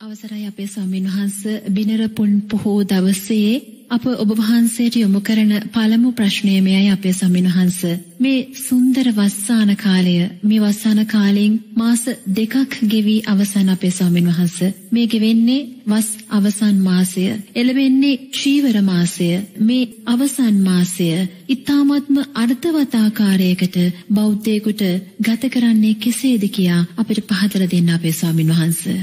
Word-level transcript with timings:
අවසරයි 0.00 0.46
අපේ 0.46 0.66
ස්වාමීන් 0.66 1.06
වහන්ස. 1.06 1.38
බිනරපුන් 1.70 2.30
පොහෝ 2.42 2.78
දවසේ 2.84 3.50
අප 3.90 4.04
ඔබ 4.14 4.30
වහන්සේට 4.38 4.94
යොමු 4.96 5.20
කරන 5.20 5.52
පළමු 5.74 6.12
ප්‍රශ්නය 6.12 6.54
මෙයයි 6.60 6.90
අපේ 6.90 7.12
ස්වාමීන් 7.12 7.48
වහන්ස. 7.48 7.80
මේ 8.18 8.46
සුන්දර 8.58 9.10
වස්සාන 9.10 9.74
කාලය 9.76 10.14
මේ 10.42 10.62
වස්සාන 10.62 11.00
කාලයෙන් 11.06 11.60
මාස 11.74 12.02
දෙකක් 12.30 12.78
ගෙවි 12.86 13.16
අවසන් 13.26 13.68
අපේ 13.68 13.90
ස්වාමීන් 13.90 14.30
වහන්ස. 14.30 14.58
මේ 14.90 15.06
ගෙවෙන්නේ 15.06 15.68
වස් 15.86 16.08
අවසන් 16.30 16.76
මාසය 16.80 17.26
එළවෙන්නේ 17.54 18.16
චීවර 18.32 18.82
මාසය 18.82 19.30
මේ 19.60 19.84
අවසන් 20.08 20.56
මාසය 20.62 21.12
ඊ타මත්ම 21.48 22.16
අර්ථවත් 22.38 22.92
ආකාරයකට 22.96 23.80
බෞද්ධයෙකුට 24.10 24.82
ගත 25.20 25.42
කරන්නේ 25.50 25.94
කෙසේද 25.96 26.44
කියා 26.50 26.82
අපිට 26.96 27.26
පහදලා 27.28 27.70
දෙන්න 27.70 27.90
අපේ 27.92 28.12
ස්වාමීන් 28.14 28.54
වහන්සේ. 28.54 29.00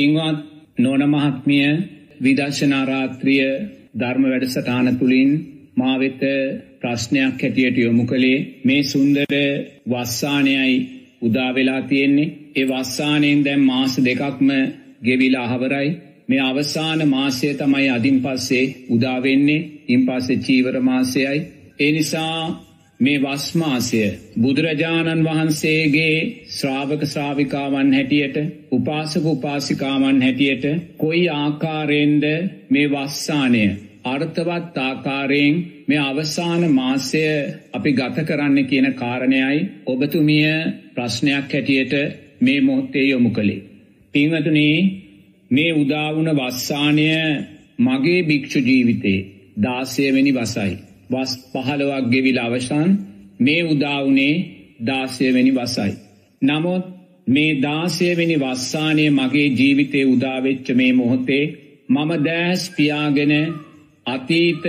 පින්වත් 0.00 0.38
නොන 0.78 1.02
මහත්මිය 1.06 1.68
විදර්ශනාරාත්‍රිය 2.22 3.46
ධර්ම 3.94 4.24
වැඩසටාන 4.24 4.86
තුළින් 4.98 5.30
මාවෙත 5.76 6.22
ප්‍රශ්නයක් 6.80 7.36
හැටියට 7.38 7.76
යොමු 7.78 8.04
කළේ 8.06 8.38
මේ 8.64 8.82
සුන්දර 8.84 9.34
වස්සානයයි 9.86 10.76
උදාවෙලා 11.22 11.82
තියෙන්නේ. 11.82 12.32
ඒ 12.56 12.66
වස්සානයෙන් 12.66 13.44
දැම් 13.44 13.62
මාස 13.62 13.94
දෙකක්ම 13.98 14.48
ගෙවිලා 15.04 15.46
අහවරයි 15.46 15.88
මේ 16.28 16.40
අවසාන 16.40 17.00
මාසය 17.08 17.48
තමයි 17.54 17.88
අදින් 17.88 18.18
පස්සේ 18.20 18.64
උදාවෙන්නේ 18.90 19.66
ඉන් 19.88 20.00
පස්සේ 20.06 20.36
චීවර 20.38 20.76
මාසයයි. 20.80 21.38
ඒ 21.78 21.90
නිසා 21.92 22.36
මේ 23.00 23.18
වස්මාසය 23.18 24.00
බුදුරජාණන් 24.36 25.26
වහන්සේගේ 25.26 26.16
ශ්‍රාවක 26.50 27.02
ශ්‍රාවිකාවන් 27.06 27.92
හැටියට 27.92 28.36
උපාසක 28.70 29.24
උපාසිකාවන් 29.26 30.18
හැටියට 30.22 30.64
කොයි 30.96 31.22
ආකාරයෙන්ද 31.34 32.24
මේ 32.70 32.88
වස්සානය 32.88 33.64
අර්ථවත් 34.04 34.76
ආකාරයෙන් 34.78 35.56
මේ 35.88 36.00
අවසාන 36.00 36.62
මාසය 36.70 37.22
අපි 37.72 37.90
ගත 37.92 38.16
කරන්න 38.24 38.58
කියන 38.64 38.88
කාරණයයි 38.94 39.58
ඔබතුමිය 39.86 40.50
ප්‍රශ්නයක් 40.94 41.48
හැටියට 41.50 41.94
මේ 42.40 42.60
මොහොත්තේ 42.60 43.04
යොමු 43.04 43.30
කළේ. 43.30 43.64
පිංහතුනී 44.14 44.76
මේ 45.50 45.72
උදාවුණ 45.74 46.30
වස්සානය 46.32 47.08
මගේ 47.78 48.20
භික්ෂු 48.22 48.60
ජීවිතේ 48.60 49.18
දාසයවෙනි 49.62 50.32
වසයි. 50.32 50.74
වස් 51.10 51.32
පහළවක් 51.52 52.04
ගෙවිල 52.12 52.38
අවසන් 52.38 52.90
මේ 53.40 53.62
උදාවනේ 53.64 54.34
දාසයවැනි 54.86 55.52
වසයි. 55.52 55.92
නමුත් 56.42 56.84
මේ 57.26 57.58
දාසයවෙනි 57.62 58.36
වස්සානය 58.36 59.04
මගේ 59.10 59.48
ජීවිතය 59.50 60.00
උදාවෙච්ච 60.06 60.66
මේ 60.74 60.92
මොහොතේ 60.92 61.44
මම 61.88 62.10
දෑස් 62.24 62.62
පියාගෙන 62.70 63.32
අතීත 64.06 64.64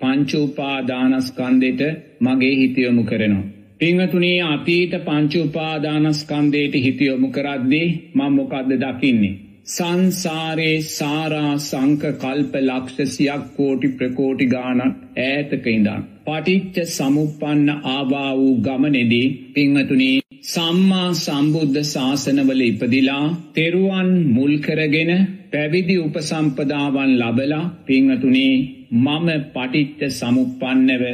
පංචුපාදානස්කන්දෙට 0.00 1.80
මගේ 2.20 2.54
හිතියොමු 2.54 3.02
කරනවා. 3.04 3.46
පිංහතුනේ 3.78 4.38
අතීත 4.44 4.92
පංචුපාදානස්කන්දයට 5.04 6.74
හිතියොමු 6.76 7.28
කරද්දී 7.28 7.88
මං 8.14 8.32
මොකක්ද 8.32 8.70
දකින්නේ. 8.76 9.34
සංසාරයේ 9.68 10.76
සාරා 10.88 11.50
සංක 11.60 12.02
කල්ප 12.20 12.54
ලක්ෂසියක් 12.60 13.42
කෝටි 13.56 13.88
ප්‍රකෝටි 13.96 14.46
ගානක් 14.46 14.80
ඈතක 14.84 15.66
ඉඳන්. 15.68 16.06
පටිච්ච 16.26 16.76
සමුපන්න 16.88 17.68
ආවා 17.88 18.30
වූ 18.34 18.54
ගමනෙදී 18.60 19.26
පිංහතුනී 19.54 20.16
සම්මා 20.44 21.10
සම්බුද්ධ 21.14 21.80
ශාසනවල 21.84 22.62
ඉපදිලා 22.62 23.26
තෙරුවන් 23.54 24.10
මුල්කරගෙන 24.28 25.12
පැවිදි 25.52 25.96
උපසම්පදාවන් 25.98 27.12
ලබලා 27.16 27.64
පිංහතුනේ 27.84 28.54
මම 28.96 29.28
පටිච්ච 29.50 30.00
සමුපන්නව 30.12 31.04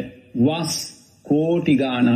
වස් 0.41 0.79
කෝටිගාන 1.25 2.09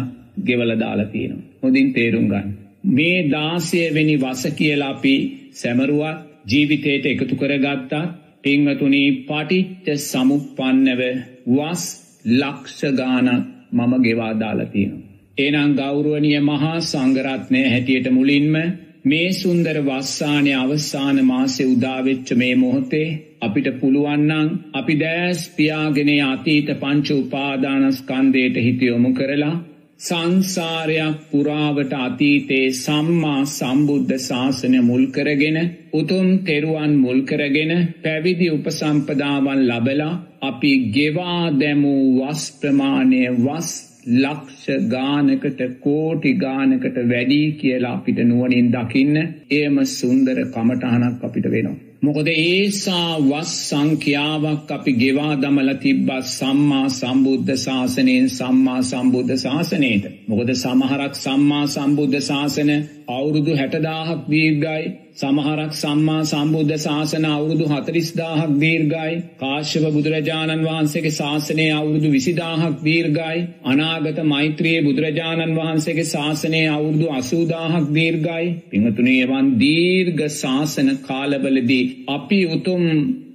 ගෙවල 0.46 0.72
දාලා 0.76 1.08
තියෙනවා. 1.08 1.50
හොඳින් 1.62 1.92
තේරුම් 1.92 2.26
ගන්න. 2.26 2.56
මේ 2.90 3.18
දාසයවෙනි 3.28 4.16
වස 4.18 4.42
කියලාපි 4.54 5.14
සැමරුවත් 5.52 6.27
ජීවිතයට 6.48 7.04
එකතු 7.06 7.34
කරගත්තා 7.36 8.04
පිංහතුනී 8.42 9.08
පටිච්ච 9.20 9.86
සමුපන්නව 10.02 11.02
වස් 11.48 11.84
ලක්ෂගානක් 12.32 13.44
මම 13.72 13.92
ගෙවාදාලතියෙන. 14.02 14.98
ඒනම් 15.38 15.72
ගෞරුවනිය 15.74 16.40
මහා 16.42 16.76
සංගරත්නය 16.82 17.62
හැටියට 17.64 18.06
මුලින්ම 18.10 18.54
මේ 19.04 19.30
සුන්දර 19.34 19.76
වස්සානය 19.82 20.52
අවස්සාන 20.54 21.18
මාසෙ 21.24 21.64
උදාවෙච්ච 21.66 22.28
මේ 22.34 22.54
මොහොතේ 22.54 23.08
අපිට 23.40 23.68
පුළුවන්නන් 23.80 24.48
අපි 24.72 24.94
දෑස් 24.96 25.40
පියාගෙන 25.56 26.10
අතීත 26.24 26.68
පංච 26.76 27.08
උපාදානස්කන්දයට 27.16 28.56
හිතියොමු 28.58 29.10
කරලා 29.12 29.56
සංසාරයක් 30.00 31.14
පුරාවට 31.30 31.92
අතීතේ 31.96 32.66
සම්මා 32.74 33.40
සම්බුද්ධ 33.48 34.12
ශාසනය 34.20 34.78
මුල්කරගෙන 34.82 35.58
උතුම් 35.92 36.28
තෙරුවන් 36.40 36.92
මුල්කරගෙන 36.96 37.72
පැවිදි 38.04 38.48
උපසම්පදාවන් 38.50 39.62
ලබලා 39.64 40.12
අපි 40.42 40.72
ගෙවා 40.90 41.42
දැමූ 41.56 42.04
වස් 42.18 42.44
ප්‍රමාණය 42.60 43.24
වස් 43.38 43.72
ලක්ෂ 44.14 44.86
ගානකට 44.88 45.60
කෝටි 45.80 46.32
ගානකට 46.36 47.02
වැඩී 47.06 47.50
කියලා 47.56 47.94
අපිට 47.94 48.22
නුවනින් 48.24 48.70
දකින්න 48.70 49.18
එයම 49.52 49.84
සුන්දර 49.92 50.38
කමටහනක් 50.48 51.24
අපිට 51.24 51.50
වෙනවා. 51.50 51.87
මොකද 52.02 52.28
ඒසා 52.28 53.18
වස් 53.20 53.52
සංඛ්‍යාවක් 53.68 54.70
අපි 54.70 54.92
ගෙවා 54.92 55.32
දමල 55.34 55.70
තිබ්බත් 55.74 56.26
සම්මා 56.30 56.86
සම්බුද්ධ 56.90 57.56
ශාසනයෙන් 57.56 58.28
සම්මා 58.30 58.82
සම්බුද්ධ 58.82 59.34
ශාසනයට. 59.36 60.04
මොකද 60.28 60.52
සමහරක් 60.54 61.14
සම්මා 61.14 61.64
සම්බුද්ධ 61.66 62.20
ශාසන 62.20 62.70
අවුරුදු 63.08 63.52
හැටදාහක් 63.56 64.24
දීර්ගයි 64.26 64.88
සමහරක් 65.16 65.72
සම්මා 65.74 66.22
සම්බුද්ධ 66.24 66.74
ශාසන 66.78 67.26
අවුරුදු 67.28 67.66
හතරිස්දාහක් 67.66 68.50
දීර්ගයි 68.56 69.14
කාශ්‍යප 69.38 69.86
බුදුරජාණන් 69.90 70.66
වහන්සේගේ 70.66 71.12
ශාසනය 71.12 71.66
අවුරුදු 71.72 72.10
විසිදාහක් 72.10 72.76
දීර්ගයි 72.82 73.38
අනාගත 73.66 74.20
මෛත්‍රයේ 74.26 74.82
බුදුරජාණන් 74.82 75.56
වහන්සේගේ 75.58 76.08
ශාසනය 76.08 76.62
අවුරුදු 76.70 77.08
අසූදාහක් 77.12 77.88
දීර්ගයි 77.92 78.52
පිංහතුනේවන් 78.68 79.48
දීර්ග 79.58 80.20
ශාසන 80.34 80.92
කාලබලදී 81.02 81.84
අපි 82.10 82.42
උතුම් 82.50 82.86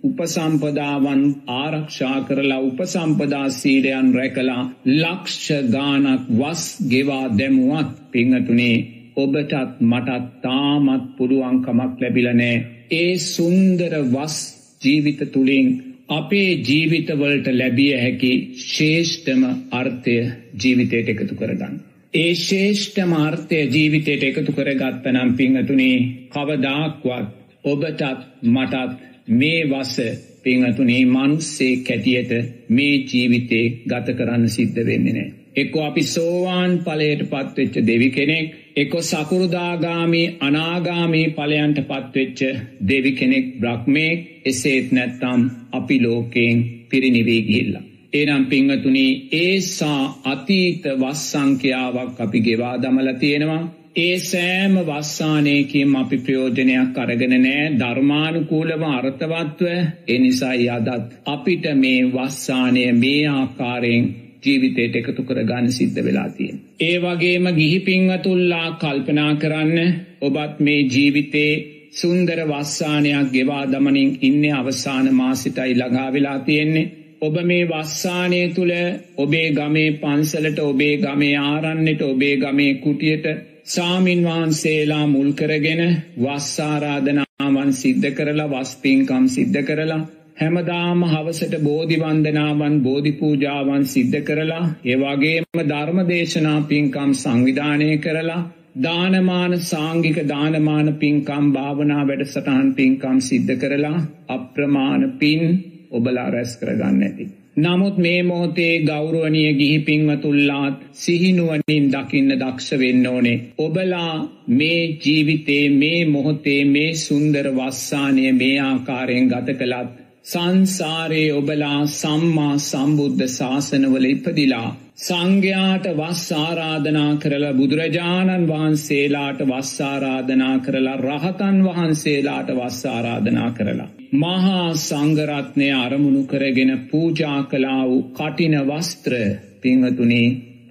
උපසම්පදාවන් 0.04 1.22
ආරක්ෂා 1.56 2.18
කරලා 2.24 2.64
උපසම්පදා 2.64 3.46
සීලයන් 3.52 4.10
රැකලා 4.14 4.64
ලක්ෂ 4.96 5.46
ගානක් 5.72 6.34
වස් 6.36 6.66
ගෙවා 6.90 7.24
දැමුවත් 7.34 7.96
පිංහතුනේ 8.12 8.76
ඔබටත් 9.16 9.80
මටත් 9.84 10.28
තාමත් 10.42 11.06
පුළුවන්කමක් 11.18 12.02
ලැබිලනෑ 12.02 12.56
ඒ 12.94 13.14
සුන්දර 13.26 13.94
වස් 14.10 14.38
ජීවිත 14.82 15.22
තුළින් 15.32 15.68
අපේ 16.10 16.50
ජීවිතවලට 16.62 17.48
ලැබිය 17.52 17.94
හැකි 17.96 18.32
ශේෂ්ඨම 18.66 19.44
අර්ථය 19.72 20.18
ජීවිතයට 20.56 21.10
එකතු 21.10 21.36
කරගන්න. 21.36 21.80
ඒ 22.14 22.34
ශේෂ්ඨ 22.38 23.00
මාර්ථය 23.08 23.62
ජීවිතයට 23.68 24.24
එකතු 24.24 24.52
කරගත්ත 24.52 25.06
නම් 25.08 25.32
පිංහතුනේ 25.36 25.98
කවදාක්වත් 26.30 27.28
ඔබටත් 27.66 28.04
මටත් 28.46 28.92
මේ 29.34 29.62
වස 29.66 29.96
පිංහතුනේ 30.44 31.06
මනුස්සේ 31.08 31.78
කැටියට 31.80 32.32
මේ 32.70 32.96
ජීවිතේ 33.06 33.66
ගත 33.86 34.18
කරන්න 34.18 34.50
සිද්ධ 34.50 34.86
වෙන්නේ 34.86 35.14
නෑ. 35.14 35.43
එක්කො 35.56 35.80
අපි 35.82 36.04
සෝවාන් 36.06 36.72
පලයට 36.80 37.22
පත්වෙච්ච 37.26 37.76
දෙවි 37.84 38.10
කෙනෙක් 38.10 38.48
එක 38.76 38.94
සකුරුදාගාමී 39.02 40.34
අනාගාමී 40.40 41.28
පලයන්ට 41.32 41.80
පත්වෙච්ච 41.84 42.40
දෙවි 42.84 43.12
කෙනෙක් 43.12 43.48
බ්‍රහ්මේ 43.60 44.12
එසේත් 44.46 44.88
නැත්තම් 44.92 45.42
අපි 45.72 45.98
ලෝකයෙන් 46.00 46.58
පිරිනිවී 46.90 47.44
ගිල්ලා. 47.44 47.84
ඒනම් 48.14 48.44
පිංහතුනී 48.46 49.14
ඒසා 49.36 50.02
අතීත 50.26 50.84
වස්සංඛ්‍යාවක් 50.96 52.18
අපි 52.20 52.40
ගෙවා 52.42 52.76
දමල 52.78 53.10
තියෙනවා. 53.20 53.64
ඒ 53.98 54.18
සෑම 54.22 54.76
වස්සානයකින් 54.82 55.96
අපි 55.96 56.18
ප්‍රයෝජනයක් 56.18 56.98
අරගෙන 56.98 57.36
නෑ 57.38 57.66
ධර්මානුකූලව 57.74 58.84
අර්ථවත්ව. 58.90 59.66
එනිසායි 60.08 60.68
අදත් 60.70 61.10
අපිට 61.26 61.66
මේ 61.76 62.02
වස්සානය 62.08 62.86
මේ 62.96 63.24
ආකාරයෙන් 63.30 64.06
ජීවිතයට 64.44 64.96
එකතු 64.96 65.22
කර 65.24 65.40
ගන්න 65.44 65.72
සිද්ධ 65.72 66.02
වෙලාතියෙන්. 66.02 66.58
ඒ 66.82 66.98
වගේම 67.00 67.46
ගිහිපිංවතුල්ලා 67.52 68.68
කල්පනා 68.78 69.32
කරන්න 69.36 69.94
ඔබත් 70.22 70.60
මේ 70.60 70.82
ජීවිතේ 70.88 71.54
සුන්දර 71.94 72.40
වස්සානයක් 72.48 73.32
ගෙවා 73.32 73.64
දමනින් 73.68 74.12
ඉන්න 74.22 74.44
අවසාන 74.54 75.08
මාසිතයි 75.14 75.74
ළඟා 75.74 76.10
වෙලා 76.12 76.40
තියෙන්නේ. 76.42 76.92
ඔබ 77.22 77.36
මේ 77.44 77.66
වස්සානය 77.68 78.42
තුළ 78.52 78.74
ඔබේ 79.18 79.48
ගමේ 79.52 79.90
පන්සලට 79.98 80.60
ඔබේ 80.62 80.96
ගමේ 80.98 81.36
ආරන්නට 81.44 82.02
ඔබේ 82.04 82.36
ගමේ 82.38 82.74
කුටියට 82.76 83.28
සාමීන් 83.66 84.24
වහන්සේලා 84.24 85.06
මුල්කරගෙන 85.08 85.82
වස්සාරාධනාවන් 86.20 87.72
සිද්ධ 87.74 88.10
කරලා 88.12 88.52
වස්පින්කම් 88.54 89.26
සිද්ධ 89.28 89.62
කරලා 89.64 90.02
හැමදාම 90.38 91.02
හවසට 91.06 91.58
බෝධිවන්දනාවන් 91.60 92.76
බෝධිපූජාවන් 92.82 93.84
සිද්ධ 93.88 94.20
කරලා 94.22 94.64
ඒවාගේම 94.86 95.62
ධර්මදේශනා 95.64 96.60
පින්කම් 96.64 97.12
සංවිධානය 97.16 97.90
කරලා 97.98 98.40
දානමාන 98.80 99.54
සාංගික 99.62 100.18
දානමාන 100.28 100.90
පින්කම් 100.96 101.46
භාවනා 101.52 102.02
වැඩසටහන් 102.06 102.74
පින්කම් 102.74 103.22
සිද්ධ 103.22 103.54
කරලා 103.58 104.00
අප්‍රමාණ 104.30 105.06
පින් 105.20 105.44
ඔබලා 105.92 106.28
රැස් 106.30 106.58
කරගන්න 106.58 107.02
ඇති. 107.04 107.26
නමුත් 107.58 107.98
මේ 108.00 108.20
මොහොතේ 108.24 108.74
ගෞරුවනිය 108.82 109.50
ගිහි 109.54 109.80
පින්වතුල්ලාත් 109.82 110.80
සිහිනුවනින් 110.96 111.86
දකින්න 111.92 112.32
දක්ෂ 112.36 112.80
වෙන්න 112.80 113.06
ඕනේ. 113.08 113.42
ඔබලා 113.60 114.14
මේ 114.52 114.82
ජීවිතේ 115.00 115.66
මේ 115.72 116.00
මොහොතේ 116.08 116.62
මේ 116.68 116.92
සුන්දර 117.00 117.48
වස්සානය 117.52 118.32
මේ 118.34 118.56
ආකාරයෙන් 118.62 119.30
ගත 119.30 119.58
කළත් 119.60 120.03
සංසාරයේ 120.26 121.32
ඔබලා 121.32 121.80
සම්මා 121.94 122.54
සම්බුද්ධ 122.60 123.24
ශාසනවල 123.30 124.06
ඉපදිලා 124.06 124.70
සංඝයාට 124.98 125.88
වස් 125.92 126.22
ආරාධනා 126.34 127.10
කරලා 127.16 127.50
බුදුරජාණන් 127.54 128.46
වහන්සේලාට 128.48 129.42
වස් 129.44 129.72
ආරාධනා 129.84 130.54
කරලා 130.60 130.94
රහතන් 131.00 131.58
වහන්සේලාට 131.66 132.52
වස් 132.52 132.78
ආරාධනා 132.86 133.50
කරලා 133.52 133.90
මහා 134.16 134.70
සංඝරත්නය 134.78 135.68
අරමුණු 135.76 136.24
කරගෙන 136.26 136.72
පූජා 136.88 137.42
කළා 137.46 137.82
වූ 137.84 138.00
කටින 138.14 138.56
වස්ත්‍ර 138.62 139.18
පින්වතුනි 139.60 140.24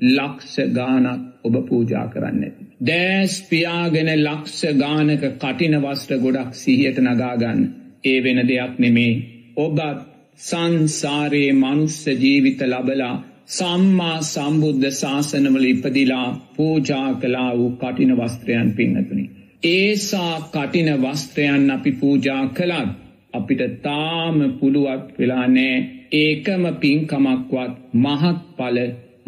ලක්ෂ 0.09 0.57
ගානක් 0.73 1.21
ඔබ 1.45 1.61
පූජා 1.67 2.07
කරන්න 2.09 2.41
ඇති. 2.43 2.71
දෑස් 2.87 3.37
පියාගෙන 3.51 4.11
ලක්ෂ 4.17 4.65
ගානක 4.79 5.29
කටින 5.37 5.79
වස්ත්‍ර 5.81 6.19
ගොඩක් 6.19 6.51
සිහියට 6.57 6.99
නගාගන්න 7.03 7.63
ඒ 8.05 8.19
වෙන 8.21 8.43
දෙයක් 8.45 8.75
නෙමේ 8.79 9.13
ඔබත් 9.57 9.99
සංසාරයේ 10.39 11.53
මනුස්ස 11.55 11.99
ජීවිත 12.17 12.61
ලබලා 12.63 13.15
සම්මා 13.49 14.19
සම්බුද්ධ 14.25 14.91
ශාසනවල 14.93 15.65
ඉපදිලා 15.65 16.29
පූජා 16.57 17.09
කලා 17.17 17.51
වූ 17.59 17.71
කටින 17.73 18.13
වස්ත්‍රයන් 18.17 18.73
පින්නතුනි. 18.73 19.25
ඒසා 19.65 20.35
කටින 20.49 20.91
වස්ත්‍රයන් 21.03 21.71
අපි 21.71 21.93
පූජා 21.95 22.43
කළත් 22.49 22.91
අපිට 23.33 23.63
තාම 23.83 24.39
පුළුවත් 24.59 25.07
වෙලා 25.19 25.47
නෑ 25.49 25.77
ඒකම 26.15 26.65
පින්කමක්වත් 26.81 27.73
මහත් 27.97 28.39
පල 28.57 28.79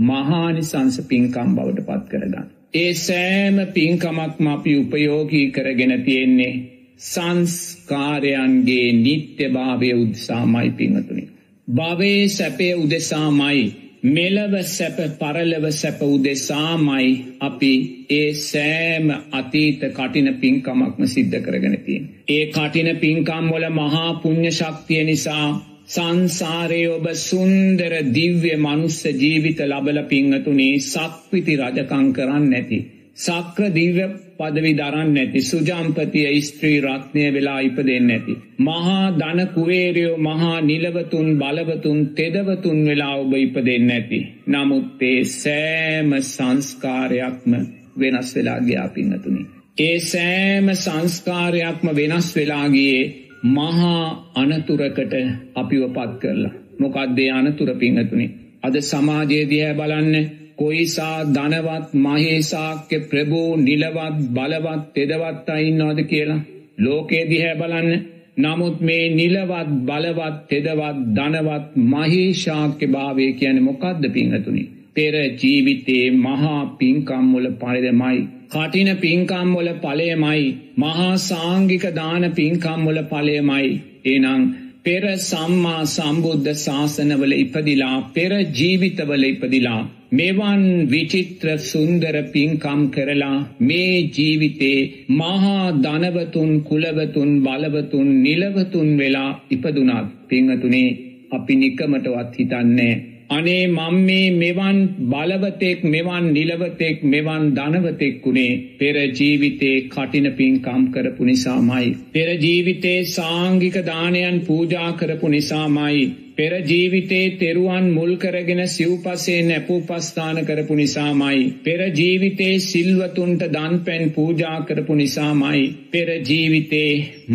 මහානිසංස 0.00 0.96
පින්කම් 1.08 1.50
බවට 1.56 1.86
පත් 1.86 2.04
කරගන්න. 2.10 2.46
ඒ 2.74 2.92
සෑම 2.96 3.56
පින්කමක්ම 3.74 4.46
අපි 4.48 4.72
උපයෝගී 4.76 5.46
කරගෙන 5.50 5.94
තියෙන්නේ 6.02 6.54
සංස්කාරයන්ගේ 7.00 8.88
නිත්‍ය 8.94 9.48
භාවය 9.50 9.90
උද්සාමයි 9.94 10.70
පිංහතුනි. 10.72 11.24
භවේ 11.68 12.28
සැපය 12.30 12.68
උදෙසාමයි 12.74 13.64
මෙලව 14.06 14.54
සැප 14.68 14.98
පරලව 15.18 15.66
සැප 15.72 16.00
උදෙසාමයි 16.04 17.10
අපි 17.40 17.72
ඒ 18.10 18.32
සෑම 18.40 19.06
අතීත 19.32 19.80
කටින 19.90 20.28
පින්කමක්ම 20.36 21.04
සිද්ධ 21.06 21.38
කරගෙනතින්. 21.40 22.02
ඒ 22.28 22.44
කටින 22.48 22.90
පින්කම් 22.96 23.46
වල 23.50 23.66
මහා 23.72 24.10
පුුණ්්‍ය 24.14 24.50
ශක්තිය 24.52 25.04
නිසා 25.04 25.46
සංසාරය 25.86 26.82
ඔබ 26.88 27.06
සුන්දර 27.20 27.92
දිව්‍ය 28.10 28.52
මනුස්ස 28.58 29.00
ජීවිත 29.14 29.58
ලබල 29.62 29.98
පිංහතුනේ 30.04 30.76
සක්විති 30.82 31.54
රජකං 31.56 32.06
කරන්න 32.12 32.46
නැති. 32.50 32.78
සක්‍ර 33.16 33.66
දිව්‍ය 33.70 34.04
පදවි 34.38 34.70
දරන්න 34.74 35.10
නැති 35.14 35.40
සුජම්පතිය 35.42 36.40
ස්ත්‍රී 36.40 36.78
රත්නය 36.80 37.26
වෙලා 37.32 37.60
ඉපදෙන් 37.60 38.06
නැති. 38.06 38.34
මහා 38.60 39.04
ධන 39.12 39.40
කුවේරයෝ 39.54 40.16
මහා 40.18 40.60
නිලවතුන් 40.60 41.28
බලවතුන් 41.38 42.00
තෙදවතුන් 42.08 42.78
වෙලා 42.86 43.14
ඔබ 43.16 43.32
ඉපදෙන් 43.36 43.86
නැති. 43.86 44.20
නමුත්තේ 44.48 45.18
සෑම 45.32 46.10
සංස්කාරයක්ම 46.24 47.52
වෙනස් 47.98 48.36
වෙලා 48.36 48.60
ගයා 48.60 48.88
පින්නතුනි. 48.88 49.42
ඒ 49.80 49.98
සෑම 50.02 50.68
සංස්කාරයක්ම 50.76 51.86
වෙනස් 51.96 52.36
වෙලාගේ 52.36 53.00
මහා 53.46 54.04
අනතුරකට 54.34 55.14
අපිව 55.54 55.82
පත් 55.88 56.12
කරලා. 56.20 56.54
මොකක්දේ 56.78 57.30
අනතුර 57.30 57.70
පිංහතුනි. 57.76 58.26
අද 58.62 58.74
සමාජයේදිහැ 58.82 59.74
බලන්න 59.74 60.43
කොයිසා 60.58 61.16
ධනවත් 61.28 61.86
මහේසාක්‍ය 61.96 62.98
ප්‍රභූ 63.04 63.50
නිලවත් 63.58 64.18
බලවත් 64.30 64.82
තෙදවත් 64.94 65.48
අයින්නවාද 65.50 66.00
කියලා 66.04 66.40
ලෝකේ 66.78 67.24
දිහැ 67.24 67.54
බලන්න. 67.54 67.90
නමුත් 68.38 68.80
මේ 68.80 69.04
නිලවත් 69.10 69.68
බලවත් 69.82 70.36
තෙදවත් 70.48 71.02
ධනවත් 71.16 71.66
මහේශාක්‍ය 71.86 72.86
භාවය 72.88 73.26
කියන 73.32 73.58
මොකක්ද 73.62 74.04
පිංහතුනි 74.10 74.64
පෙර 74.94 75.14
ජීවිතේ 75.36 76.06
මහා 76.18 76.60
පින්කම්වල 76.78 77.46
පරිදමයි. 77.56 78.18
කටින 78.50 78.90
පින්කම්වල 78.96 79.70
පලයමයි 79.78 80.42
මහා 80.78 81.14
සාංගික 81.20 81.84
දාන 81.92 82.24
පින්කම්වල 82.32 83.00
පලයමයි 83.04 83.70
එනං 84.06 84.42
පෙර 84.84 85.04
සම්මා 85.20 85.82
සම්බුද්ධ 85.86 86.48
ශාසනවල 86.56 87.32
ඉපදිලා 87.34 87.94
පෙර 88.14 88.32
ජීවිතවල 88.52 89.22
ඉපදිලා 89.24 89.78
මෙවන් 90.12 90.64
විචිත්‍ර 90.86 91.48
සුන්දර 91.62 92.16
පින්කම් 92.32 92.82
කරලා 92.88 93.38
මේ 93.60 93.94
ජීවිතේ 94.10 94.78
මහා 95.12 95.64
ධනවතුන් 95.78 96.52
කුලවතුන් 96.62 97.32
බලවතුන් 97.40 98.10
නිලවතුන් 98.18 98.90
වෙලා 98.98 99.30
ඉපදුනත් 99.50 100.12
පිංහතුනේ 100.28 100.88
අපි 101.30 101.54
නිකමටවත් 101.56 102.38
හිතන්නේ 102.38 102.94
අනේ 103.34 103.66
මං 103.68 103.96
මේ 104.02 104.32
මෙවන් 104.34 104.78
බලවතෙක් 105.06 105.84
මෙවන් 105.86 106.26
නිලවතෙක් 106.32 106.98
මෙවන් 107.06 107.44
ධනවතෙක්කුණේ 107.54 108.58
පෙර 108.78 108.96
ජීවිතේ 109.12 109.76
කටින 109.88 110.28
පින්කම් 110.34 110.82
කරපු 110.90 111.24
නිසාමයි. 111.24 111.94
පෙර 112.12 112.28
ජීවිතේ 112.38 112.98
සාංගික 113.06 113.80
දානයන් 113.84 114.36
පූජා 114.42 114.90
කරපු 114.94 115.28
නිසාමයි. 115.28 116.04
පෙර 116.36 116.52
ජීවිතේ 116.62 117.36
තෙරුවන් 117.38 117.84
මුල් 117.90 118.12
කරගෙන 118.16 118.62
සිව්පසේ 118.68 119.42
නැපූ 119.42 119.80
පස්ථාන 119.82 120.38
කරපු 120.44 120.74
නිසාමයි. 120.74 121.42
පෙර 121.62 121.80
ජීවිතේ 121.90 122.54
සිල්වතුන්ට 122.60 123.44
දන් 123.48 123.74
පැන් 123.80 124.10
පූජා 124.10 124.58
කරපු 124.62 124.94
නිසාමයි. 124.94 125.62
පෙර 125.92 126.08
ජීවිතේ 126.22 126.90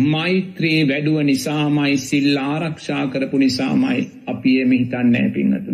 මෛත්‍රී 0.06 0.80
වැඩුව 0.84 1.22
නිසාමයි 1.24 1.96
සිල් 1.98 2.36
ආරක්ෂා 2.38 3.04
කරපු 3.08 3.38
නිසාමයි 3.38 4.00
අපි 4.26 4.52
එම 4.60 4.72
හිතන්නෑ 4.72 5.30
පින්නතුනි. 5.30 5.69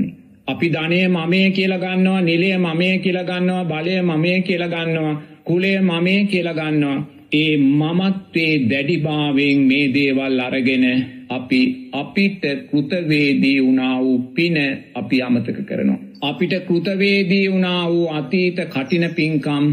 අපි 0.46 0.66
ධනය 0.68 1.00
මමය 1.08 1.40
කියලගන්නවා 1.50 2.20
නිලය 2.22 2.50
මමය 2.58 2.88
කියලගන්නවා 2.98 3.64
බලය 3.64 3.94
මමය 4.02 4.32
කියලගන්නවා 4.42 5.14
කුලේ 5.44 5.80
මමය 5.80 6.14
කියලගන්නවා. 6.26 6.98
ඒ 7.32 7.56
මමත්වේ 7.56 8.52
දැඩිභාවෙන් 8.70 9.58
මේ 9.60 9.86
දේවල් 9.90 10.40
අරගෙන 10.40 10.84
අපි 11.28 11.60
අපිට 11.92 12.44
කෘතවේදී 12.68 13.58
වුණා 13.60 13.94
වූ 14.00 14.18
පින 14.34 14.56
අපි 14.94 15.22
අමතක 15.22 15.58
කරනවා. 15.64 15.98
අපිට 16.22 16.54
කෘතවේදී 16.62 17.46
වුණා 17.50 17.82
වූ 17.88 18.06
අතීත 18.10 18.58
කටින 18.66 19.06
පින්කම් 19.10 19.64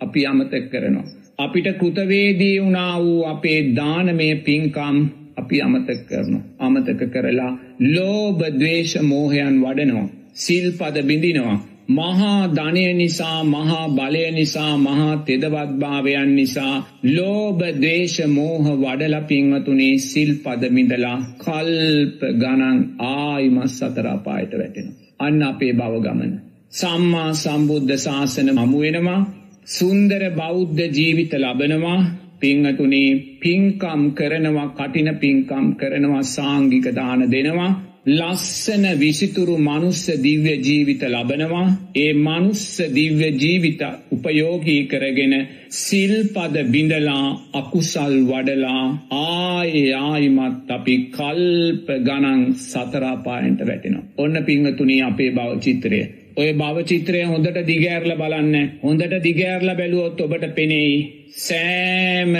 අපි 0.00 0.26
අමතක 0.26 0.64
කරනවා. 0.70 1.06
අපිට 1.38 1.68
කෘතවේදී 1.74 2.56
වුණා 2.60 2.94
වූ 2.98 3.20
අපේ 3.26 3.60
දානමය 3.76 4.28
පින්කම් 4.38 4.96
අපි 5.36 5.62
අමතක 5.62 6.00
කරනු. 6.08 6.38
අමතක 6.58 7.00
කරලා 7.10 7.52
ලෝබ 7.90 8.40
දවේශ 8.54 8.96
මෝහයන් 9.02 9.54
වඩනවා. 9.60 10.08
සිල්පද 10.36 10.96
බිඳිනවා. 11.02 11.58
මහා 11.90 12.48
ධනය 12.48 12.84
නිසා 12.94 13.38
මහා 13.44 13.86
බලය 13.90 14.22
නිසා 14.30 14.76
මහා 14.78 15.16
තෙදවත්භාවයන් 15.18 16.30
නිසා 16.34 16.74
ලෝබ 17.06 17.60
දේශ 17.80 18.18
මෝහ 18.28 18.64
වඩල 18.76 19.16
පින්වතුනේ 19.24 19.98
සිල් 20.00 20.32
පදමිඳලා 20.36 21.18
කල්ප 21.38 22.20
ගණන් 22.36 22.78
ආයිමස් 23.10 23.76
සතරාපායට 23.78 24.52
වැටෙන. 24.54 24.88
අන්න 25.20 25.42
අපේ 25.42 25.72
බව 25.72 25.94
ගමන. 26.00 26.32
සම්මා 26.72 27.30
සම්බුද්ධ 27.34 27.94
ශාසන 27.98 28.48
මමුවෙනවා 28.52 29.20
සුන්දර 29.68 30.22
බෞද්ධ 30.32 30.82
ජීවිත 30.90 31.32
ලබනවා 31.34 32.00
පිංහතුනේ 32.40 33.10
පින්කම් 33.40 34.02
කරනවා 34.12 34.68
කටින 34.70 35.08
පින්කම් 35.16 35.66
කරනවා 35.74 36.22
සාංගික 36.26 36.86
දාන 36.92 37.20
දෙනවා 37.30 37.72
ලස්සන 38.04 38.84
විසිතුරු 38.96 39.56
මනුස්ස 39.58 40.06
දිව්‍ය 40.18 40.54
ජීවිත 40.58 41.02
ලබනවා 41.04 41.66
ඒ 41.96 42.12
මනුස්ස 42.14 42.64
දිව්‍ය 42.90 43.28
ජීවිත 43.32 43.82
උපයෝගී 44.10 44.80
කරගෙන 44.86 45.34
සිල්පද 45.70 46.56
බිඳලා 46.64 47.26
අකුසල් 47.54 48.16
වඩලා 48.24 48.82
ආය 49.12 49.92
ආයිමත් 49.92 50.70
අපි 50.70 50.96
කල්ප 51.10 51.86
ගණන් 52.00 52.42
සතරාපායන්ට 52.56 53.60
වැටෙනවා. 53.60 54.08
ඔන්න 54.18 54.34
පිංහතුනී 54.42 55.00
අපේ 55.02 55.30
බව 55.30 55.60
චිත්‍රය. 55.60 56.00
ඔය 56.36 56.50
භවචිත්‍රය 56.54 57.22
හොඳට 57.24 57.58
දිගෑරල 57.64 58.12
බලන්න 58.16 58.68
හොඳට 58.82 59.14
දිගෑරල 59.22 59.70
බැලුවොත් 59.74 60.20
ඔබට 60.20 60.44
පෙනෙයි 60.54 60.98
සෑම 61.38 62.34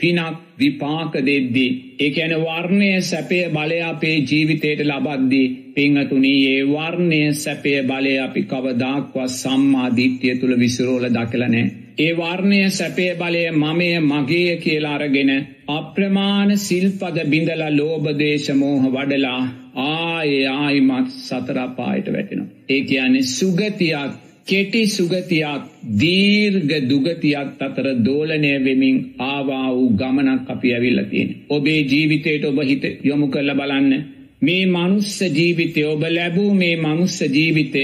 පිනක් 0.00 0.36
විපාක 0.58 1.14
දෙද්දී. 1.22 1.70
ඒ 2.00 2.10
ඇන 2.16 2.34
වර්ණය 2.40 2.90
සැපය 3.02 3.38
බලය 3.50 3.78
අපේ 3.82 4.16
ජීවිතයට 4.22 4.80
ලබද්දී. 4.82 5.48
පිංහතුනී 5.74 6.40
ඒ 6.48 6.62
වර්ණය 6.66 7.20
සැපය 7.34 7.72
බලය 7.84 8.14
අපි 8.18 8.42
කවදාක්වත් 8.44 9.34
සම්මාධීත්‍යය 9.34 10.34
තුළ 10.36 10.54
විසරෝල 10.58 11.06
දකලනෑ. 11.10 11.66
ඒ 11.98 12.12
වර්ණය 12.12 12.60
සැපේ 12.70 13.12
බලය 13.14 13.42
මමය 13.54 13.90
මගේ 14.02 14.56
කියලා 14.56 14.94
අරගෙන 14.94 15.30
අප්‍රමාණ 15.68 16.50
සිල්පද 16.58 17.16
බිඳල 17.26 17.62
ලෝබදේශමෝහ 17.70 18.82
වඩලා 18.90 19.40
ආය 19.84 20.44
ආයිමත් 20.46 21.08
සතරාපායට 21.20 22.12
වැටෙනවා. 22.12 22.52
ඒ 22.68 22.80
කියන්නේ 22.82 23.28
සුගතියක් 23.30 24.12
කෙටි 24.46 24.82
සුගතියක් 24.88 25.62
දීර්ග 25.94 26.70
දුගතියක් 26.84 27.48
අතර 27.60 27.86
දෝලනය 27.98 28.52
වෙමින් 28.60 28.98
ආවා 29.20 29.68
වූ 29.68 29.88
ගමනක් 29.92 30.48
අපි 30.48 30.68
ඇවිල්ල 30.72 31.00
තියෙන. 31.04 31.30
ඔබේ 31.48 31.80
ජීවිතයට 31.82 32.44
ඔබ 32.44 32.58
හිත 32.62 32.84
යොමු 33.02 33.26
කරල 33.28 33.50
බලන්න. 33.52 33.92
මේ 34.40 34.66
මනුස්ස 34.68 35.18
ජීවිතය 35.30 35.82
ඔබ 35.84 36.02
ලැබූ 36.08 36.50
මේ 36.54 36.76
මනුස්ස 36.78 37.18
ජීවිතය 37.28 37.82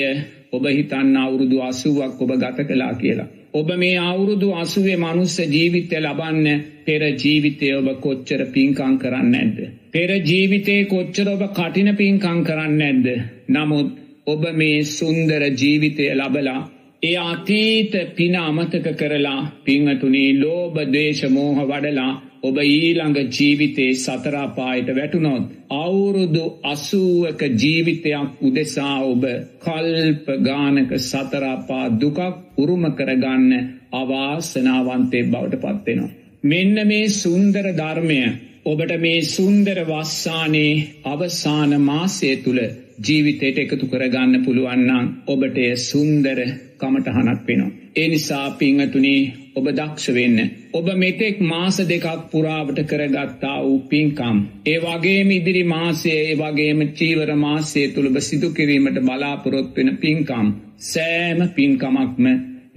ඔබ 0.53 0.65
හිතන්න 0.69 1.17
අවුරුදු 1.19 1.59
අසුවක් 1.63 2.21
ඔබ 2.21 2.33
ගත 2.37 2.59
කලා 2.65 2.95
කියලා. 2.95 3.29
ඔබ 3.53 3.69
මේ 3.77 3.97
අවුරුදු 4.01 4.49
අසුවේ 4.55 4.99
මනුස්ස 4.99 5.37
ජීවිතය 5.47 5.97
ලබන්න 5.99 6.63
පෙර 6.85 7.03
ජීවිතය 7.15 7.73
ඔබ 7.73 7.89
කොච්චර 8.01 8.41
පින්කං 8.49 8.95
කරන්න 8.99 9.35
ඇද්ද. 9.35 9.59
පෙර 9.91 10.11
ජීවිතයේ 10.23 10.87
කොච්චර 10.87 11.27
ඔබ 11.29 11.43
කටින 11.51 11.91
පින්කං 11.97 12.39
කරන්න 12.43 12.81
ඇද්ද. 12.83 13.07
නමුත් 13.51 13.91
ඔබ 14.27 14.43
මේ 14.53 14.83
සුන්දර 14.89 15.43
ජීවිතය 15.53 16.05
ලබලා 16.15 16.61
ඒ 17.03 17.17
අතීත 17.23 17.95
පින 18.17 18.35
අමතක 18.39 18.85
කරලා 18.95 19.41
පිංහතුනී 19.65 20.29
ලෝබ 20.37 20.77
දේශමෝහ 20.89 21.59
වඩලා 21.63 22.13
ඔබ 22.43 22.57
ඊළඟ 22.61 23.19
ජීවිතේ 23.31 23.91
සතරාපායට 23.97 24.89
වැටුනොත්. 24.91 25.45
අවුරුදු 25.77 26.45
අසුවක 26.65 27.43
ජීවිතයක් 27.57 28.29
උදෙසා 28.41 28.97
ඔබ 29.05 29.25
කල්ප 29.61 30.27
ගානක 30.43 30.93
සතරාපා 31.01 31.87
දුකක් 31.97 32.19
උරුම 32.57 32.85
කරගන්න 32.93 33.53
අවාසනාවන්තේ 33.93 35.25
බවට 35.25 35.63
පත්වෙනවා. 35.65 36.15
මෙන්න 36.45 36.77
මේ 36.87 37.13
සුන්දර 37.13 37.67
ධර්මය 37.75 38.23
ඔබට 38.65 38.93
මේ 38.99 39.21
සුන්දර 39.27 39.79
වස්සානේ 39.85 40.73
අවසාන 41.05 41.73
මාසය 41.81 42.31
තුළ 42.39 42.63
ජීවිතයට 43.03 43.59
එකතු 43.59 43.87
කරගන්න 43.87 44.45
පුළුවන්නම් 44.45 45.07
ඔබට 45.27 45.57
එය 45.59 45.71
සුන්දර 45.83 46.41
කමටහනක් 46.79 47.41
වෙනවා. 47.47 47.71
ඒ 47.97 48.09
නිසා 48.09 48.47
පිංහතුනේ 48.53 49.21
ඔබ 49.55 49.67
දක්ෂ 49.71 50.07
වෙන්න. 50.11 50.39
ඔබ 50.73 50.87
මෙතෙක් 50.97 51.41
මාස 51.43 51.79
දෙකක් 51.85 52.07
පුරාවට 52.31 52.79
කරගත්තා 52.85 53.57
වූ 53.63 53.79
පින්කම්. 53.87 54.37
ඒ 54.67 54.79
වගේම 54.79 55.31
ඉදිරි 55.31 55.65
මාසේ 55.67 56.21
ඒ 56.23 56.37
වගේම 56.37 56.81
චීවර 56.93 57.31
මාසේ 57.37 57.87
තුළබ 57.89 58.17
සිදු 58.21 58.49
කිරීමට 58.51 58.99
බලාපොරොත්වෙන 59.01 59.91
පින්කම්. 59.97 60.47
සෑම 60.85 61.41
පින්කමක්ම 61.51 62.27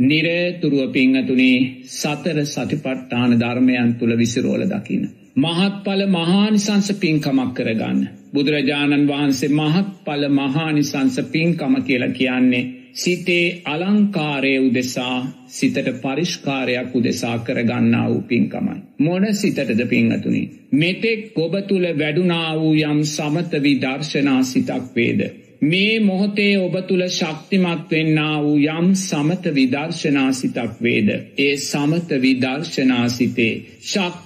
නිරේතුරුව 0.02 0.92
පිංහතුනේ 0.92 1.60
සතර 1.92 2.40
සටිපට්ටාන 2.46 3.40
ධර්මයන් 3.40 3.94
තුළ 3.94 4.18
විසිරෝල 4.18 4.66
දකින. 4.68 5.06
මහත්ඵල 5.36 6.02
මහානිසංස 6.08 6.90
පින්කමක් 6.96 7.50
කරගන්න. 7.54 8.00
බුදුරජාණන් 8.34 9.08
වහන්සේ 9.08 9.50
මහත්ඵල 9.52 10.24
මහානිසංස 10.32 11.18
පින්කම 11.28 11.76
කියලා 11.82 12.10
කියන්නේ 12.10 12.64
සිතේ 12.96 13.62
අලංකාරය 13.66 14.54
උදෙසා 14.60 15.18
සිතට 15.50 15.90
පරිෂ්කාරයක් 16.02 16.96
උදෙසා 16.96 17.38
කරගන්නා 17.40 18.10
වූ 18.10 18.22
පින්කමයි. 18.24 18.78
මොන 19.00 19.26
සිතටද 19.34 19.82
පිංහතුනි. 19.86 20.44
මෙතෙක් 20.74 21.34
ගොබ 21.34 21.54
තුළ 21.68 21.88
වැඩුනා 21.94 22.52
වූ 22.56 22.76
යම් 22.84 23.02
සමතවි 23.06 23.74
දර්ශනා 23.82 24.44
සිතක් 24.44 24.96
වේද. 24.96 25.22
මේ 25.64 26.00
මොහොතේ 26.02 26.58
ඔබ 26.60 26.76
තුළ 26.88 27.04
ශක්තිමත් 27.10 27.92
වෙන්න 27.92 28.20
වූ 28.42 28.58
යම් 28.58 28.88
සමත 28.98 29.54
විදර්ශනාසිතක් 29.54 30.82
වේද. 30.82 31.10
ඒ 31.38 31.58
සමත 31.60 32.22
විදර්ශනාසිතේ 32.22 33.54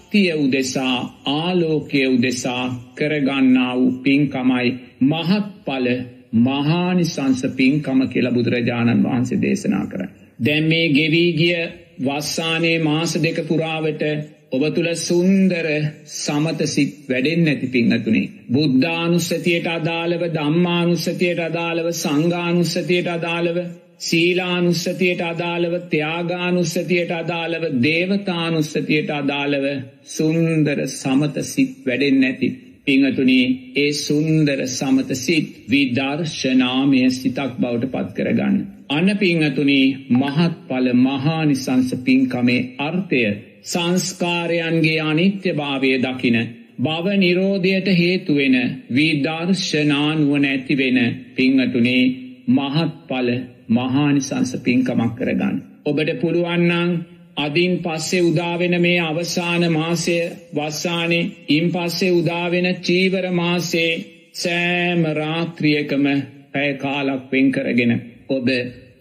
ශක්තිය 0.09 0.33
උදෙසා 0.35 0.97
ආලෝකය 1.27 1.99
උදෙසා 2.07 2.63
කරගන්නා 2.95 3.73
වූ 3.75 3.91
පින්කමයි 4.03 4.69
මහත්ඵල 5.01 5.87
මහානිසංස 6.39 7.41
පින්කම 7.55 7.99
කියලා 8.07 8.31
බුදුරජාණන් 8.31 9.03
වහන්සේ 9.03 9.41
දේශනා 9.41 9.85
කර. 9.85 10.01
දැම් 10.39 10.63
මේ 10.63 10.87
ගෙවීගිය 10.89 11.61
වස්සානයේ 12.01 12.79
මාස 12.79 13.13
දෙක 13.17 13.41
පුරාවට 13.47 14.01
ඔබ 14.51 14.63
තුළ 14.69 14.89
සුන්දර 14.97 15.67
සමතසිත් 16.15 16.95
වැඩෙන් 17.09 17.45
නැති 17.45 17.67
පිංහතුනේ. 17.67 18.31
බුද්ධානුස්සතියට 18.51 19.67
අදාළව 19.69 20.23
දම්මානුස්සතියට 20.31 21.39
අදාළව 21.41 21.91
සංගානුස්සතියට 21.95 23.09
අදාළව 23.09 23.57
සීලානුස්සතියට 23.99 25.21
අදාළව 25.23 25.73
ත්‍යයාගානුස්සතියට 25.89 27.11
අදාළව 27.13 27.63
දේවතානුස්සතියට 27.83 29.09
අදාළව 29.11 29.65
සුන්දර 30.07 30.79
සමතසිත් 30.89 31.73
වැඩෙන් 31.85 32.19
නැති. 32.19 32.49
පිංහතුනේ 32.85 33.45
ඒ 33.75 33.91
සුන්දර 33.97 34.59
සමතසිත් 34.69 35.49
විදර්ශනාමය 35.69 37.01
සිතක් 37.11 37.51
බවට 37.57 37.91
පත් 37.93 38.15
කරගන්න. 38.15 38.55
අන 38.89 39.07
පිංහතුනේ 39.17 39.97
මහත් 40.11 40.55
පල 40.67 40.87
මහානිසංස 40.99 41.91
පින්කමේ 42.05 42.61
අර්ථය 42.79 43.21
සංස්කාරයන්ගේ 43.63 44.97
අනිත්‍ය 45.01 45.49
භාවය 45.53 45.93
දකින 45.99 46.37
බව 46.79 47.05
නිරෝධයට 47.17 47.87
හේතුවෙන 47.95 48.57
විදර්ශනානුවන 48.91 50.45
ඇතිවෙන 50.47 50.99
පිංහතුනේ 51.35 52.03
මහත්ඵල 52.49 53.29
මහානිසංස 53.69 54.51
පින්කමක් 54.59 55.15
කරගන්න. 55.15 55.55
ඔබට 55.85 56.11
පුළුවන්නං 56.21 56.91
අදින් 57.37 57.73
පස්සේ 57.79 58.23
උදාවෙන 58.23 58.75
මේ 58.79 58.99
අවසාන 59.01 59.63
මාසය 59.71 60.17
වස්සානේ 60.55 61.29
ඉන් 61.49 61.65
පස්සේ 61.71 62.11
උදාවෙන 62.13 62.67
චීවර 62.81 63.25
මාසේ 63.33 63.91
සෑම 64.35 65.01
රාත්‍රියකම 65.13 66.05
පැය 66.51 66.71
කාලක් 66.75 67.23
වෙන් 67.31 67.47
කරගෙන 67.51 67.93
ඔබ 68.29 68.47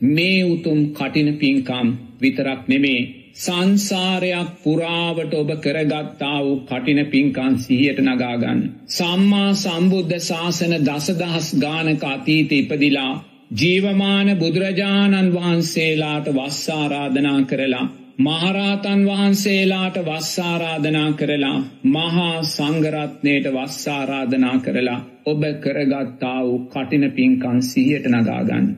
මේ 0.09 0.43
උතුම් 0.47 0.81
කටින 0.91 1.31
පින්කම් 1.37 1.89
විතරක් 2.21 2.63
නෙමේ 2.69 3.01
සංසාරයක් 3.37 4.49
පුරාවට 4.63 5.33
ඔබ 5.35 5.51
කරගත්තා 5.57 6.39
වූ 6.39 6.57
කටින 6.63 7.01
පින්කන් 7.07 7.55
සිහියට 7.57 8.01
නගාගන්න. 8.03 8.61
සම්මා 8.89 9.51
සම්බුද්ධ 9.55 10.17
ශාසන 10.21 10.75
දසදහස් 10.81 11.49
ගානක 11.57 12.05
අතීත 12.07 12.53
ඉපදිලා 12.53 13.13
ජීවමාන 13.51 14.29
බුදුරජාණන් 14.37 15.33
වහන්සේලාට 15.33 16.27
වස්සාරාධනා 16.31 17.43
කරලා 17.43 17.87
මහරාතන් 18.19 19.05
වහන්සේලාට 19.07 19.97
වස්සාරාධනා 20.01 21.13
කරලා 21.13 21.61
මහා 21.85 22.43
සංගරත්නයට 22.45 23.49
වස්සාරාධනා 23.55 24.59
කරලා 24.59 24.99
ඔබ 25.27 25.47
කරගත්තා 25.61 26.43
වූ 26.43 26.59
කටින 26.67 27.11
පින්කන් 27.13 27.63
සිහියට 27.63 28.11
නගාගන්න. 28.11 28.69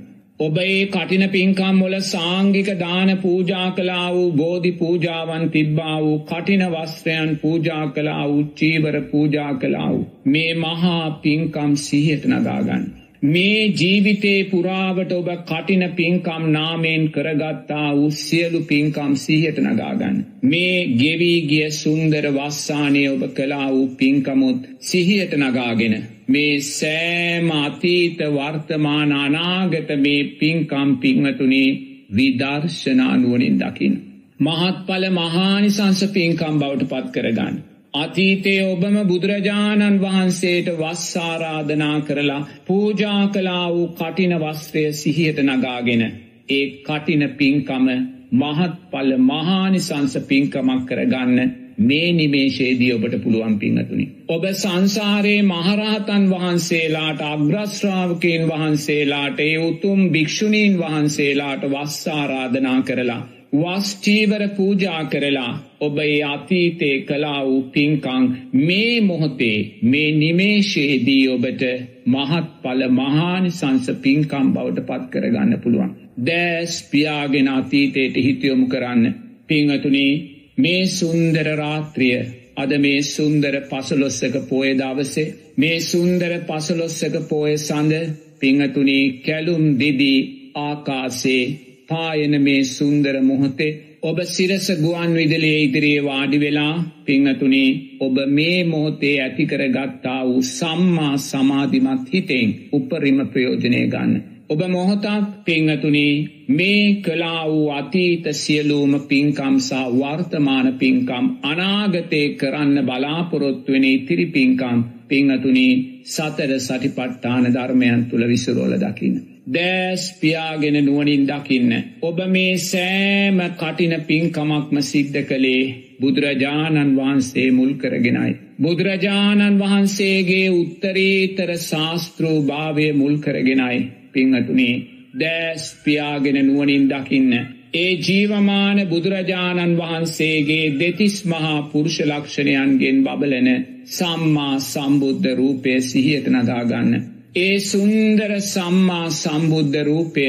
ඔබ 0.40 0.56
ඒ 0.58 0.86
කටින 0.88 1.26
පින්කම් 1.30 1.82
වල 1.82 1.98
සාංගික 2.04 2.72
දාන 2.76 3.12
පූජා 3.18 3.66
කලා 3.72 4.06
වූ 4.12 4.30
බෝධි 4.34 4.72
පූජාවන් 4.74 5.50
තිබ්බා 5.50 5.98
වූ 6.00 6.16
කටින 6.24 6.64
වස්ත්‍රයන් 6.68 7.36
පූජා 7.38 7.84
කලා 7.88 8.24
වූ 8.28 8.48
චීවර 8.54 9.02
පූජා 9.10 9.52
කලා 9.56 9.90
වූ 9.90 10.08
මේ 10.26 10.54
මහා 10.56 11.04
පින්කම් 11.22 11.78
සිහියට 11.80 12.24
නගාගන්න. 12.28 13.00
මේ 13.22 13.64
ජීවිතේ 13.70 14.44
පුරාවට 14.44 15.10
ඔබ 15.12 15.26
කටින 15.42 15.84
පින්කම් 15.90 16.44
නාමයෙන් 16.48 17.02
කරගත්තා 17.08 17.88
වූ 17.90 18.10
සියලු 18.12 18.60
පින්කම් 18.62 19.12
සිහියට 19.16 19.58
නගාගන්න. 19.60 20.16
මේ 20.42 20.86
ගෙවී 20.94 21.40
ගිය 21.42 21.70
සුන්දර 21.72 22.26
වස්සානය 22.30 23.02
ඔබ 23.08 23.22
කලා 23.30 23.68
වූ 23.68 23.86
පින්කමුත් 23.94 24.60
සිහියට 24.80 25.36
නගාගෙන. 25.36 25.94
මේ 26.28 26.60
සෑම 26.62 27.50
අතීත 27.58 28.18
වර්තමාන 28.30 29.12
අනාගත 29.14 29.90
මේ 29.98 30.24
පින්කම් 30.36 30.90
පිංහතුනේ 30.96 31.78
විදර්ශනානුවනින් 32.12 33.58
දකිින්. 33.58 33.94
මහත්ඵල 34.40 35.04
මහානිසංස 35.12 36.00
පින්කම් 36.08 36.54
බවට 36.58 36.88
පත් 36.88 37.12
කරගන්න. 37.12 37.56
අතීතයේ 37.94 38.64
ඔබම 38.64 38.97
බුදුරජාණන් 39.04 40.00
වහන්සේට 40.00 40.68
වස්සාරාධනා 40.75 42.00
කරලා 42.02 42.47
පූජා 42.66 43.23
කලා 43.28 43.64
වූ 43.68 43.88
කටින 43.90 44.35
වස්ත්‍රය 44.37 44.85
සිහියට 44.94 45.40
නගාගෙන 45.44 46.02
ඒ 46.50 46.64
කටින 46.80 47.25
පින්කම 47.32 47.88
මහත්ඵල 48.32 49.11
මහානිසංස 49.23 50.14
පින්කමක් 50.25 50.87
කරගන්න 50.87 51.50
මේ 51.80 52.12
නිමේශේදී 52.12 52.92
ඔබට 52.92 53.18
පුළුවන් 53.18 53.59
පිංහතුනි. 53.59 54.06
ඔබ 54.28 54.44
සංසාරයේ 54.52 55.42
මහරහතන් 55.44 56.30
වහන්සේලාට 56.30 57.20
අග්‍රශ්‍රාවකයෙන් 57.25 58.49
වහන්සේලාට 58.49 59.40
ඒ 59.40 59.59
උතුම් 59.61 60.00
භික්‍ෂුණීන් 60.11 60.78
වහන්සේලාට 60.78 61.68
වස්සාරාධනා 61.68 62.80
කරලා 62.82 63.23
වස්චීවර 63.52 64.42
පූජා 64.50 65.04
කරලා 65.07 65.52
ඔබ 65.80 65.97
ඒ 66.00 66.19
අතීතේ 66.25 66.97
කලා 67.02 67.40
වූ 67.42 67.62
පින්කං 67.69 68.25
මේ 68.61 69.00
මොහොතේ 69.02 69.59
මේ 69.85 70.11
නිමේශයේදී 70.14 71.25
ඔබට 71.28 71.62
මහත් 72.07 72.47
පල 72.62 72.83
මහානිසංස 72.90 73.87
පින්කම් 73.99 74.47
බවට 74.49 74.87
පත් 74.88 75.04
කරගන්න 75.12 75.54
පුළුවන්. 75.59 75.90
දෑස් 76.21 76.75
පියාගෙන 76.85 77.49
අතීතයට 77.50 78.14
හිතයොමු 78.19 78.66
කරන්න. 78.66 79.04
පිංහතුනී 79.49 80.12
මේ 80.59 80.85
සුන්දර 80.88 81.49
රාත්‍රිය 81.54 82.21
අද 82.57 82.73
මේ 82.78 83.00
සුන්දර 83.04 83.54
පසලොස්සක 83.62 84.35
පෝය 84.49 84.71
දවසේ 84.75 85.33
මේ 85.57 85.80
සුන්දර 85.83 86.33
පසලොස්සක 86.42 87.16
පෝය 87.28 87.52
සඳ 87.59 87.92
පිංහතුනී 88.40 89.04
කැලුම් 89.21 89.64
දිදී 89.78 90.21
ආකාසේ 90.59 91.45
පායන 91.90 92.35
මේ 92.40 92.62
සුන්දර 92.68 93.16
මොහොතේ 93.23 93.70
ඔබ 94.02 94.18
සිරස 94.26 94.66
ගුවන් 94.76 95.11
විදලේ 95.12 95.56
ඉදිරියේ 95.61 96.02
වාඩි 96.02 96.38
වෙලා 96.38 96.75
පිංහතුනි 97.04 97.64
ඔබ 98.00 98.16
මේ 98.30 98.59
මොහොතේ 98.64 99.16
ඇතිකර 99.18 99.62
ගත්තා 99.68 100.20
වූ 100.25 100.42
සම්මා 100.49 101.14
සමාධිමත් 101.20 102.06
හිතෙන් 102.12 102.54
උපරිම 102.73 103.18
ප්‍රයෝජනය 103.28 103.82
ගන්න. 103.87 104.12
ඔබ 104.49 104.62
මොහොතක් 104.68 105.26
පිංහතුනි 105.44 106.06
මේ 106.50 106.87
කලා 107.00 107.42
වූ 107.47 107.66
අතීත 107.73 108.25
සියලූම 108.35 108.94
පින්කම් 109.04 109.56
සහ 109.61 109.82
වර්තමාන 109.94 110.68
පින්කම් 110.75 111.26
අනාගතය 111.44 112.23
කරන්න 112.37 112.76
බලාපොරොත්තුවෙන 112.85 113.85
ඉතිරි 113.87 114.26
පින්කම් 114.28 114.78
පිංහතුනි 115.09 115.68
සතර 116.06 116.52
සටිපට්ඨාන 116.59 117.44
ධර්මයන් 117.50 118.00
තුළ 118.06 118.25
විසුරෝල 118.26 118.75
දකින්න. 118.78 119.20
දෑස් 119.47 120.02
පියාගෙන 120.20 120.76
නුවනින් 120.80 121.26
දකින්න. 121.26 121.73
ඔබ 122.02 122.18
මේ 122.26 122.59
සෑම 122.61 123.38
කටින 123.52 123.94
පින්කමක්ම 124.02 124.76
සිද්ධ 124.82 125.20
කළේ 125.23 125.75
බුදුරජාණන් 126.00 126.97
වහන්සේ 126.97 127.50
මුල් 127.52 127.73
කරගෙනයි. 127.75 128.32
බුදුරජාණන් 128.59 129.59
වහන්සේගේ 129.59 130.49
උත්තරීතර 130.52 131.50
ශාස්තෘූ 131.61 132.38
භාවය 132.42 132.87
මුල් 132.92 133.16
කරගෙනයි 133.18 133.78
පිංහතුනේ 134.12 134.75
දෑස් 135.14 135.64
පියාගෙන 135.85 136.38
නුවනින් 136.42 136.85
දකින්න. 136.88 137.32
ඒ 137.75 137.92
ජීවමාන 137.99 138.78
බුදුරජාණන් 138.88 139.78
වහන්සේගේ 139.78 140.66
දෙතිස් 140.78 141.16
මහා 141.25 141.59
පුරුෂ 141.64 141.99
ලක්ෂණයන්ගෙන් 142.02 142.99
බබලන 143.04 143.49
සම්මා 143.88 144.54
සම්බුද්ධ 144.62 145.32
රූපය 145.35 145.80
සිහියට 145.82 146.26
නදාගන්න. 146.28 147.19
ඒ 147.32 147.58
සුන්දර 147.62 148.32
සම්මා 148.44 149.10
සම්බුද්ධ 149.12 149.76
රූපය 149.84 150.22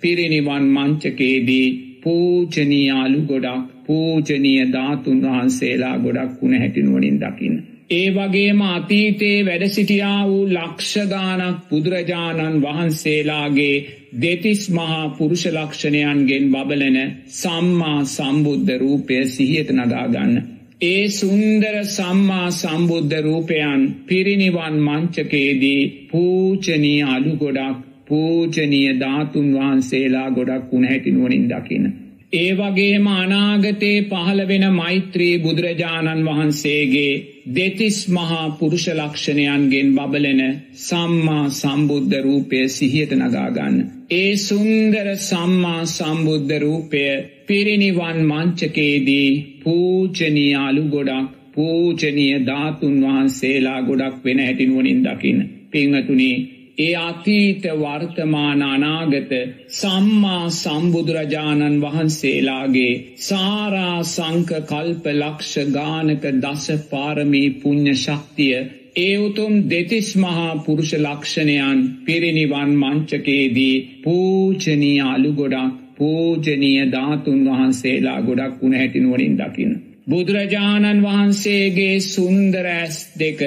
පිරිනිවන් 0.00 0.64
මංචකේදී 0.68 1.68
පූජනීයාලු 2.02 3.20
ගොඩක් 3.22 3.70
පූජනීය 3.86 4.66
ධාතුන් 4.72 5.22
වහන්සේලා 5.22 5.94
ගොඩක් 5.98 6.34
වුණ 6.38 6.54
හැටිනුවනින් 6.54 7.16
දකින්න. 7.18 7.56
ඒ 7.90 8.08
වගේම 8.10 8.60
අතීතයේ 8.66 9.38
වැඩසිටියා 9.42 10.20
වූ 10.26 10.44
ලක්ෂගානක් 10.50 11.58
බුදුරජාණන් 11.70 12.62
වහන්සේලාගේ 12.62 13.76
දෙතිස් 14.20 14.62
මහා 14.70 15.04
පුරුෂ 15.10 15.44
ලක්ෂණයන්ගෙන් 15.48 16.50
බබලන 16.50 16.98
සම්මා 17.34 18.00
සම්බුද්ධ 18.06 18.74
රූපය 18.78 19.24
සිහියට 19.28 19.70
නගාගන්න. 19.72 20.34
ඒ 20.82 21.02
සුන්දර 21.10 21.74
සම්මා 21.88 22.46
සම්බුද්ධ 22.52 23.12
රූපයන් 23.20 23.82
පිරිනිවන් 24.06 24.76
මංචකේදී 24.80 25.82
පූචනී 26.10 27.02
අලු 27.08 27.34
ගොඩක් 27.36 27.76
පූජනීය 28.06 28.88
ධාතුන් 29.00 29.46
වහන්සේලා 29.52 30.28
ගොඩක් 30.30 30.64
වුණ 30.70 30.88
හැටිනුවනින් 30.88 31.44
දකින්න. 31.48 31.86
ඒ 32.32 32.52
වගේම 32.54 33.06
අනාගතයේ 33.12 34.04
පහළ 34.04 34.40
වෙන 34.42 34.62
මෛත්‍රී 34.72 35.32
බුදුරජාණන් 35.38 36.22
වහන්සේගේ 36.26 37.10
දෙතිස් 37.48 37.98
මහා 38.08 38.46
පුරුෂ 38.52 38.86
ලක්ෂණයන්ගෙන් 38.90 39.90
බබලෙන 39.94 40.40
සම්මා 40.78 41.44
සම්බුද්ධ 41.50 42.16
රූපය 42.20 42.62
සිහියට 42.68 43.12
නගාගන්න. 43.18 43.76
ඒ 44.12 44.32
සුන්දර 44.38 45.08
සම්මා 45.20 45.82
සම්බුද්ධ 45.88 46.54
රූපය 46.58 47.04
පිරිනිවන් 47.46 48.18
මංචකේදී 48.24 49.30
පූජනීයාලු 49.62 50.84
ගොඩක් 50.88 51.28
පූජනීය 51.54 52.42
ධාතුන් 52.46 52.96
වහන්සේලා 53.02 53.80
ගොඩක් 53.82 54.16
වෙන 54.24 54.40
හැටිනුවනින් 54.40 55.04
දකින්න. 55.04 55.40
පිංහතුනි 55.70 56.32
ඒ 56.78 56.92
අතීත 56.98 57.64
වර්තමාන 57.76 58.62
අනාගත 58.64 59.32
සම්මා 59.70 60.44
සම්බුදුරජාණන් 60.52 61.80
වහන්සේලාගේ 61.80 62.92
සාරා 63.20 63.98
සංක 64.04 64.60
කල්ප 64.66 65.04
ලක්ෂ 65.12 65.54
ගානක 65.70 66.24
දස 66.38 66.64
පාරමී 66.90 67.50
පුුණ්්‍ය 67.58 67.94
ශක්තිය 67.96 68.56
ඒ 68.96 69.12
උතුම් 69.18 69.54
දෙතිස් 69.66 70.08
මහා 70.16 70.48
පුරුෂ 70.62 70.94
ලක්ෂණයන් 70.98 71.84
පිරිනිවන් 72.06 72.72
මංචකේදී 72.78 73.76
පූජනී 74.02 74.98
අලු 75.06 75.30
ගොඩක් 75.34 75.78
පූජනීය 75.96 76.90
ධාතුන් 76.90 77.40
වහන්සේලා 77.46 78.18
ගොඩක් 78.22 78.58
වුණ 78.60 78.74
හැටිනුවනින් 78.74 79.38
දකින්න. 79.38 79.78
බුදුරජාණන් 80.08 81.02
වහන්සේගේ 81.02 81.94
සුන්දර 82.06 82.66
ඇස් 82.70 82.98
දෙක 83.18 83.40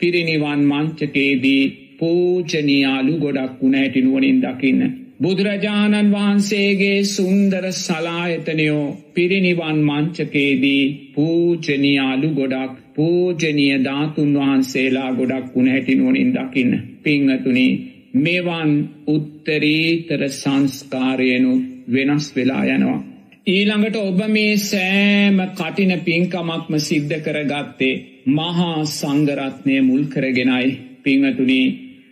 පිරිනිවන් 0.00 0.62
මංචකේදී 0.66 1.87
පූජනයාලු 1.98 3.14
ගොඩක් 3.18 3.60
වුණ 3.60 3.76
ඇටිනුවනින් 3.76 4.40
දකින්න. 4.40 4.82
බුදුරජාණන් 5.20 6.12
වහන්සේගේ 6.12 6.98
සුන්දර 7.06 7.64
සලායතනයෝ 7.74 8.84
පිරිනිවන් 9.14 9.78
මංචකේදී 9.82 10.82
පූජනයාලු 11.14 12.28
ගොඩක් 12.32 12.74
පූජනීය 12.94 13.78
ධාතුන් 13.84 14.30
වහන්සේලා 14.36 15.10
ගොඩක් 15.12 15.46
වුණ 15.54 15.68
හැටිනුවනින් 15.68 16.30
දකින්න. 16.32 16.72
පිංහතුනි 17.02 17.68
මෙවන් 18.16 18.72
උත්තරීතර 19.08 20.22
සංස්කාරයනු 20.32 21.52
වෙනස් 21.92 22.26
වෙලා 22.36 22.64
යනවා. 22.66 23.00
ඊළඟට 23.46 23.96
ඔබ 23.98 24.20
මේ 24.28 24.54
සෑම 24.62 25.36
කටින 25.52 25.92
පින්කමක්ම 26.00 26.78
සිද්ධ 26.80 27.18
කරගත්තේ 27.20 27.94
මහා 28.28 28.78
සංගරත්නය 28.86 29.76
මුල් 29.82 30.02
කරගෙනයි 30.06 30.72
පිංහතුනි 31.04 31.60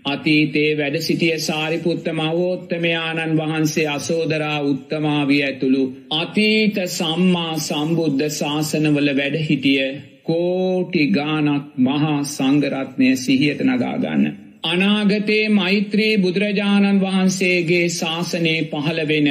අතීතේ 0.07 0.71
වැඩ 0.75 0.97
සිටිය 1.01 1.39
සාරිපුත්ත 1.41 2.09
මවෝත්තමයාණන් 2.13 3.37
වහන්සේ 3.37 3.87
අසෝදරා 3.89 4.59
උත්තමාවිය 4.65 5.41
ඇතුළු 5.43 5.85
අතීත 6.13 6.77
සම්මා 6.89 7.55
සම්බුද්ධ 7.61 8.29
ශාසනවල 8.33 9.11
වැඩ 9.17 9.37
හිටිය 9.43 9.89
කෝටි 10.25 11.07
ගානක් 11.09 11.67
මහා 11.79 12.19
සංගරත්නය 12.27 13.11
සිහියට 13.17 13.61
නගාගන්න. 13.65 14.25
අනාගතයේ 14.65 15.49
මෛත්‍රී 15.51 16.15
බුදුරජාණන් 16.19 17.01
වහන්සේගේ 17.01 17.85
ශාසනයේ 17.91 18.63
පහළ 18.65 19.03
වෙන 19.09 19.29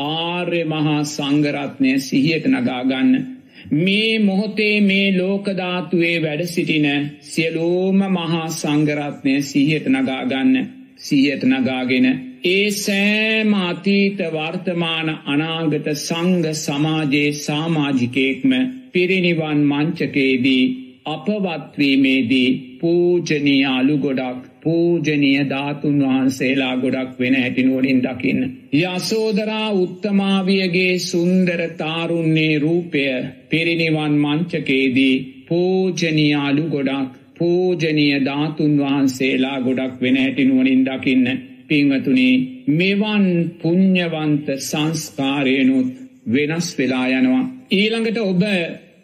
ආර්ය 0.00 0.62
මහා 0.66 1.00
සංගරත්නය 1.06 1.98
සිහියට 2.00 2.46
නගාගන්න. 2.48 3.35
මේ 3.72 4.18
මොහොතේ 4.18 4.80
මේ 4.80 5.18
ලෝකධාතුවේ 5.18 6.22
වැඩ 6.22 6.42
සිටින 6.46 6.86
සියලෝම 7.22 7.98
මහා 8.08 8.48
සංගරත්නය 8.50 9.34
සිහියට 9.42 9.86
නගාගන්න 9.88 10.52
සිහියට 10.98 11.44
නගාගෙන 11.44 12.06
ඒ 12.46 12.70
සෑම 12.72 13.54
අතීත 13.60 14.18
වර්තමාන 14.30 15.08
අනාගත 15.26 15.88
සංග 15.96 16.44
සමාජයේ 16.54 17.32
සාමාජිකයෙක්ම 17.38 18.52
පිරිනිවන් 18.92 19.60
මංචකේදී 19.64 20.64
අපවත්වීමේදී 21.06 22.50
පූජනී 22.80 23.64
අලු 23.66 23.96
ගොඩක් 23.98 24.55
පූජනීය 24.66 25.42
ධාතුන් 25.46 25.98
වහන්සේලා 26.02 26.74
ගොඩක් 26.76 27.10
වෙන 27.18 27.34
හැටිනුවලින් 27.34 28.00
දකින්න. 28.02 28.40
යසෝදරා 28.74 29.68
උත්තමාවියගේ 29.74 30.94
සුන්දර 31.00 31.60
තාරුන්නේ 31.76 32.54
රූපය 32.58 33.04
පිරිනිවන් 33.50 34.14
මංචකේදී 34.20 35.14
පූජනීයාලු 35.48 36.64
ගොඩක් 36.68 37.12
පූජනීය 37.36 38.24
ධාතුන් 38.24 38.72
වහන්සේලා 38.78 39.58
ගොඩක් 39.60 39.94
වෙන 40.00 40.16
හැටිනුවනින් 40.16 40.82
දකින්න. 40.84 41.28
පිංවතුනි 41.68 42.30
මෙවන් 42.70 43.24
පුං්ඥවන්ත 43.62 44.46
සංස්කාරයනුත් 44.62 45.88
වෙනස් 46.28 46.68
වෙලා 46.78 47.06
යනවා. 47.10 47.44
ඊළඟට 47.72 48.18
ඔබ 48.24 48.42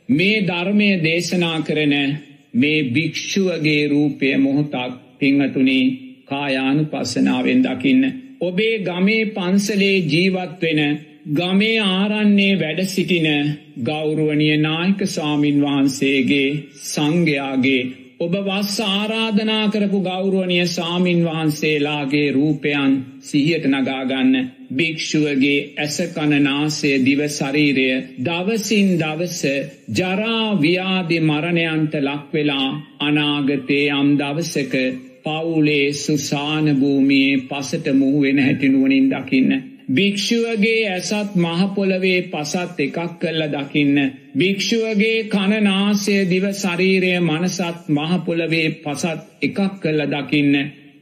මේ 0.09 0.37
ධර්මය 0.43 0.91
දේශනා 1.03 1.59
කරන 1.61 1.95
මේ 2.55 2.79
භික්‍ෂුවගේ 2.91 3.83
රූපය 3.89 4.37
මොහොතක් 4.39 4.93
පිංහතුනි 5.23 5.79
කායානු 6.27 6.85
පස්සනාවෙන් 6.87 7.65
දකින්න. 7.65 8.05
ඔබේ 8.41 8.77
ගමේ 8.81 9.25
පන්සලේ 9.31 9.97
ජීවත් 10.07 10.61
වෙන 10.63 10.81
ගමේ 11.31 11.81
ආරන්නේ 11.81 12.55
වැඩ 12.57 12.81
සිටින 12.87 13.29
ගෞරුවනිය 13.81 14.57
නායක 14.59 15.01
සාමීන් 15.09 15.59
වහන්සේගේ 15.61 16.49
සංඝයාගේ 16.85 17.83
ඔබ 18.21 18.35
වස් 18.41 18.73
ආරාධනා 18.83 19.67
කරපු 19.69 20.01
ගෞරුවනිය 20.01 20.67
සාමීන් 20.69 21.23
වහන්සේලාගේ 21.25 22.27
රූපයන් 22.31 22.93
සිහියට 23.21 23.65
නගාගන්න 23.69 24.35
භික්‍ෂුවගේ 24.73 25.61
ඇසකණනාසය 25.79 26.93
දිව 27.01 27.23
ශරීරය 27.29 27.89
දවසින් 28.21 28.91
දවස 28.99 29.41
ජරාව්‍යාදි 29.97 31.19
මරණයන්ට 31.23 31.95
ලක්වෙලා 32.01 32.69
අනාගතේ 33.01 33.87
අම් 33.93 34.09
දවසක 34.17 34.75
පවුලේ 35.25 35.93
සුසානභූමියයේ 35.95 37.43
පසට 37.43 37.87
මුහුවෙන 37.95 38.39
හැටිනුවනින් 38.39 39.07
දකින්න. 39.11 39.51
භික්‍ෂුවගේ 39.89 40.83
ඇසත් 40.89 41.31
මහපොළවේ 41.37 42.21
පසත් 42.25 42.79
එකක් 42.79 42.99
කල්ල 43.19 43.43
දකින්න. 43.51 43.97
භික්‍ෂුවගේ 44.39 45.19
කණනාසය 45.27 46.17
දිව 46.31 46.45
ශරීරය 46.55 47.13
මනසත් 47.21 47.89
මහපොළවේ 47.91 48.69
පසත් 48.79 49.19
එකක් 49.43 49.59
කල්ල 49.81 50.01
දකින්න. 50.09 50.55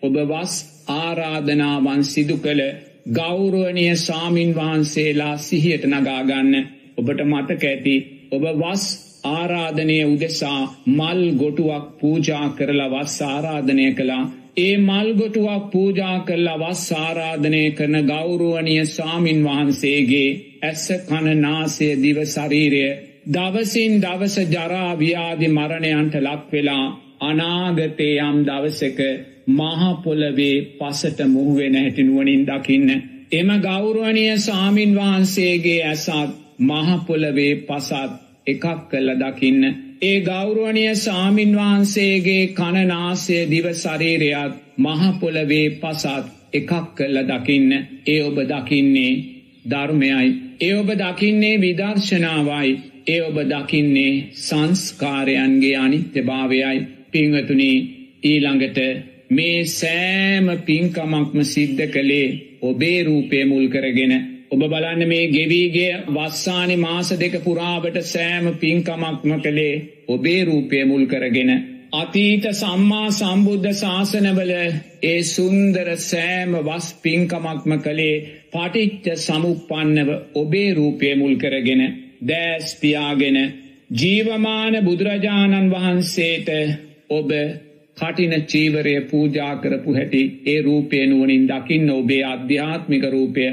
ඔබ 0.03 0.15
වස් 0.27 0.55
ආරාධනාවන් 0.91 2.03
සිදු 2.05 2.37
කළ 2.39 2.63
ගෞරුවනය 3.11 3.85
සාමීන් 3.99 4.53
වහන්සේලා 4.55 5.37
සිහියට 5.39 5.85
නගාගන්න 5.87 6.55
ඔබට 6.97 7.21
මතක 7.25 7.63
ඇති 7.65 7.97
ඔබ 8.33 8.45
වස් 8.61 8.85
ආරාධනය 9.29 9.99
උදෙසා 10.05 10.61
මල් 10.89 11.23
ගොටුවක් 11.35 11.85
පූජා 11.99 12.47
කරලා 12.51 12.91
වස් 12.91 13.17
ආරාධනය 13.25 13.87
කළා 13.93 14.25
ඒ 14.57 14.77
මල්ගොටුවක් 14.79 15.65
පූජා 15.71 16.17
කරලා 16.21 16.59
වස් 16.59 16.87
ආරාධනය 16.95 17.63
කරන 17.71 17.97
ගෞරුවනිය 18.05 18.87
සාමීන් 18.89 19.45
වහන්සේගේ 19.45 20.31
ඇස්ස 20.63 20.87
කණනාසය 21.07 21.89
දිව 21.97 22.19
ශරීරය 22.27 22.83
දවසින් 23.27 23.93
දවස 23.99 24.37
ජරාව්‍යාදි 24.49 25.49
මරණයන්ට 25.51 26.15
ලක්වෙලා 26.19 26.85
අනාගතේ 27.21 28.15
යම් 28.21 28.37
දවසක 28.45 29.01
මහපොළවේ 29.49 30.57
පසට 30.79 31.19
මුහුවෙන 31.27 31.77
හැටිනුවනින් 31.77 32.43
දකින්න. 32.47 32.91
එම 33.33 33.49
ගෞරුවනය 33.61 34.25
සාමීන් 34.39 34.93
වහන්සේගේ 34.95 35.81
ඇසත් 35.85 36.35
මහපොළවේ 36.61 37.55
පසත් 37.63 38.13
එකක් 38.47 38.65
කල්ල 38.91 39.11
දකින්න. 39.17 39.63
ඒ 40.03 40.19
ගෞරුවනය 40.23 40.85
සාමීන් 40.97 41.53
වහන්සේගේ 41.55 42.45
කණනාසය 42.53 43.39
දිව 43.47 43.67
ශරීරයක් 43.75 44.53
මහපොළවේ 44.79 45.67
පසත් 45.77 46.27
එකක් 46.53 46.73
කල්ල 46.97 47.19
දකින්න 47.25 47.71
ඒ 48.07 48.21
ඔබ 48.23 48.39
දකින්නේ 48.45 49.21
ධර්මයයි. 49.65 50.29
ඒ 50.61 50.75
ඔබ 50.75 50.89
දකින්නේ 50.97 51.61
විදර්ශනාවයි 51.61 52.73
ඒ 53.07 53.21
ඔබ 53.21 53.37
දකින්නේ 53.45 54.13
සංස්කාරයන්ගේ 54.39 55.77
අනිත්‍ය 55.77 56.21
භාවයයි 56.23 56.79
පිංහතුනී 57.13 57.79
ඊළඟට 58.23 58.79
මේ 59.31 59.59
සෑම 59.71 60.47
පින්කමක්ම 60.67 61.39
සිද්ධ 61.45 61.85
කළේ 61.89 62.29
ඔබේ 62.63 62.99
රූපය 63.03 63.39
මුල් 63.45 63.67
කරගෙන 63.69 64.15
ඔබ 64.51 64.63
බලන්න 64.65 65.03
මේ 65.07 65.27
ගෙවීගේ 65.29 65.99
වස්සානි 66.09 66.77
මාස 66.79 67.11
දෙක 67.17 67.35
පුරාවට 67.41 67.99
සෑම 68.05 68.47
පින්කමක්ම 68.57 69.35
කළේ 69.39 69.77
ඔබේ 70.09 70.41
රූපය 70.45 70.81
මුල් 70.85 71.05
කරගෙන 71.07 71.53
අතීත 71.95 72.49
සම්මා 72.53 73.07
සම්බුද්ධ 73.11 73.71
ශාසනවල 73.75 74.53
ඒ 75.05 75.21
සුන්දර 75.27 75.93
සෑම 76.01 76.59
වස් 76.61 76.89
පින්කමක්ම 77.01 77.77
කළේ 77.79 78.19
පටිච්ච 78.51 79.07
සමුපන්නව 79.19 80.11
ඔබේ 80.37 80.69
රූපය 80.75 81.15
මුල් 81.17 81.35
කරගෙන 81.39 81.83
දෑස්පියාගෙන 82.27 83.41
ජීවමාන 83.95 84.83
බුදුරජාණන් 84.83 85.73
වහන්සේට 85.73 86.55
ඔබ 87.13 87.31
කටින 87.97 88.35
චීවරය 88.45 89.01
පූජා 89.07 89.55
කරපු 89.59 89.91
හැටි 89.95 90.23
ඒ 90.47 90.61
රූපය 90.63 91.07
නුවනින් 91.07 91.49
දකින්න 91.49 91.91
ඔබේ 91.93 92.23
අධ්‍යාත්මික 92.27 93.05
රූපය. 93.11 93.51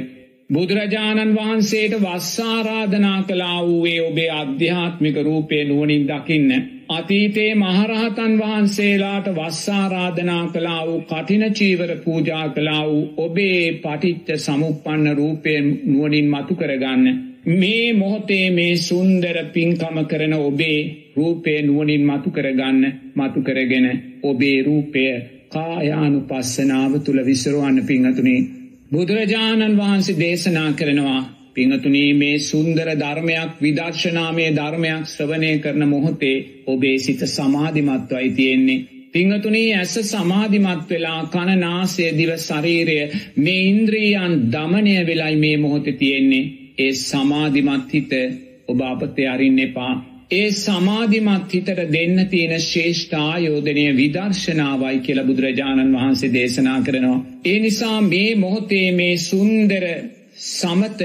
බුදුරජාණන් 0.50 1.36
වහන්සේට 1.36 1.94
වස්සාරාධනා 1.98 3.24
කලා 3.24 3.60
වූයේ 3.62 4.02
ඔබේ 4.02 4.30
අධ්‍යාත්මික 4.32 5.18
රූපය 5.20 5.58
නුවනින් 5.64 6.06
දකින්න. 6.08 6.52
අතීතයේ 6.90 7.56
මහරහතන් 7.56 8.38
වහන්සේලාට 8.38 9.28
වස්සාරාධනා 9.32 10.46
කලා 10.48 10.82
වූ 10.86 11.02
කටින 11.02 11.44
චීවර 11.54 11.92
පූජා 11.98 12.48
කලා 12.50 12.84
වූ 12.86 13.02
ඔබේ 13.18 13.62
පටිච්ච 13.76 14.30
සමුපන්න 14.38 15.18
රූපයෙන් 15.18 15.68
නුවනින් 15.86 16.30
මතු 16.30 16.56
කරගන්න. 16.56 17.06
මේ 17.54 17.94
මොහොතේ 17.94 18.48
මේ 18.52 18.76
සුන්දර 18.78 19.38
පින්කම 19.54 19.98
කරන 20.06 20.34
ඔබේ 20.36 20.80
රූපය 21.16 21.62
නුවනින් 21.62 22.06
මතු 22.06 22.32
කරගන්න 22.32 22.94
මතු 23.16 23.42
කරගෙන 23.42 23.88
ඔබේ 24.24 24.58
රූපය 24.64 25.04
කායානු 25.50 26.20
පස්සනාව 26.22 26.94
තුළ 27.00 27.26
විසරුවන්න 27.26 27.86
පිංහතුනේ. 27.86 28.57
බුදුරජාණන් 28.92 29.78
වහන්සේ 29.78 30.20
දේශනා 30.20 30.70
කරනවා 30.74 31.22
පිංහතුනී 31.54 32.12
මේ 32.14 32.36
සුන්දර 32.42 32.90
ධර්මයක් 32.96 33.58
විදර්ශනාමය 33.62 34.46
ධර්මයක් 34.56 35.04
ශ්‍රවනය 35.06 35.50
කරන 35.58 35.84
මොහොතේ 35.86 36.38
ඔබේ 36.68 36.98
සිත 36.98 37.22
සමාධිමත්වයි 37.28 38.30
තියෙන්නේ. 38.32 38.86
පිංහතුනී 39.14 39.74
ඇස 39.74 39.96
සමාධිමත් 40.06 40.90
වෙලා 40.90 41.22
කණනාසය 41.28 42.06
දිව 42.12 42.32
ශරීරය 42.40 43.00
මේ 43.38 43.66
ඉන්ද්‍රීයන් 43.66 44.34
දමනය 44.52 44.96
වෙලයි 45.06 45.36
මේ 45.36 45.58
මොහොත 45.58 45.88
තියෙන්නේ. 45.96 46.50
ඒ 46.78 46.94
සමාධිමත් 47.02 47.94
හිත 47.94 48.12
ඔබ 48.68 48.80
අපතේ 48.84 49.28
අරින්න 49.28 49.60
එපා. 49.60 49.94
ඒ 50.32 50.52
සමාධිමත් 50.54 51.54
හිතට 51.54 51.70
දෙන්න 51.90 52.18
තියෙන 52.28 52.62
ශේෂ්ඨායෝධනය 52.62 53.86
විදර්ශනාවයි 53.96 55.00
කියල 55.00 55.22
බුදුරජාණන් 55.24 55.94
වහන්සේ 55.94 56.34
දේශනා 56.34 56.82
කරනවා. 56.82 57.20
ඒ 57.46 57.60
නිසා 57.60 58.02
මේ 58.04 58.36
මොහොතේ 58.36 58.92
මේ 58.92 59.16
සුන්දර 59.20 59.86
සමත 60.48 61.02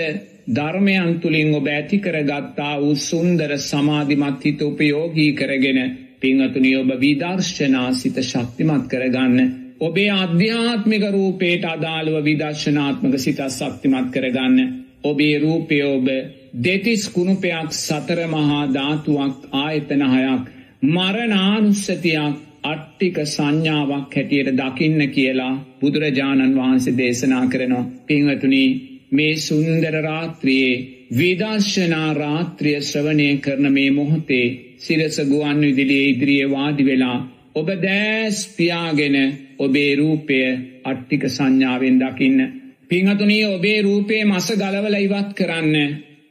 ධර්මයන් 0.50 1.20
තුළින් 1.20 1.54
ඔබ 1.54 1.66
ඇති 1.68 1.98
කරගත්තා 2.00 2.74
වූ 2.80 2.94
සුන්දර 2.96 3.56
සමාධිමත් 3.60 4.44
හිත 4.44 4.62
උපයෝගී 4.62 5.30
කරගෙන 5.34 5.80
පිංහතුනි 6.20 6.76
ඔබ 6.76 6.90
විදර්ශනා 6.98 7.88
සිත 7.94 8.22
ශක්තිමත් 8.22 8.84
කරගන්න. 8.88 9.38
ඔබේ 9.80 10.10
අධ්‍යාත්මික 10.16 11.04
රූපේට 11.10 11.64
අදාළුව 11.66 12.24
විදර්ශනාත්මක 12.24 13.18
සිතත් 13.20 13.48
ශක්තිමත් 13.50 14.08
කරගන්න. 14.10 14.58
ඔබේ 15.04 15.34
රූපය 15.38 15.82
ඔබ 15.86 16.08
දෙතිස් 16.54 17.04
කුණුපයක් 17.08 17.70
සතර 17.74 18.18
මහා 18.28 18.62
ධාතුවක් 18.68 19.36
ආයතනහයක් 19.54 20.42
මරනානුස්සතියක් 20.86 22.34
අට්ටික 22.64 23.16
සංඥාවක් 23.26 24.12
හැටියට 24.12 24.50
දකින්න 24.54 25.00
කියලා 25.10 25.54
බුදුරජාණන් 25.80 26.56
වහන්සේ 26.56 26.96
දේශනා 26.96 27.46
කරනවා. 27.46 27.90
පිංහතුනී 28.06 28.68
මේ 29.10 29.34
සුන්දර 29.38 29.96
රාත්‍රියයේ 30.00 30.84
විදර්ශනා 31.12 32.10
රාත්‍රිය 32.14 32.78
ශ්‍රවණය 32.82 33.28
කරන 33.38 33.66
මේ 33.70 33.90
මොහොතේ 33.90 34.46
සිරස 34.78 35.16
ගුවන් 35.24 35.60
විදිලිය 35.62 36.04
ඉදිරියේ 36.08 36.50
වාඩි 36.50 36.84
වෙලා 36.84 37.18
ඔබ 37.54 37.68
දෑස් 37.80 38.38
පියාගෙන 38.56 39.16
ඔබේ 39.58 39.92
රූපය 39.96 40.38
අට්ටික 40.84 41.22
සංඥාවෙන් 41.28 41.96
දකින්න. 41.98 42.40
පිංහතුනී 42.88 43.44
ඔබේ 43.46 43.78
රූපේ 43.82 44.24
මස 44.24 44.48
ගලවල 44.54 44.96
ඉවත් 45.00 45.30
කරන්න. 45.34 45.76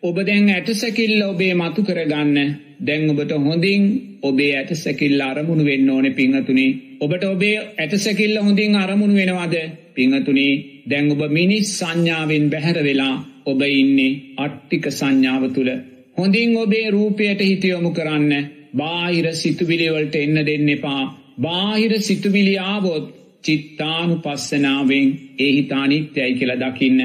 ඔබ 0.03 0.17
දැන් 0.19 0.47
ඇටසැකිල්ල 0.49 1.19
ඔබේ 1.23 1.53
මතු 1.53 1.81
කරගන්න 1.83 2.37
දැන් 2.79 3.03
ඔබට 3.11 3.33
හොඳින් 3.39 3.83
ඔබේ 4.21 4.53
ඇටසැකිල්ල 4.53 5.19
අරමුණු 5.21 5.63
වෙන්න 5.63 5.89
ඕන 5.89 6.07
පිංහතුනි. 6.11 6.65
ඔබට 6.99 7.23
ඔබේ 7.25 7.57
ඇටසැකිල්ල 7.77 8.37
හොඳින් 8.39 8.73
අරමුණු 8.75 9.15
වෙනවාද 9.15 9.55
පිංහතුනි 9.93 10.47
දැන් 10.87 11.11
ඔබ 11.11 11.21
මිනිස් 11.29 11.69
සංඥාවෙන් 11.73 12.49
බැහැර 12.49 12.79
වෙලා 12.83 13.15
ඔබ 13.45 13.61
ඉන්නේ 13.71 14.17
අට්ටික 14.37 14.85
සංඥාව 14.91 15.43
තුළ. 15.51 15.71
හොඳින් 16.17 16.57
ඔබේ 16.57 16.87
රූපයට 16.89 17.41
හිතයොමු 17.41 17.91
කරන්න 17.91 18.33
බාහිර 18.73 19.27
සිතුවිලිවලට 19.35 20.15
එන්න 20.17 20.37
දෙන්න 20.43 20.69
එපා 20.69 21.03
බාහිර 21.39 21.93
සිතුවිලි 22.01 22.55
ආවොත් 22.65 23.05
චිත්තානු 23.43 24.15
පස්සනාවෙන් 24.17 25.07
ඒ 25.39 25.51
හිතානිත්‍යයි 25.51 26.33
කියලා 26.33 26.61
දකින්න. 26.63 27.01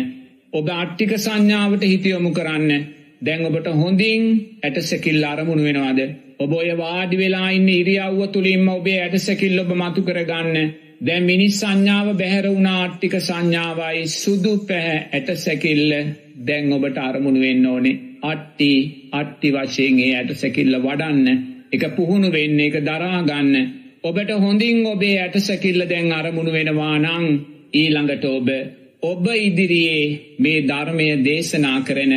ඔබ 0.57 0.69
අට්ටික 0.73 1.12
සංඥාවට 1.16 1.83
හිතයොමු 1.85 2.31
කරන්න 2.33 2.85
දැන් 3.21 3.42
ඔබට 3.45 3.69
හොඳින් 3.75 4.23
ඇටසැකිල් 4.62 5.25
අරමුණු 5.25 5.64
වෙනවාද. 5.64 6.01
ඔබ 6.38 6.53
ඔය 6.53 6.71
වාඩි 6.75 7.16
වෙලා 7.16 7.49
ඉන්න 7.51 7.69
ඉරියව්ව 7.71 8.21
තුළින්ම 8.29 8.69
ඔබේ 8.71 8.99
ඇටසැකිල් 9.01 9.59
ඔබ 9.59 9.71
මතු 9.75 10.01
කරගන්න. 10.03 10.57
දැන් 11.01 11.25
මිනිස් 11.25 11.59
සංඥාව 11.61 12.09
බැහැර 12.14 12.47
වුණා 12.49 12.79
අට්ටික 12.83 13.16
සංඥාවයි 13.21 14.07
සුදු 14.12 14.53
පැහැ 14.61 14.99
ඇටසැකිල්ල 15.11 15.92
දැන් 16.42 16.73
ඔබට 16.73 16.99
අරමුණු 17.01 17.40
වෙන්න 17.40 17.66
ඕනේ. 17.66 18.01
අට්ටි 18.25 18.71
අට්ටි 19.12 19.53
වශයෙන් 19.53 20.01
ඒ 20.01 20.14
ඇටසැකිල්ල 20.14 20.75
වඩන්න 20.79 21.29
එක 21.73 21.85
පුහුණු 21.97 22.31
වෙන්න 22.31 22.59
එක 22.61 22.81
දරාගන්න. 22.83 23.55
ඔබට 24.05 24.31
හොඳින් 24.38 24.81
ඔබේ 24.87 25.16
ඇටසැකිල්ල 25.19 25.87
දැන් 25.87 26.12
අරමුණු 26.14 26.53
වෙනවා 26.53 26.97
නං 26.99 27.25
ඊළඟට 27.75 28.25
ඔබ 28.31 28.49
ඔබ 29.02 29.26
ඉදිරියේ 29.38 30.37
මේ 30.38 30.61
ධර්මය 30.62 31.09
දේශනා 31.22 31.80
කරන 31.80 32.14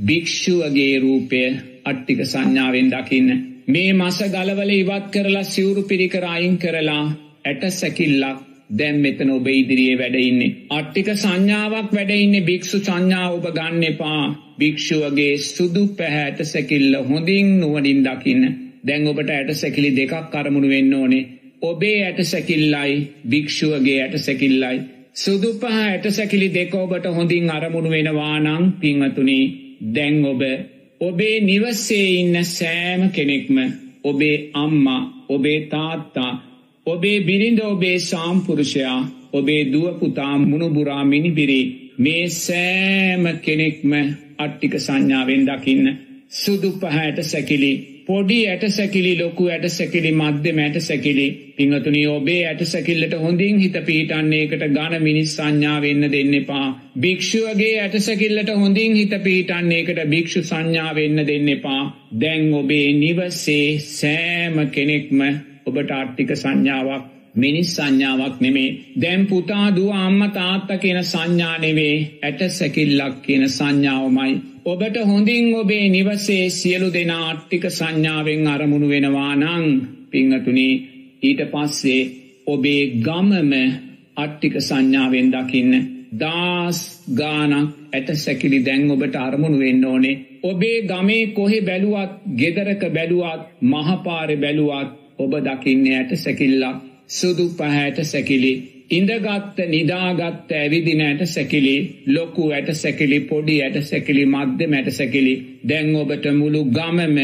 භික්‍ෂුවගේ 0.00 1.00
රූපය 1.00 1.40
අට්ටික 1.84 2.20
සංඥාවෙන් 2.24 2.90
දකින්න 2.90 3.30
මේ 3.66 3.92
මස 3.92 4.18
ගලවල 4.26 4.70
ඉවත් 4.72 5.06
කරලා 5.10 5.42
සිවුරු 5.44 5.82
පිරිකර 5.84 6.24
අයින් 6.26 6.54
කරලා 6.58 7.02
ඇට 7.44 7.62
සැකිල්ලක් 7.70 8.38
දැම් 8.70 8.96
මෙතන 8.98 9.30
ඔබ 9.30 9.46
ඉදිරියේ 9.48 9.98
වැඩඉන්නේ. 9.98 10.54
අට්ටික 10.70 11.08
සංඥාවක් 11.14 11.90
වැඩඉන්නේ 11.90 12.42
භික්‍ෂු 12.42 12.78
සංඥා 12.80 13.26
ඔබ 13.30 13.46
ගන්න 13.50 13.82
එපා 13.84 14.22
භික්‍ෂුවගේ 14.58 15.34
සුදු 15.46 15.84
පැහැට 15.94 16.40
සැකිල්ල 16.44 16.94
හොඳින් 17.04 17.48
නුවනින් 17.60 18.00
දකින්න 18.02 18.44
දැන් 18.84 19.08
ඔබට 19.08 19.30
ඇට 19.30 19.50
සැකිලි 19.54 19.90
දෙකක් 19.92 20.30
කරමුණු 20.30 20.68
වෙන්න 20.68 20.94
ඕනේ 20.94 21.28
ඔබේ 21.62 21.98
ඇට 22.04 22.20
සැකිල්ලයි 22.24 22.96
භික්‍ෂුවගේ 23.28 23.98
ඇට 24.02 24.18
සැකිල්ලයි. 24.20 24.78
සුදුපහ 25.16 25.64
ඇට 25.66 26.04
සැකිලි 26.08 26.48
දෙක 26.50 26.74
ඔබට 26.74 27.06
හොඳින් 27.08 27.50
අරමුණු 27.50 27.90
වෙනවානං 27.90 28.66
පිංහතුනි 28.74 29.38
දැන් 29.88 30.16
ඔබ 30.24 30.42
ඔබේ 31.00 31.36
නිවස්සේ 31.42 32.06
ඉන්න 32.14 32.36
සෑම 32.46 33.02
කෙනෙක්ම 33.10 33.56
ඔබේ 34.04 34.36
අම්මා 34.54 35.02
ඔබේ 35.28 35.58
තාත්තා 35.66 36.32
ඔබේ 36.86 37.18
බිරිඳ 37.20 37.60
ඔබේ 37.64 37.98
සාම්පුරුෂයා 38.00 39.00
ඔබේ 39.32 39.62
දුවපුතා 39.66 40.34
මුණුබුරා 40.40 41.04
මිනිබිරි 41.04 41.60
මේ 41.98 42.24
සෑම 42.36 43.24
කෙනෙක්ම 43.40 43.92
අට්ටික 44.38 44.74
සංඥාවෙන් 44.78 45.42
දකින්න 45.46 45.86
සුදු 46.34 46.70
පහැට 46.72 47.18
සැකිලි 47.24 47.72
පොඩි 48.06 48.38
ඇට 48.46 48.64
සැකිලි 48.70 49.12
ලොකු 49.18 49.46
ඇට 49.48 49.66
සැකිලි 49.70 50.10
මධ්‍ය 50.12 50.52
මැට 50.52 50.78
සැකිලි 50.80 51.26
පිංහතුනි 51.56 52.02
ඔබේ 52.08 52.40
ඇට 52.46 52.64
සැකිල්ලට 52.66 53.14
හොඳින් 53.16 53.58
හිත 53.58 53.76
පීටන්නේකට 53.86 54.64
ගණ 54.68 55.02
මිනිස් 55.02 55.36
සංඥා 55.36 55.76
වෙන්න 55.80 56.08
දෙන්න 56.08 56.34
එපා. 56.34 56.66
භික්ෂුවගේ 56.98 57.76
ඇට 57.80 57.96
සැකිල්ලට 58.00 58.52
හොඳින් 58.56 58.96
හිත 58.96 59.14
පීටන්නේකට 59.22 60.02
භික්ෂු 60.08 60.42
සංඥා 60.44 60.90
වෙන්න 60.94 61.26
දෙන්න 61.26 61.48
එපා. 61.50 61.84
දැන් 62.20 62.52
ඔබේ 62.54 62.90
නිවසේ 62.94 63.78
සෑම 63.88 64.60
කෙනෙක්ම 64.70 65.24
ඔබට 65.66 65.90
ආට්ටික 65.92 66.36
සංඥාවක් 66.36 67.08
මිනිස් 67.34 67.74
සංඥාවක් 67.76 68.40
නෙමේ 68.40 68.70
දැම් 68.96 69.26
පුතා 69.26 69.66
දුව 69.70 69.90
අම්ම 69.96 70.22
තාත්ත 70.32 70.70
කියන 70.78 71.02
සංඥානෙවේ 71.04 71.96
ඇට 72.22 72.40
සැකිල්ලක් 72.50 73.20
කියන 73.22 73.44
සංඥාවමයි 73.48 74.32
ඔබට 74.64 74.96
හොඳින් 75.02 75.54
ඔබේ 75.54 75.88
නිවසේ 75.88 76.50
සියලු 76.50 76.88
දෙනා 76.92 77.30
අට්ටික 77.30 77.64
සංඥාවෙන් 77.70 78.46
අරමුණු 78.46 78.88
වෙනවා 78.88 79.34
නං 79.36 79.64
පිංහතුනි 80.10 80.68
ඊට 81.22 81.40
පස්සේ 81.46 82.02
ඔබේ 82.46 82.82
ගමම 82.98 83.52
අට්ටික 84.16 84.54
සංඥාවෙන් 84.60 85.30
දකින්න 85.30 85.72
දාස් 86.12 86.78
ගානක් 87.12 87.70
ඇට 87.92 88.08
සැකිලි 88.16 88.58
දැන් 88.60 88.90
ඔබට 88.90 89.16
අරමුණු 89.16 89.58
වෙන්න 89.58 89.84
ඕනේ. 89.84 90.20
ඔබේ 90.42 90.78
ගමේ 90.82 91.26
කොහෙ 91.28 91.60
බැලුවත් 91.60 92.12
ගෙදරක 92.36 92.82
බැලුවත් 92.90 93.42
මහපාරෙ 93.62 94.36
බැලුවත් 94.36 94.90
ඔබ 95.18 95.32
දකින්නේ 95.40 95.96
ඇට 95.96 96.12
සැකිල්ලක් 96.16 96.76
සුදු 97.08 97.48
පහැට 97.50 97.98
සැකිලි. 98.04 98.52
ඉඳගත්ත 98.90 99.58
නිදාගත්ත 99.68 100.52
ඇවිදින 100.52 101.00
ඇට 101.00 101.22
සැකිලි 101.26 101.74
ලොකු 102.08 102.48
ඇට 102.50 102.70
සැකිලි 102.74 103.20
පොඩි 103.22 103.56
ඇට 103.62 103.76
සැකිලි 103.82 104.24
මධ්‍ය 104.26 104.66
මැට 104.66 104.90
සැකිලි 104.92 105.34
දැන් 105.68 105.94
ඔබට 105.96 106.26
මුළු 106.32 106.64
ගමම 106.68 107.18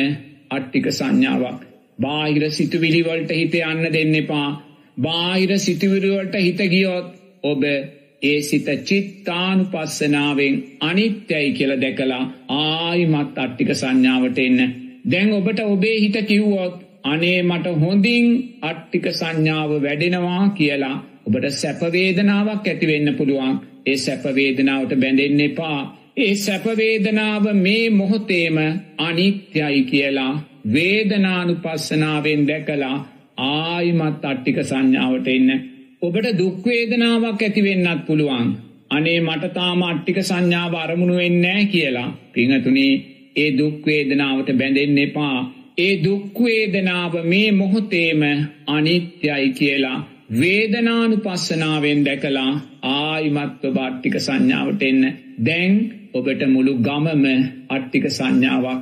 අට්ටික 0.50 0.86
සංඥාවක්. 0.90 1.60
බාහිර 1.98 2.44
සිතුවිලිවලට 2.50 3.30
හිත 3.30 3.54
යන්න 3.62 3.92
දෙන්න 3.92 4.14
එපා. 4.14 4.48
බාහිර 4.98 5.58
සිතුවිරුවලට 5.58 6.36
හිත 6.36 6.62
ගියොත් 6.68 7.08
ඔබ 7.42 7.62
ඒ 8.22 8.40
සිත 8.42 8.68
චිත්තානු 8.84 9.64
පස්සනාවෙන් 9.64 10.54
අනිත්‍යයි 10.80 11.52
කියල 11.52 11.72
දැකලා 11.80 12.22
ආයිමත් 12.50 13.38
අට්ටික 13.38 13.74
සංඥාවට 13.74 14.38
එන්න. 14.38 14.60
දැන් 15.10 15.32
ඔබට 15.32 15.60
ඔබේ 15.66 15.98
හිත 16.00 16.16
කිව්වොත් 16.26 16.78
අනේ 17.04 17.42
මට 17.42 17.76
හොඳින් 17.80 18.26
අට්ටික 18.62 19.06
සංඥාව 19.12 19.70
වැඩෙනවා 19.82 20.44
කියලා 20.50 20.96
ඔබට 21.26 21.46
සැපවේදනාවක් 21.52 22.66
ඇතිවෙන්න 22.66 23.14
පුළුවන්. 23.14 23.54
ඒ 23.86 23.96
සැපවේදනාවට 23.96 24.92
බැඳෙන්න 24.94 25.40
එපා. 25.40 25.78
ඒ 26.16 26.34
සැපවේදනාව 26.36 27.44
මේ 27.56 27.90
මොහොතේම 27.90 28.58
අනිත්‍යයි 28.98 29.80
කියලා 29.82 30.32
වේදනානු 30.72 31.54
පස්සනාවෙන් 31.56 32.46
දැකලා 32.48 32.96
ආයිමත් 33.38 34.24
අට්ටික 34.24 34.58
සංඥාවට 34.62 35.28
එන්න. 35.28 35.50
ඔබට 36.02 36.30
දුක්වේදනාවක් 36.38 37.42
ඇතිවෙන්නත් 37.42 38.06
පුළුවන්. 38.06 38.48
අනේ 38.90 39.20
මටතාම 39.20 39.82
අට්ටික 39.82 40.18
සංඥාව 40.22 40.74
අරමුණු 40.74 41.16
වෙන්නෑ 41.16 41.64
කියලා. 41.66 42.16
පිංහතුනේ 42.32 42.94
ඒ 43.36 43.50
දුක්වේදනාවට 43.58 44.50
බැඳෙන්න 44.54 44.98
එපා. 44.98 45.38
ඒ 45.78 45.94
දුක්වේදනාව 46.04 47.14
මේ 47.24 47.48
මොහොතේම 47.52 48.22
අනිත්‍යයි 48.68 49.48
කියලා 49.52 49.98
වේදනානු 50.30 51.16
පස්සනාවෙන් 51.18 52.00
දැකලා 52.04 52.50
ආයිමත්ව 52.84 53.64
බාට්ටික 53.72 54.16
සංඥාවට 54.18 54.82
එන්න. 54.82 55.04
දැන් 55.40 55.74
ඔබට 56.14 56.42
මුළු 56.48 56.72
ගමම 56.78 57.24
අට්ටික 57.68 58.06
සංඥාවක්. 58.10 58.80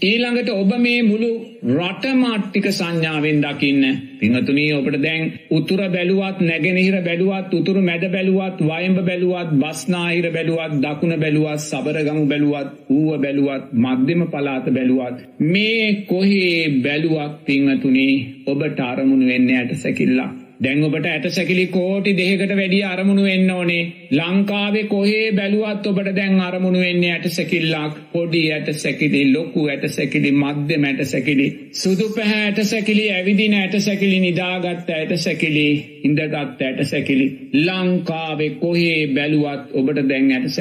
ඊළඟට 0.00 0.50
ඔබ 0.52 0.72
මේ 0.78 1.02
මුළු 1.02 1.30
රටමාට්ටික 1.68 2.66
සංඥාවෙන් 2.70 3.38
දකින්න. 3.40 3.84
පිහතුනී 4.18 4.72
ඔබට 4.72 4.98
දැන් 4.98 5.22
උතුර 5.50 5.80
බැලුවත් 5.88 6.42
නැගෙනහිර 6.42 6.98
බැලුවත් 7.00 7.54
උතුරු 7.54 7.80
මැද 7.82 8.04
බැලුවත් 8.08 8.58
වයම්ඹ 8.62 9.00
බැලුවත් 9.02 9.54
බස්නාහිර 9.54 10.28
බැලුවත් 10.30 10.76
දකුණ 10.82 11.16
බැලුවත් 11.16 11.60
සබරගමු 11.60 12.26
බැලුවත් 12.26 12.68
ඌව 12.90 13.10
බැලුවත් 13.18 13.72
මධ්‍යම 13.78 14.26
පලාත 14.28 14.66
බැලුවත් 14.70 15.16
මේ 15.46 15.88
කොහේ 16.04 16.60
බැලුවක් 16.82 17.32
පිංහතුනේ 17.46 18.14
ඔබට 18.46 18.78
අරමුණු 18.82 19.26
වෙන්න 19.26 19.50
ඇයට 19.52 19.76
සැකිල්ලා 19.78 20.30
දැන් 20.60 20.82
ඔබට 20.84 21.06
ඇට 21.06 21.26
සැකිලි 21.30 21.66
කෝටි 21.68 22.12
දෙහකට 22.16 22.50
වැඩිය 22.52 22.82
අරමුණු 22.84 23.22
වෙන්න 23.22 23.50
ඕනේ. 23.50 23.82
ලංකාවේ 24.12 24.84
කොහේ 24.84 25.32
බැලුවත් 25.32 25.86
ඔබට 25.86 26.10
දැන් 26.16 26.40
අරමුණු 26.40 26.80
වෙන්නේ 26.80 27.12
ඇට 27.12 27.28
සැකිල්ලක් 27.28 27.94
පොඩි 28.12 28.42
ඇට 28.52 28.68
සැකිලි 28.74 29.22
ලොකු 29.32 29.66
ඇට 29.66 29.86
සැකිලි 29.88 30.32
මධ්‍ය 30.34 30.78
මැට 30.78 31.00
සැකිලි 31.04 31.46
සුදු 31.74 32.10
පැහැ 32.10 32.42
ඇට 32.42 32.60
සැකිලි 32.64 33.06
ඇවිදින 33.10 33.54
ඇට 33.54 33.78
සැකිලි 33.80 34.20
නිදාගත්ත 34.20 34.90
ඇට 34.90 35.16
සැකිලි 35.18 35.66
ඉඳගත් 36.04 36.36
ඇට 36.60 36.84
සැකිලි. 36.84 37.26
ලංකාවේ 37.60 38.52
කොහේ 38.60 39.00
බැලුවත් 39.08 39.74
ඔබට 39.74 40.06
දැන් 40.08 40.30
ඇට 40.32 40.54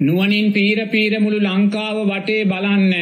සැකිල්ලක් 0.00 0.06
නුවනින් 0.06 0.52
පීර 0.52 0.88
පීරමුළු 0.88 1.38
ලංකාව 1.38 1.96
වටේ 2.08 2.44
බලන්න. 2.44 2.92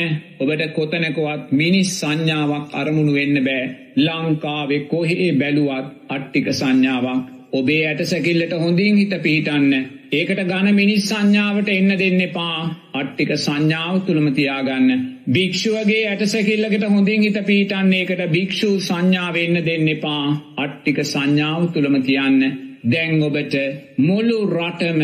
ඔබට 0.40 0.62
කොතනකවත් 0.74 1.52
මිනිස් 1.52 2.00
සංඥාවක් 2.00 2.74
අරමුණු 2.74 3.12
වෙන්න 3.12 3.44
බෑ. 3.44 3.64
ලංකාවෙ 3.96 4.78
කොහේ 4.80 5.32
බැලුවත් 5.32 5.86
අට්ටික 6.08 6.48
සංඥාවක් 6.52 7.26
ඔබේ 7.52 7.86
ඇට 7.86 8.02
සැකිල්ලට 8.04 8.52
හොඳින් 8.52 8.96
හිත 8.96 9.22
පිහිටන්න. 9.22 9.72
ඒකට 10.12 10.40
ගන 10.44 10.74
මිනිස් 10.74 11.08
සංඥාවට 11.08 11.68
එන්න 11.68 11.98
දෙන්න 11.98 12.20
එපා. 12.20 12.90
අට්ටික 12.92 13.30
සංඥාව 13.36 14.00
තුළමතියාගන්න 14.00 15.06
භික්ෂුවගේ 15.32 16.08
ඇට 16.08 16.26
සැකිල්ලකට 16.26 16.84
හොඳින් 16.84 17.22
හිත 17.22 17.38
පීටන්නේකට 17.46 18.22
භික්ෂූ 18.32 18.80
සංඥාවන්න 18.80 19.64
දෙන්න 19.64 19.88
එපා. 19.88 20.56
අට්ටික 20.56 20.98
සංඥාව 21.04 21.72
තුළමතියන්න 21.72 22.42
දැන් 22.84 23.22
ඔබට 23.22 23.54
මුළු 23.98 24.40
රටම 24.46 25.02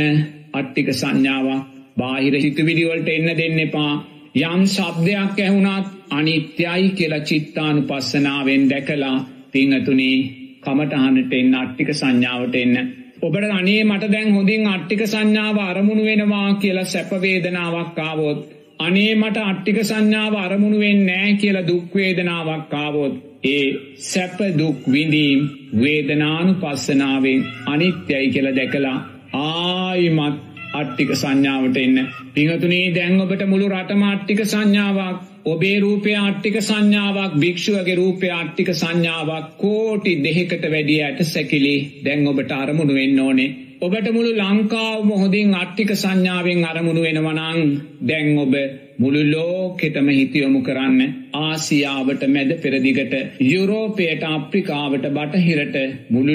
අට්ටික 0.53 0.93
සංඥාවක් 0.93 1.74
බාහිර 1.97 2.35
හිතුවිදිවලට 2.39 3.09
එන්න 3.09 3.29
දෙන්න 3.35 3.59
එපා 3.61 3.93
යම් 4.37 4.63
ශබ්දයක් 4.67 5.39
ඇහුණත් 5.41 5.87
අනිත්‍යයි 6.11 6.89
කියලා 6.91 7.21
චිත්තානු 7.23 7.83
පස්සනාවෙන් 7.83 8.65
දැකලා 8.69 9.17
පිංහතුනී 9.53 10.17
කමටහනට 10.63 11.33
එන්න 11.33 11.55
අට්ටික 11.55 11.91
සංඥාවට 11.93 12.57
එන්න. 12.57 12.77
ඔබට 13.23 13.45
අනේ 13.51 13.83
මට 13.85 14.11
දැන් 14.11 14.33
හොඳින් 14.33 14.67
අට්ටික 14.67 15.03
සංඥාව 15.05 15.59
අරමුණු 15.61 16.05
වෙනවා 16.05 16.49
කියලා 16.55 16.85
සැපවේදනාවක් 16.87 17.99
ආවොත්. 18.01 18.41
අනේ 18.79 19.13
මට 19.15 19.45
අට්ටික 19.45 19.79
සංඥාව 19.83 20.35
අරමුණුවෙන් 20.37 21.07
නෑ 21.07 21.31
කියලා 21.35 21.67
දුක්වේදනාවක් 21.67 22.75
ආවොත්. 22.77 23.15
ඒ 23.47 23.67
සැප 24.03 24.39
දුක් 24.59 24.81
විඳීම් 24.89 25.41
වේදනානු 25.81 26.55
පස්සනාවෙන් 26.55 27.47
අනිත්‍යයි 27.67 28.27
කියල 28.31 28.51
දැකලා 28.57 28.99
ආයිමත් 29.43 30.54
අට්ටික 30.75 31.11
සංඥාවට 31.15 31.79
එන්න. 31.79 32.01
පිහතුනේ 32.35 32.87
දැන් 32.93 33.21
ඔබට 33.21 33.47
මුළු 33.47 33.69
රටමාට්ටික 33.71 34.43
සංඥාවක් 34.47 35.19
ඔබේ 35.47 35.81
රූපය 35.81 36.15
අට්ටික 36.19 36.57
සංඥාවක් 36.61 37.35
භික්ෂුවගේ 37.37 37.97
රූපය 37.97 38.31
අට්ටික 38.33 38.71
සංඥාවක් 38.75 39.51
කෝටි 39.59 40.15
දෙහෙකට 40.23 40.65
වැඩිය 40.69 41.03
ඇට 41.03 41.21
සැකිලි 41.27 41.77
දැන් 42.05 42.27
ඔබට 42.27 42.55
අරමුණු 42.55 42.95
වෙන්න 42.95 43.21
ඕනේ. 43.21 43.51
ඔබට 43.81 44.09
මුළු 44.11 44.33
ලංකාව 44.35 45.05
මොහොදින් 45.05 45.55
අට්ටික 45.55 45.91
සංඥාවෙන් 45.95 46.65
අරමුණු 46.65 47.03
වෙනවනං 47.03 47.61
දැන් 48.03 48.39
ඔබ 48.39 48.55
මුළු 48.99 49.23
ලෝකෙතම 49.27 50.09
හිතියොමු 50.11 50.61
කරන්න 50.63 51.15
ආසියාවට 51.39 52.23
මැද 52.29 52.51
පෙරදිගට 52.63 53.15
යුරෝපයට 53.43 54.23
අප්‍රිකාවට 54.27 55.07
බටහිරට 55.11 55.77
මුළු 56.11 56.35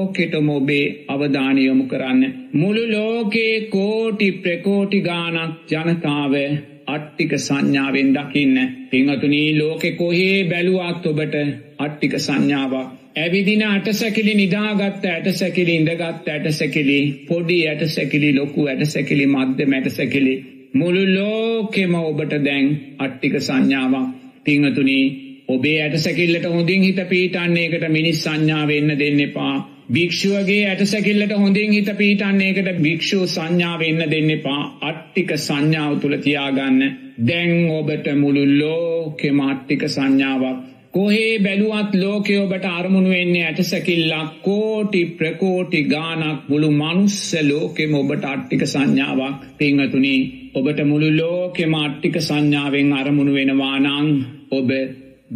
ලෝකෙටම 0.00 0.48
ඔබේ 0.50 0.84
අවධානයොමු 1.08 1.84
කරන්න. 1.84 2.22
මුළු 2.52 2.84
ලෝකේ 2.88 3.54
කෝටි 3.68 4.28
ප්‍රකෝටි 4.34 5.00
ගානක් 5.00 5.54
ජනතාව 5.70 6.34
අට්ටික 6.86 7.32
සංඥාවෙන් 7.38 8.10
දකින්න. 8.12 8.56
පිංහතුනී 8.90 9.48
ලෝකෙ 9.58 9.90
කොහේ 9.92 10.38
බැලුවත් 10.44 11.04
ඔබට 11.06 11.36
අට්ටික 11.78 12.14
සංඥාවක්. 12.18 12.86
ඇවිදින 13.16 13.64
අට 13.64 13.88
සැකිලි 13.92 14.34
නිදාගත්ත 14.34 15.04
ඇට 15.06 15.26
සැකිලි 15.32 15.74
ඉඳගත් 15.74 16.28
ඇට 16.28 16.46
සැකිලි 16.52 16.98
පොඩි 17.28 17.58
ඇට 17.66 17.82
සැකිලි 17.88 18.30
ලොකු 18.34 18.66
ඇට 18.66 18.84
සැකිලි 18.86 19.26
මධ්‍ය 19.28 19.66
මැට 19.66 19.90
සැකිලි. 19.90 20.34
මුළු 20.74 21.02
ලෝකෙම 21.08 21.94
ඔබට 22.02 22.36
දැන් 22.44 22.70
අට්ටික 22.98 23.34
සංඥාවක් 23.40 24.06
පිංහතුනී 24.44 25.04
ඔබේ 25.48 25.78
ඇට 25.82 25.98
සැකිල්ලට 25.98 26.46
හොඳින් 26.46 26.82
හිත 26.82 27.00
පීටන්නේකට 27.08 27.84
මිනිස් 27.90 28.24
සංඥාවෙන්න 28.24 28.98
දෙන්න 28.98 29.20
එපා. 29.20 29.54
භික්ෂුවගේ 29.90 30.64
ඇට 30.64 30.82
සැකිල්ලට 30.86 31.32
හොඳින් 31.34 31.72
හිත 31.72 31.88
පීටන්නේකට 31.96 32.68
භික්ෂූ 32.80 33.24
සංඥාවෙන්න 33.26 34.02
දෙන්න 34.06 34.30
එපා. 34.30 34.62
අට්ටික 34.82 35.30
සංඥාව 35.38 35.94
තුළ 36.00 36.16
තියාගන්න. 36.18 36.82
දැන් 37.26 37.54
ඔබට 37.70 38.06
මුළු 38.16 38.44
ලෝකෙම 38.54 39.40
අට්ටික 39.42 39.82
සංඥාවක්. 39.88 40.60
කොහේ 40.92 41.32
බැලුවත් 41.38 41.92
ලෝකය 41.96 42.36
ඔබට 42.36 42.64
අරමුණු 42.68 43.10
වෙන්නේ 43.10 43.42
ඇට 43.44 43.60
සැකිල්ලක් 43.64 44.30
කෝටි 44.42 45.02
ප්‍රකෝටි 45.18 45.82
ගානක් 45.86 46.48
මුළු 46.48 46.70
මනුස්ස 46.72 47.18
ලෝකෙම 47.42 47.92
ඔබට 47.94 48.24
අට්ටික 48.26 48.64
සංඥාවක්. 48.66 49.36
පිංහතුනි 49.58 50.16
ඔබට 50.54 50.80
මුළු 50.84 51.10
ලෝකෙම 51.16 51.74
අට්ටික 51.76 52.16
සංඥාවෙන් 52.20 52.92
අරමුණු 52.94 53.34
වෙනවානං 53.34 54.10
ඔබ 54.52 54.70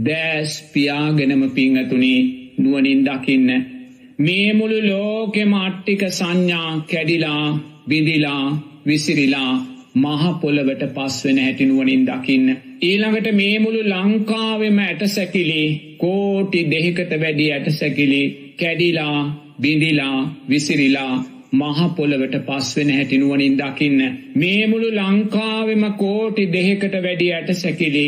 දෑස් 0.05 0.53
පියාගෙනම 0.73 1.45
පිංහතුනි 1.51 2.15
නුවනින් 2.59 3.01
දකින්න. 3.05 3.74
මේ 4.19 4.53
මුළු 4.53 4.79
ලෝකෙම 4.83 5.53
අට්ටික 5.57 6.03
සංඥා 6.09 6.87
කැඩිලා 6.91 7.59
බිඳිලා 7.89 8.45
විසිරිලා 8.87 9.53
මහපොළවට 9.95 10.83
පස්වෙන 10.89 11.39
හැටිනුවනින් 11.39 12.07
දකින්න. 12.07 12.49
ඊළඟට 12.83 13.29
මේ 13.33 13.59
මුළු 13.59 13.83
ලංකාවෙම 13.85 14.79
ඇට 14.79 15.03
සැකිලි 15.07 15.97
කෝටි 15.99 16.61
දෙහිකට 16.71 17.13
වැඩි 17.21 17.53
ඇට 17.53 17.69
සැකිලි 17.71 18.23
කැඩිලා 18.61 19.19
බිඳිලා 19.61 20.19
විසිරිලා 20.49 21.15
මහපොළවට 21.53 22.37
පස්වෙන 22.47 22.91
හැටිනුවනින් 22.91 23.59
දකින්න. 23.59 24.01
මේ 24.35 24.67
මුළු 24.67 24.89
ලංකාවෙම 24.93 25.85
කෝටි 25.95 26.53
දෙහෙකට 26.53 26.95
වැඩි 27.03 27.33
ඇට 27.33 27.55
සැකිලි 27.55 28.07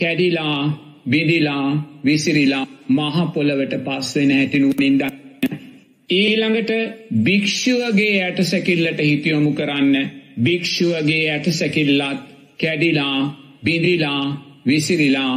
කැඩිලා 0.00 0.60
බිඳිලා 1.10 1.66
විසිරිලා 2.04 2.66
මහපොළවට 2.90 3.74
පස්වෙන 3.84 4.30
හැටිනුවනින් 4.30 4.98
දකින්න. 4.98 5.23
ඊළඟට 6.10 6.70
භික්ෂුවගේ 7.20 8.22
ඇට 8.22 8.40
සැකිල්ලට 8.44 9.00
හිතියොමු 9.00 9.52
කරන්න 9.52 10.10
භික්‍ෂුවගේ 10.38 11.30
ඇට 11.30 11.46
සැකිල්ලත් 11.52 12.20
කැඩිලා 12.60 13.18
බිඳිලා 13.64 14.24
විසිරිලා 14.66 15.34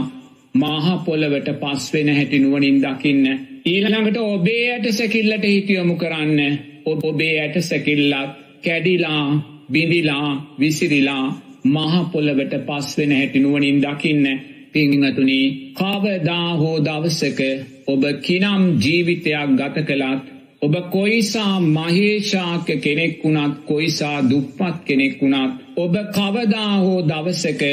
මහපොළවට 0.56 1.50
පස්වෙන 1.56 2.10
හැටි 2.10 2.40
නුවනින් 2.40 2.82
දකින්න. 2.82 3.26
ඊළඟට 3.66 4.18
ඔබේ 4.18 4.66
ඇට 4.72 4.92
සැකිල්ලට 4.92 5.44
හිටියොමු 5.46 5.96
කරන්න 5.96 6.60
ඔබ 6.86 7.04
ඔබේ 7.04 7.40
ඇට 7.40 7.62
සැකිල්ලත් 7.62 8.36
කැඩිලා 8.64 9.26
බිඳිලා 9.72 10.30
විසිරිලා 10.60 11.26
මහපොළවට 11.66 12.54
පස්වෙන 12.66 13.12
හැටි 13.12 13.40
නුවනින් 13.40 13.82
දකින්න. 13.82 14.26
පිංහතුනි 14.74 15.42
කවදා 15.74 16.48
හෝ 16.56 16.78
දවසක 16.80 17.40
ඔබ 17.88 18.04
කිනම් 18.22 18.64
ජීවිතයක් 18.80 19.54
ගත 19.56 19.86
කළත් 19.86 20.37
ඔබ 20.62 20.76
කොයිසා 20.90 21.60
මහේෂාක 21.60 22.68
කෙනෙක් 22.78 23.24
වුණත් 23.24 23.56
කොයිසා 23.66 24.18
දුප්පත් 24.30 24.78
කෙනෙක් 24.86 25.22
වුණත් 25.22 25.54
ඔබ 25.78 25.96
කවදා 26.12 26.74
හෝ 26.78 27.00
දවසක 27.04 27.64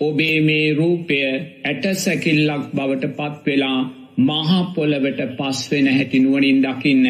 ඔබේ 0.00 0.36
මේ 0.40 0.66
රූපය 0.74 1.18
ඇටසැකිල්ලක් 1.64 2.64
බවට 2.74 3.10
පත්වෙලා 3.16 3.80
මහපොළවට 4.18 5.20
පස්වෙන 5.32 5.86
හැටිනුවනින් 5.88 6.62
දකින්න. 6.62 7.04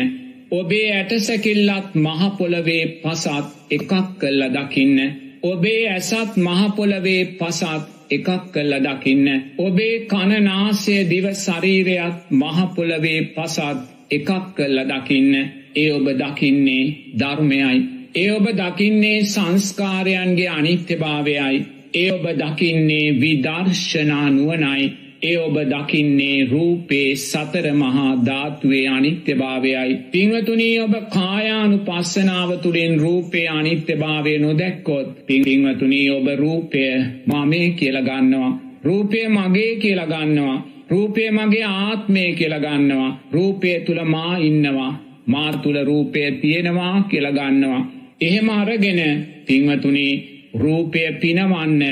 ඔබේ 0.50 0.88
ඇටසැකිල්ලත් 0.92 1.94
මහපොළවේ 1.96 2.84
පසත් 2.96 3.46
එකක් 3.70 3.92
කල්ල 4.18 4.42
දකින්න. 4.50 4.98
ඔබේ 5.44 5.82
ඇසත් 5.88 6.36
මහපොළවේ 6.38 7.22
පසත් 7.34 7.84
එකක් 8.10 8.28
කල්ල 8.52 8.74
දකින්න. 8.80 9.26
ඔබේ 9.58 9.94
කණනාසය 10.06 10.96
දිව 11.10 11.26
ශරීරයත් 11.36 12.18
මහපොළවේ 12.32 13.20
පසත් 13.28 13.89
එකක් 14.10 14.30
කල්ල 14.56 14.78
දකින්න 14.86 15.34
ඒ 15.74 15.90
ඔබ 15.92 16.06
දකින්නේ 16.14 16.94
ධර්මයයි. 17.14 17.76
ඒ 18.14 18.30
ඔබ 18.30 18.46
දකින්නේ 18.52 19.18
සංස්කාරයන්ගේ 19.24 20.48
අනිත්‍යභාවයයි. 20.50 21.60
ඒ 21.94 22.10
ඔබ 22.12 22.24
දකින්නේ 22.34 23.20
විදර්ශනා 23.20 24.30
නුවනයි. 24.30 24.82
ඒ 25.22 25.36
ඔබ 25.38 25.56
දකින්නේ 25.64 26.48
රූපේ 26.50 27.16
සතර 27.18 27.66
මහා 27.72 28.12
ධාත්වේ 28.26 28.88
අනිත්‍යභාවයයි. 28.88 29.98
පිංවතුනී 30.12 30.78
ඔබ 30.78 30.94
කායානු 31.10 31.78
පස්සනාව 31.78 32.50
තුළින් 32.58 32.94
රූපේ 33.00 33.48
අනිත්‍යභාවය 33.50 34.38
නොදැක්කොත් 34.38 35.08
පිංවතුනී 35.26 36.10
ඔබ 36.10 36.26
රූපය 36.36 36.82
මමේ 37.26 37.68
කියලගන්නවා. 37.70 38.50
රූපය 38.84 39.28
මගේ 39.28 39.72
කියලගන්නවා. 39.76 40.56
රූපය 40.90 41.22
මගේ 41.30 41.66
ආත්මය 41.76 42.22
කියලගන්නවා 42.32 43.10
රූපය 43.32 43.70
තුළ 43.80 44.00
මා 44.06 44.34
ඉන්නවා. 44.40 44.92
මා 45.26 45.50
තුළ 45.54 45.78
රූපය 45.84 46.20
තියෙනවා 46.42 46.96
කියලගන්නවා 47.10 47.82
එහෙම 48.20 48.48
අරගෙන 48.50 49.00
පින්වතුනි 49.46 50.06
රූපය 50.54 51.02
පිනවන්න 51.20 51.82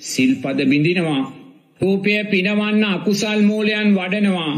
සිල්පද 0.00 0.58
බිඳිනවා. 0.64 1.22
රූපය 1.80 2.12
පිනවන්න 2.24 2.84
අකුසල් 2.86 3.40
මූලයන් 3.42 3.88
වඩනවා. 3.94 4.54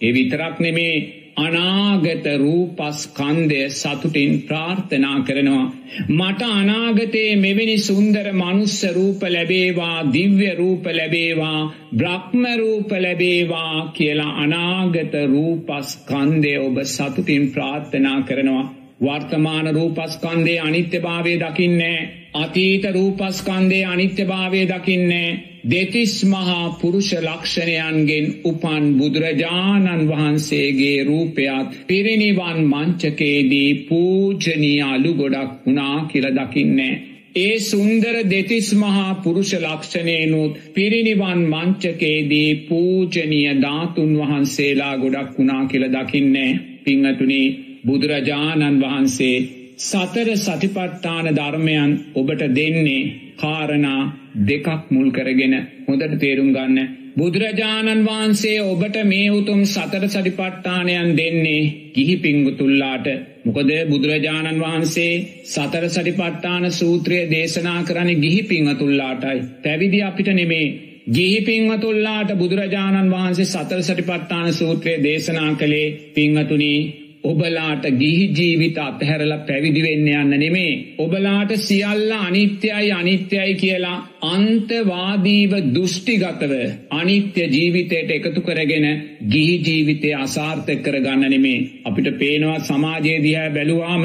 ඒ 0.00 0.12
විතරක් 0.12 0.56
නෙමේ 0.60 0.94
අනාගත 1.36 2.26
රූපස්කන්දය 2.36 3.58
සතුටින් 3.70 4.32
ප්‍රාර්ථනා 4.42 5.18
කරනවා. 5.20 5.66
මට 6.10 6.42
අනාගතයේ 6.52 7.32
මෙවැනි 7.36 7.76
සුන්දර 7.80 8.28
මනුස්ස 8.32 8.78
රූප 8.94 9.20
ලැබේවා 9.28 9.98
දිව්‍ය 10.12 10.48
රූප 10.54 10.86
ලැබේවා 10.90 11.60
බ්‍රහ්ම 11.92 12.44
රූප 12.58 12.90
ලැබේවා 12.98 13.76
කියලා 13.92 14.32
අනාගත 14.38 15.14
රූපස්කන්දය 15.26 16.54
ඔබ 16.58 16.76
සතුටින් 16.86 17.44
ප්‍රාර්ථනා 17.52 18.20
කරනවා. 18.22 18.64
වර්තමාන 19.00 19.66
රූපස්කන්දේ 19.74 20.60
අනිත්‍යභාවය 20.60 21.34
දකින්නේ 21.38 21.98
අතීත 22.34 22.84
රූපස්කන්දේ 22.92 23.84
අනිත්‍යභාවය 23.86 24.62
දකින්නේ 24.64 25.30
දෙතිස් 25.66 26.14
මහා 26.24 26.78
පුරුෂ 26.80 27.10
ලක්ෂණයන්ගෙන් 27.18 28.26
උපන් 28.44 28.84
බුදුරජාණන් 28.98 30.02
වහන්සේගේ 30.06 30.98
රූපයත් 31.02 31.70
පිරිනිවන් 31.86 32.58
මංචකේදී 32.64 33.70
පූජනී 33.88 34.76
අලු 34.84 35.12
ගොඩක් 35.14 35.50
වුණා 35.62 35.96
කියල 36.04 36.26
දකින්නේ. 36.30 36.94
ඒ 37.36 37.56
සුන්දර 37.60 38.16
දෙතිස් 38.24 38.68
මහා 38.74 39.08
පුරුෂ 39.16 39.52
ලක්ෂණයනුත් 39.56 40.52
පිරිනිවන් 40.74 41.40
මංචකේදී 41.46 42.50
පූජනීය 42.68 43.56
ධාතුන් 43.60 44.12
වහන්සේලා 44.18 44.94
ගොඩක් 44.98 45.32
වුණා 45.36 45.62
කියල 45.66 45.86
දකින්නේ 45.90 46.52
පිංහතුනි 46.84 47.42
බුදුරජාණන් 47.86 48.78
වහන්සේ 48.80 49.36
සතර 49.80 50.28
සතිපට්ඨාන 50.36 51.26
ධර්මයන් 51.32 51.90
ඔබට 52.14 52.46
දෙන්නේ 52.52 53.02
කාරණා 53.36 54.02
දෙකක් 54.42 54.90
මුල් 54.90 55.10
කරගෙන 55.10 55.54
හොඳට 55.86 56.16
තේරුම් 56.18 56.50
ගන්න. 56.52 56.88
බුදුරජාණන් 57.14 58.02
වහන්සේ 58.04 58.56
ඔබට 58.62 58.96
මේ 59.04 59.28
උතුම් 59.30 59.60
සතර 59.66 60.04
සටිපට්ඨානයන් 60.06 61.14
දෙන්නේ 61.14 61.62
ගිහි 61.94 62.16
පිංගුතුල්ලාට 62.18 63.06
මොකද 63.44 63.70
බුදුරජාණන් 63.86 64.60
වහන්සේ 64.60 65.14
සතර 65.44 65.86
සටිපට්ඨාන 65.88 66.66
සූත්‍රය 66.72 67.22
දේශනා 67.30 67.80
කරන 67.84 68.10
ගිහි 68.16 68.42
පිංහතුල්ලාටයි. 68.44 69.38
පැවිදි 69.62 70.02
අපිට 70.02 70.30
නෙමේ 70.32 70.66
ගිහි 71.10 71.40
පිංහතුල්ලාට 71.42 72.30
බුදුරජාණන් 72.34 73.10
වහන්සේ 73.10 73.44
සතර 73.46 73.82
සටිපට්ඨාන 73.82 74.52
සූත්‍රය 74.52 74.94
දේශනා 75.02 75.50
කළේ 75.54 75.88
පිංහතුනී 76.14 76.80
ඔබලාට 77.24 77.84
ගිහි 77.92 78.26
ජීවිත 78.30 78.78
අත්හැරලා 78.78 79.38
පැවිදි 79.40 79.82
වෙන්න 79.82 80.08
යන්න 80.10 80.34
නෙමේ. 80.36 80.72
ඔබලාට 80.98 81.52
සියල්ල 81.58 82.12
අනිත්‍යයි 82.18 82.92
අනිත්‍යයි 82.92 83.54
කියලා 83.54 83.98
අන්තවාදීව 84.26 85.52
දෘෂ්ටිගතව 85.68 86.52
අනිත්‍ය 86.92 87.44
ජීවිතයට 87.48 88.10
එකතු 88.10 88.40
කරගෙන 88.42 88.86
ගිහි 89.26 89.56
ජීවිතය 89.60 90.10
අසාර්ථක 90.16 90.82
කරගන්න 90.82 91.24
නෙමේ. 91.26 91.60
අපිට 91.84 92.10
පේනවා 92.16 92.58
සමාජයේ 92.62 93.22
දිහා 93.22 93.48
බැලුවාම 93.50 94.04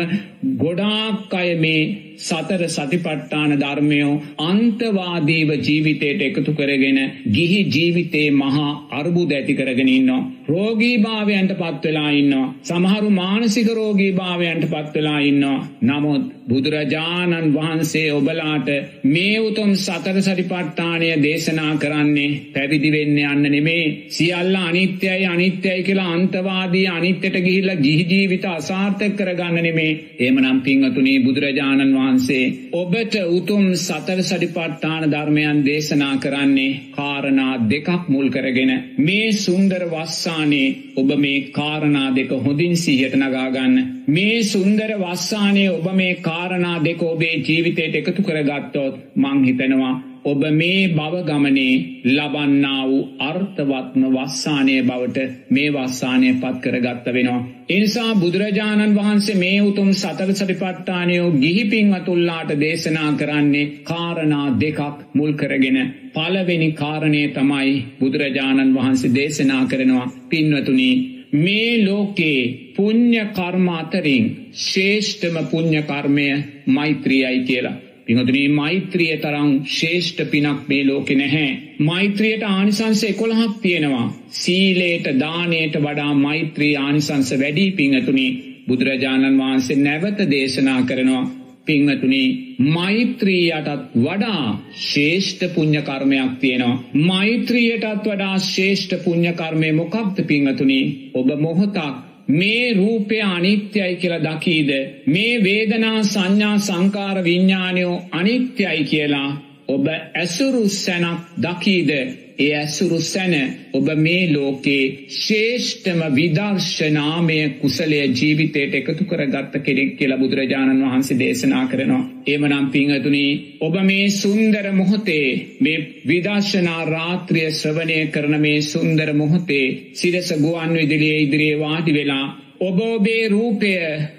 ගොඩාක් 0.58 1.34
අය 1.34 1.50
මේ 1.58 1.82
සතර 2.20 2.64
සතිපට්ඨාන 2.68 3.52
ධර්මයෝ 3.56 4.14
අන්තවාදීව 4.42 5.50
ජීවිතයට 5.60 6.22
එකතු 6.22 6.52
කරගෙන 6.54 7.00
ගිහි 7.30 7.62
ජීවිතේ 7.68 8.28
මහා 8.34 8.72
අර්බුද 8.92 9.32
ඇති 9.32 9.54
කරගෙන 9.54 9.90
ඉන්නවා. 9.90 10.28
රෝගී 10.48 10.98
භාවයන්ට 11.00 11.54
පත්වෙලා 11.54 12.12
ඉන්නවා. 12.12 12.54
සමහරු 12.64 13.10
මානසික 13.12 13.70
රෝගී 13.72 14.12
භාවයන්ට 14.14 14.66
පත්වෙලා 14.66 15.20
ඉන්නවා. 15.22 15.60
නමුත් 15.84 16.24
බුදුරජාණන් 16.48 17.54
වහන්සේ 17.54 18.08
ඔබලාට 18.12 18.70
මේ 19.06 19.38
උතුම් 19.42 19.72
සතර 19.78 20.11
සතර 20.12 20.22
සරිපට්ඨානය 20.22 21.10
දේශනා 21.18 21.74
කරන්නේ 21.76 22.30
පැවිදි 22.54 22.90
වෙන්න 22.92 23.20
යන්න 23.20 23.46
නෙමේ. 23.46 23.84
සියල්ල 24.10 24.56
අනිත්‍යයි 24.60 25.26
අනිත්‍යයි 25.26 25.84
කියලා 25.84 26.08
අන්තවාදී 26.10 26.88
අනිත්‍යයට 26.90 27.38
ගිහිල්ලා 27.38 27.78
ගිහි 27.78 28.06
ජීවිත 28.06 28.46
අසාර්ථක 28.48 29.16
කරගන්න 29.18 29.58
නෙමේ. 29.60 29.92
එහෙමනම් 30.20 30.60
පින්වතුනි 30.62 31.14
බුදුරජාණන් 31.20 31.96
වහන්සේ 31.96 32.44
ඔබට 32.74 33.16
උතුම් 33.30 33.64
සතර 33.78 34.24
සරිපට්ඨාන 34.24 35.08
ධර්මයන් 35.08 35.64
දේශනා 35.66 36.16
කරන්නේ 36.18 36.80
කාරණා 36.92 37.54
දෙකක් 37.66 38.10
මුල් 38.10 38.30
කරගෙන. 38.30 38.72
මේ 39.00 39.32
සුන්දර 39.38 39.88
වස්සානේ 39.88 40.70
ඔබ 40.96 41.16
මේ 41.18 41.40
කාරණා 41.52 42.10
දෙක 42.12 42.32
හොඳින් 42.40 42.78
සිහියට 42.78 43.16
නගා 43.18 43.50
ගන්න. 43.50 44.02
මේ 44.10 44.44
සුන්දර 44.46 44.92
වස්සානයේ 45.00 45.72
ඔබ 45.72 45.88
මේ 45.94 46.14
කාරණා 46.22 46.78
දෙක 46.82 47.04
ඔබේ 47.04 47.36
ජීවිතයට 47.40 47.96
එකතු 47.98 48.22
කරගත්තොත් 48.24 48.96
මං 49.18 49.44
හිතනවා 49.46 49.94
ඔබ 50.24 50.42
මේ 50.52 50.82
බව 50.90 51.22
ගමනේ 51.24 51.74
ලබන්නා 52.08 52.82
වූ 52.84 53.00
අර්ථවත්ම 53.22 54.04
වස්සානය 54.08 54.76
බවට 54.84 55.24
මේ 55.50 55.70
වස්සානය 55.70 56.30
පත් 56.36 56.62
කරගත්ත 56.64 57.08
වෙනවා. 57.10 57.40
එනිසා 57.70 58.12
බුදුරජාණන් 58.16 58.96
වහන්සේ 58.96 59.36
මේ 59.36 59.58
උතුම් 59.62 59.90
සතර 59.94 60.32
සටිපට්ඨානයෝ 60.32 61.32
ගිහි 61.38 61.64
පින්වතුල්ලාට 61.66 62.52
දේශනා 62.60 63.10
කරන්නේ 63.14 63.72
කාරණා 63.84 64.48
දෙකක් 64.58 64.80
මුල් 65.14 65.34
කරගෙන 65.36 65.80
පළවෙනි 66.14 66.70
කාරණය 66.74 67.24
තමයි 67.30 67.74
බුදුරජාණන් 68.00 68.76
වහන්සේ 68.76 69.16
දේශනා 69.16 69.64
කරනවා 69.66 70.08
පින්වතුනි 70.30 70.92
මේ 71.36 71.72
ලෝකේ 71.82 72.42
පුඤ්ඤ 72.76 73.22
කර්ම 73.32 73.68
අතරින් 73.74 74.26
ශ්‍රේෂ්ඨම 74.62 75.38
පුඤ්ඤ 75.46 75.82
කර්මය 75.84 76.28
මෛත්‍රියයි 76.68 77.40
කියලා. 77.44 77.80
පිහතුනී 78.12 78.48
මෛත්‍රිය 78.50 79.18
තරම් 79.18 79.50
ශේෂ්ඨ 79.70 80.22
පිනක් 80.26 80.68
මේ 80.68 80.84
ලෝකෙ 80.86 81.16
නැහැ. 81.16 81.50
මෛත්‍රියට 81.80 82.44
ආනිසංස 82.46 83.04
එකොළහක් 83.04 83.54
තියෙනවා. 83.62 84.08
සීලේට 84.30 85.08
දානයට 85.20 85.76
වඩා 85.78 86.14
මෛත්‍රී 86.16 86.74
ආනිසංස 86.78 87.30
වැඩි 87.34 87.66
පිංහතුනි 87.72 88.28
බුදුරජාණන් 88.68 89.40
වහන්සේ 89.40 89.78
නැවත 89.78 90.20
දේශනා 90.30 90.82
කරනවා. 90.84 91.24
පිංහතුනි 91.66 92.24
මෛත්‍රීයටත් 92.70 93.98
වඩා 93.98 94.46
ශේෂ්ඨ 94.84 95.48
පුං්ඥ 95.56 95.82
කර්මයක් 95.82 96.32
තියෙනවා. 96.40 96.84
මෛත්‍රියයටත් 97.06 98.06
වඩා 98.06 98.38
ශේෂ්ඨ 98.46 99.04
පුං්ඥ 99.06 99.34
කර්මය 99.34 99.72
මොකක්ද 99.74 100.24
පිංහතුනි 100.28 100.82
ඔබ 101.14 101.30
මොහොතක් 101.40 102.11
මේ 102.32 102.74
රූපය 102.74 103.22
අනිත්‍යයි 103.22 103.96
කියලා 103.96 104.24
දකීද? 104.24 104.72
මේ 105.06 105.44
වේදනා 105.44 106.04
සංඥා 106.04 106.58
සංකාර 106.58 107.24
විඤ්ඥානයෝ 107.24 107.96
අනිත්‍යයි 108.12 108.84
කියලා 108.84 109.51
ඔබ 109.68 109.86
ඇසුරු 109.88 110.64
සැනක් 110.76 111.20
දකීද 111.38 111.92
ඒ 112.40 112.52
ඇසුරු 112.54 113.00
සැන 113.04 113.34
ඔබ 113.74 113.88
මේ 113.98 114.24
ලෝකේ 114.28 114.84
ශේෂ්ඨම 115.18 116.02
විදර්ශනාමය 116.12 117.38
කුසලය 117.62 118.00
ජීවිතයට 118.12 118.74
එකතු 118.74 119.04
කරගත්ත 119.06 119.56
කෙනෙක් 119.60 119.92
කියලා 119.98 120.18
බුදුරජාණන් 120.18 120.84
වහන්සේ 120.84 121.20
දේශනා 121.20 121.66
කරනවා. 121.68 122.04
ඒමනම් 122.26 122.68
පිංහතුනි 122.70 123.26
ඔබ 123.62 123.76
මේ 123.84 124.06
සුන්දර 124.12 124.66
මොහොතේ 124.74 125.28
මේ 125.60 125.80
විදර්ශනා 126.06 126.82
රාත්‍රිය 126.88 127.50
ශ්‍රවණය 127.54 128.00
කරන 128.08 128.36
මේ 128.40 128.62
සුන්දර 128.64 129.10
මොහොතේ 129.14 129.68
සිරස 129.94 130.30
ගුවන් 130.38 130.74
විදිලිය 130.74 131.18
ඉදිරියේ 131.20 131.60
වාඩි 131.60 131.94
වෙලා 131.94 132.26
ඔබ 132.62 132.80
ඔබේ 132.80 133.22
රූපය 133.28 133.70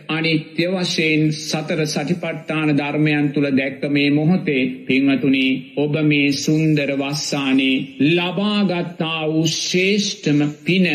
අනිත්‍ය 0.09 0.65
වශයෙන් 0.69 1.21
සතර 1.33 1.81
සටිපට්ඨාන 1.85 2.73
ධර්මයන් 2.73 3.29
තුළ 3.31 3.49
දැක්ක 3.53 3.85
මේ 3.89 4.09
මොහොතේ 4.11 4.63
පින්වතුනි 4.87 5.45
ඔබ 5.77 5.95
මේ 6.05 6.33
සුන්දර 6.35 6.91
වස්සානේ 6.97 7.77
ලබාගත්තා 8.09 9.21
වූ 9.27 9.47
ශේෂ්ඨම 9.53 10.41
පින 10.65 10.89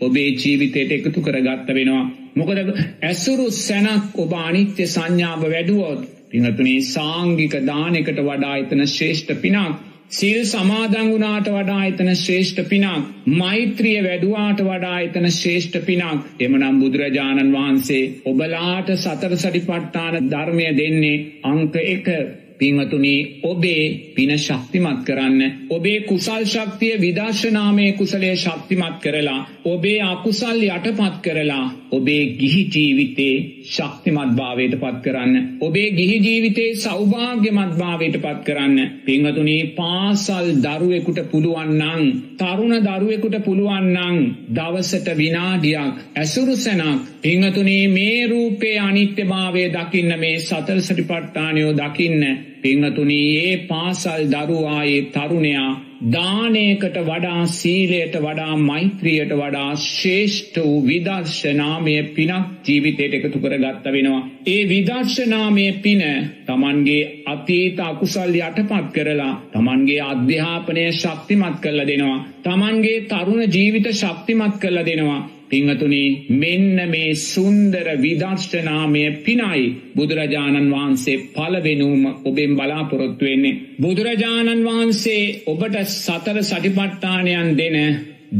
ඔබේ 0.00 0.30
ජීවිතයට 0.34 0.92
එකතු 0.92 1.20
කරගත්ත 1.20 1.68
වෙනවා. 1.70 2.04
මොකද 2.34 2.58
ඇසුරු 3.02 3.46
සැනක් 3.52 4.16
ඔබ 4.16 4.32
අනිත්‍ය 4.40 4.86
සංඥාව 4.88 5.42
වැඩුවොත් 5.46 6.00
පිහතුනි 6.30 6.76
සාංගික 6.86 7.54
දානකට 7.64 8.18
වඩා 8.22 8.54
එතන 8.58 8.86
ශේෂ්ඨ 8.88 9.36
පිනක් 9.42 9.76
සිල් 10.10 10.44
සමාදං 10.44 11.10
වුණාට 11.10 11.48
වඩා 11.48 11.86
එතන 11.86 12.10
ශ්‍රේෂ්ඨ 12.14 12.68
පිනක්. 12.68 13.10
මෛත්‍රිය 13.34 14.02
වැඩුවාට 14.02 14.60
වඩා 14.60 15.00
එතන 15.00 15.28
ශ්‍රේෂ්ඨ 15.30 15.80
පිනක්. 15.86 16.24
එමනම් 16.40 16.80
බුදුරජාණන් 16.80 17.52
වහන්සේ 17.52 18.22
ඔබලාට 18.24 18.94
සතර 18.96 19.36
සටිපට්ඨාන 19.36 20.30
ධර්මය 20.30 20.70
දෙන්නේ 20.76 21.18
අංක 21.44 21.76
1 21.76 22.43
පින්වතුනි 22.58 23.14
ඔබේ 23.44 24.12
පින 24.14 24.32
ශක්තිමත් 24.38 25.00
කරන්න 25.04 25.40
ඔබේ 25.70 25.98
කුසල් 26.02 26.44
ශක්තිය 26.46 26.94
විදර්ශනාමය 26.98 27.86
කුසලය 27.94 28.30
ශක්තිමත් 28.36 29.00
කරලා 29.00 29.40
ඔබේ 29.66 30.00
අකුසල් 30.04 30.58
යටපත් 30.68 31.16
කරලා 31.20 31.64
ඔබේ 31.92 32.22
ගිහි 32.34 32.62
ජීවිතේ 32.68 33.34
ශක්තිමත් 33.68 34.34
භාවයට 34.34 34.74
පත් 34.76 35.02
කරන්න 35.04 35.34
ඔබේ 35.60 35.88
ගිහි 35.92 36.18
ජීවිතේ 36.20 36.70
සෞභාග්‍යමත් 36.76 37.74
භාවයට 37.74 38.16
පත් 38.18 38.44
කරන්න. 38.44 38.78
පින්වතුනි 39.04 39.56
පාසල් 39.74 40.46
දරුවෙකුට 40.58 41.20
පුළුවන් 41.30 41.70
නම් 41.74 42.02
තරුණ 42.36 42.76
දරුවෙකුට 42.82 43.36
පුළුවන් 43.44 43.90
නම් 43.94 44.16
දවසට 44.50 45.16
විනාඩියක් 45.16 45.94
ඇසුරුසැනක් 46.16 47.13
පිංහතුනි 47.24 47.76
මේ 47.88 48.26
රූපේ 48.26 48.78
අනිත්‍ය 48.78 49.24
භාවය 49.24 49.62
දකින්න 49.70 50.10
මේ 50.18 50.32
සතල් 50.38 50.80
සටිපට්ඨානයෝ 50.80 51.70
දකින්න 51.74 52.24
පිංහතුනී 52.62 53.28
ඒ 53.38 53.54
පාසල් 53.62 54.24
දරුවායේ 54.32 54.98
තරුණයා 55.10 55.70
දානයකට 56.08 56.96
වඩා 57.02 57.46
සීලයට 57.48 58.18
වඩා 58.18 58.56
මෛත්‍රියයට 58.58 59.32
වඩා 59.32 59.70
ශේෂ්ඨ 59.76 60.58
වූ 60.58 60.82
විදර්ශනාමය 60.82 61.94
පිනක් 62.10 62.50
ජීවිතයට 62.66 63.14
එකතු 63.14 63.38
කර 63.38 63.56
ගත්ත 63.58 63.94
වෙනවා. 63.94 64.22
ඒ 64.46 64.62
විදර්ශනාමය 64.68 65.66
පින 65.78 66.02
තමන්ගේ 66.46 67.02
අතීත 67.26 67.80
අකුසල් 67.82 68.36
යටපත් 68.40 68.90
කරලා 68.94 69.34
තමන්ගේ 69.52 70.02
අධ්‍යාපනය 70.04 70.84
ශක්තිමත් 70.92 71.56
කරල 71.60 71.80
දෙනවා. 71.86 72.18
තමන්ගේ 72.42 73.06
තරුණ 73.06 73.42
ජීවිත 73.50 73.88
ශක්තිමත් 73.94 74.60
කරල 74.60 74.80
දෙනවා. 74.84 75.22
පිංහතුනි 75.50 76.04
මෙන්න 76.34 76.76
මේ 76.88 77.10
සුන්දර 77.24 77.86
විදර්ශනාමය 77.96 79.04
පිනයි 79.24 79.64
බුදුරජාණන් 79.96 80.70
වහන්සේ 80.70 81.22
පලවෙනුම 81.34 82.02
ඔබෙන් 82.24 82.52
බලාපොරොත්තු 82.54 83.24
වෙන්නේ. 83.24 83.60
බුදුරජාණන් 83.80 84.64
වහන්සේ 84.64 85.22
ඔබට 85.46 85.76
සතර 85.84 86.38
සටිපට්ඨානයන් 86.42 87.50
දෙන 87.56 87.78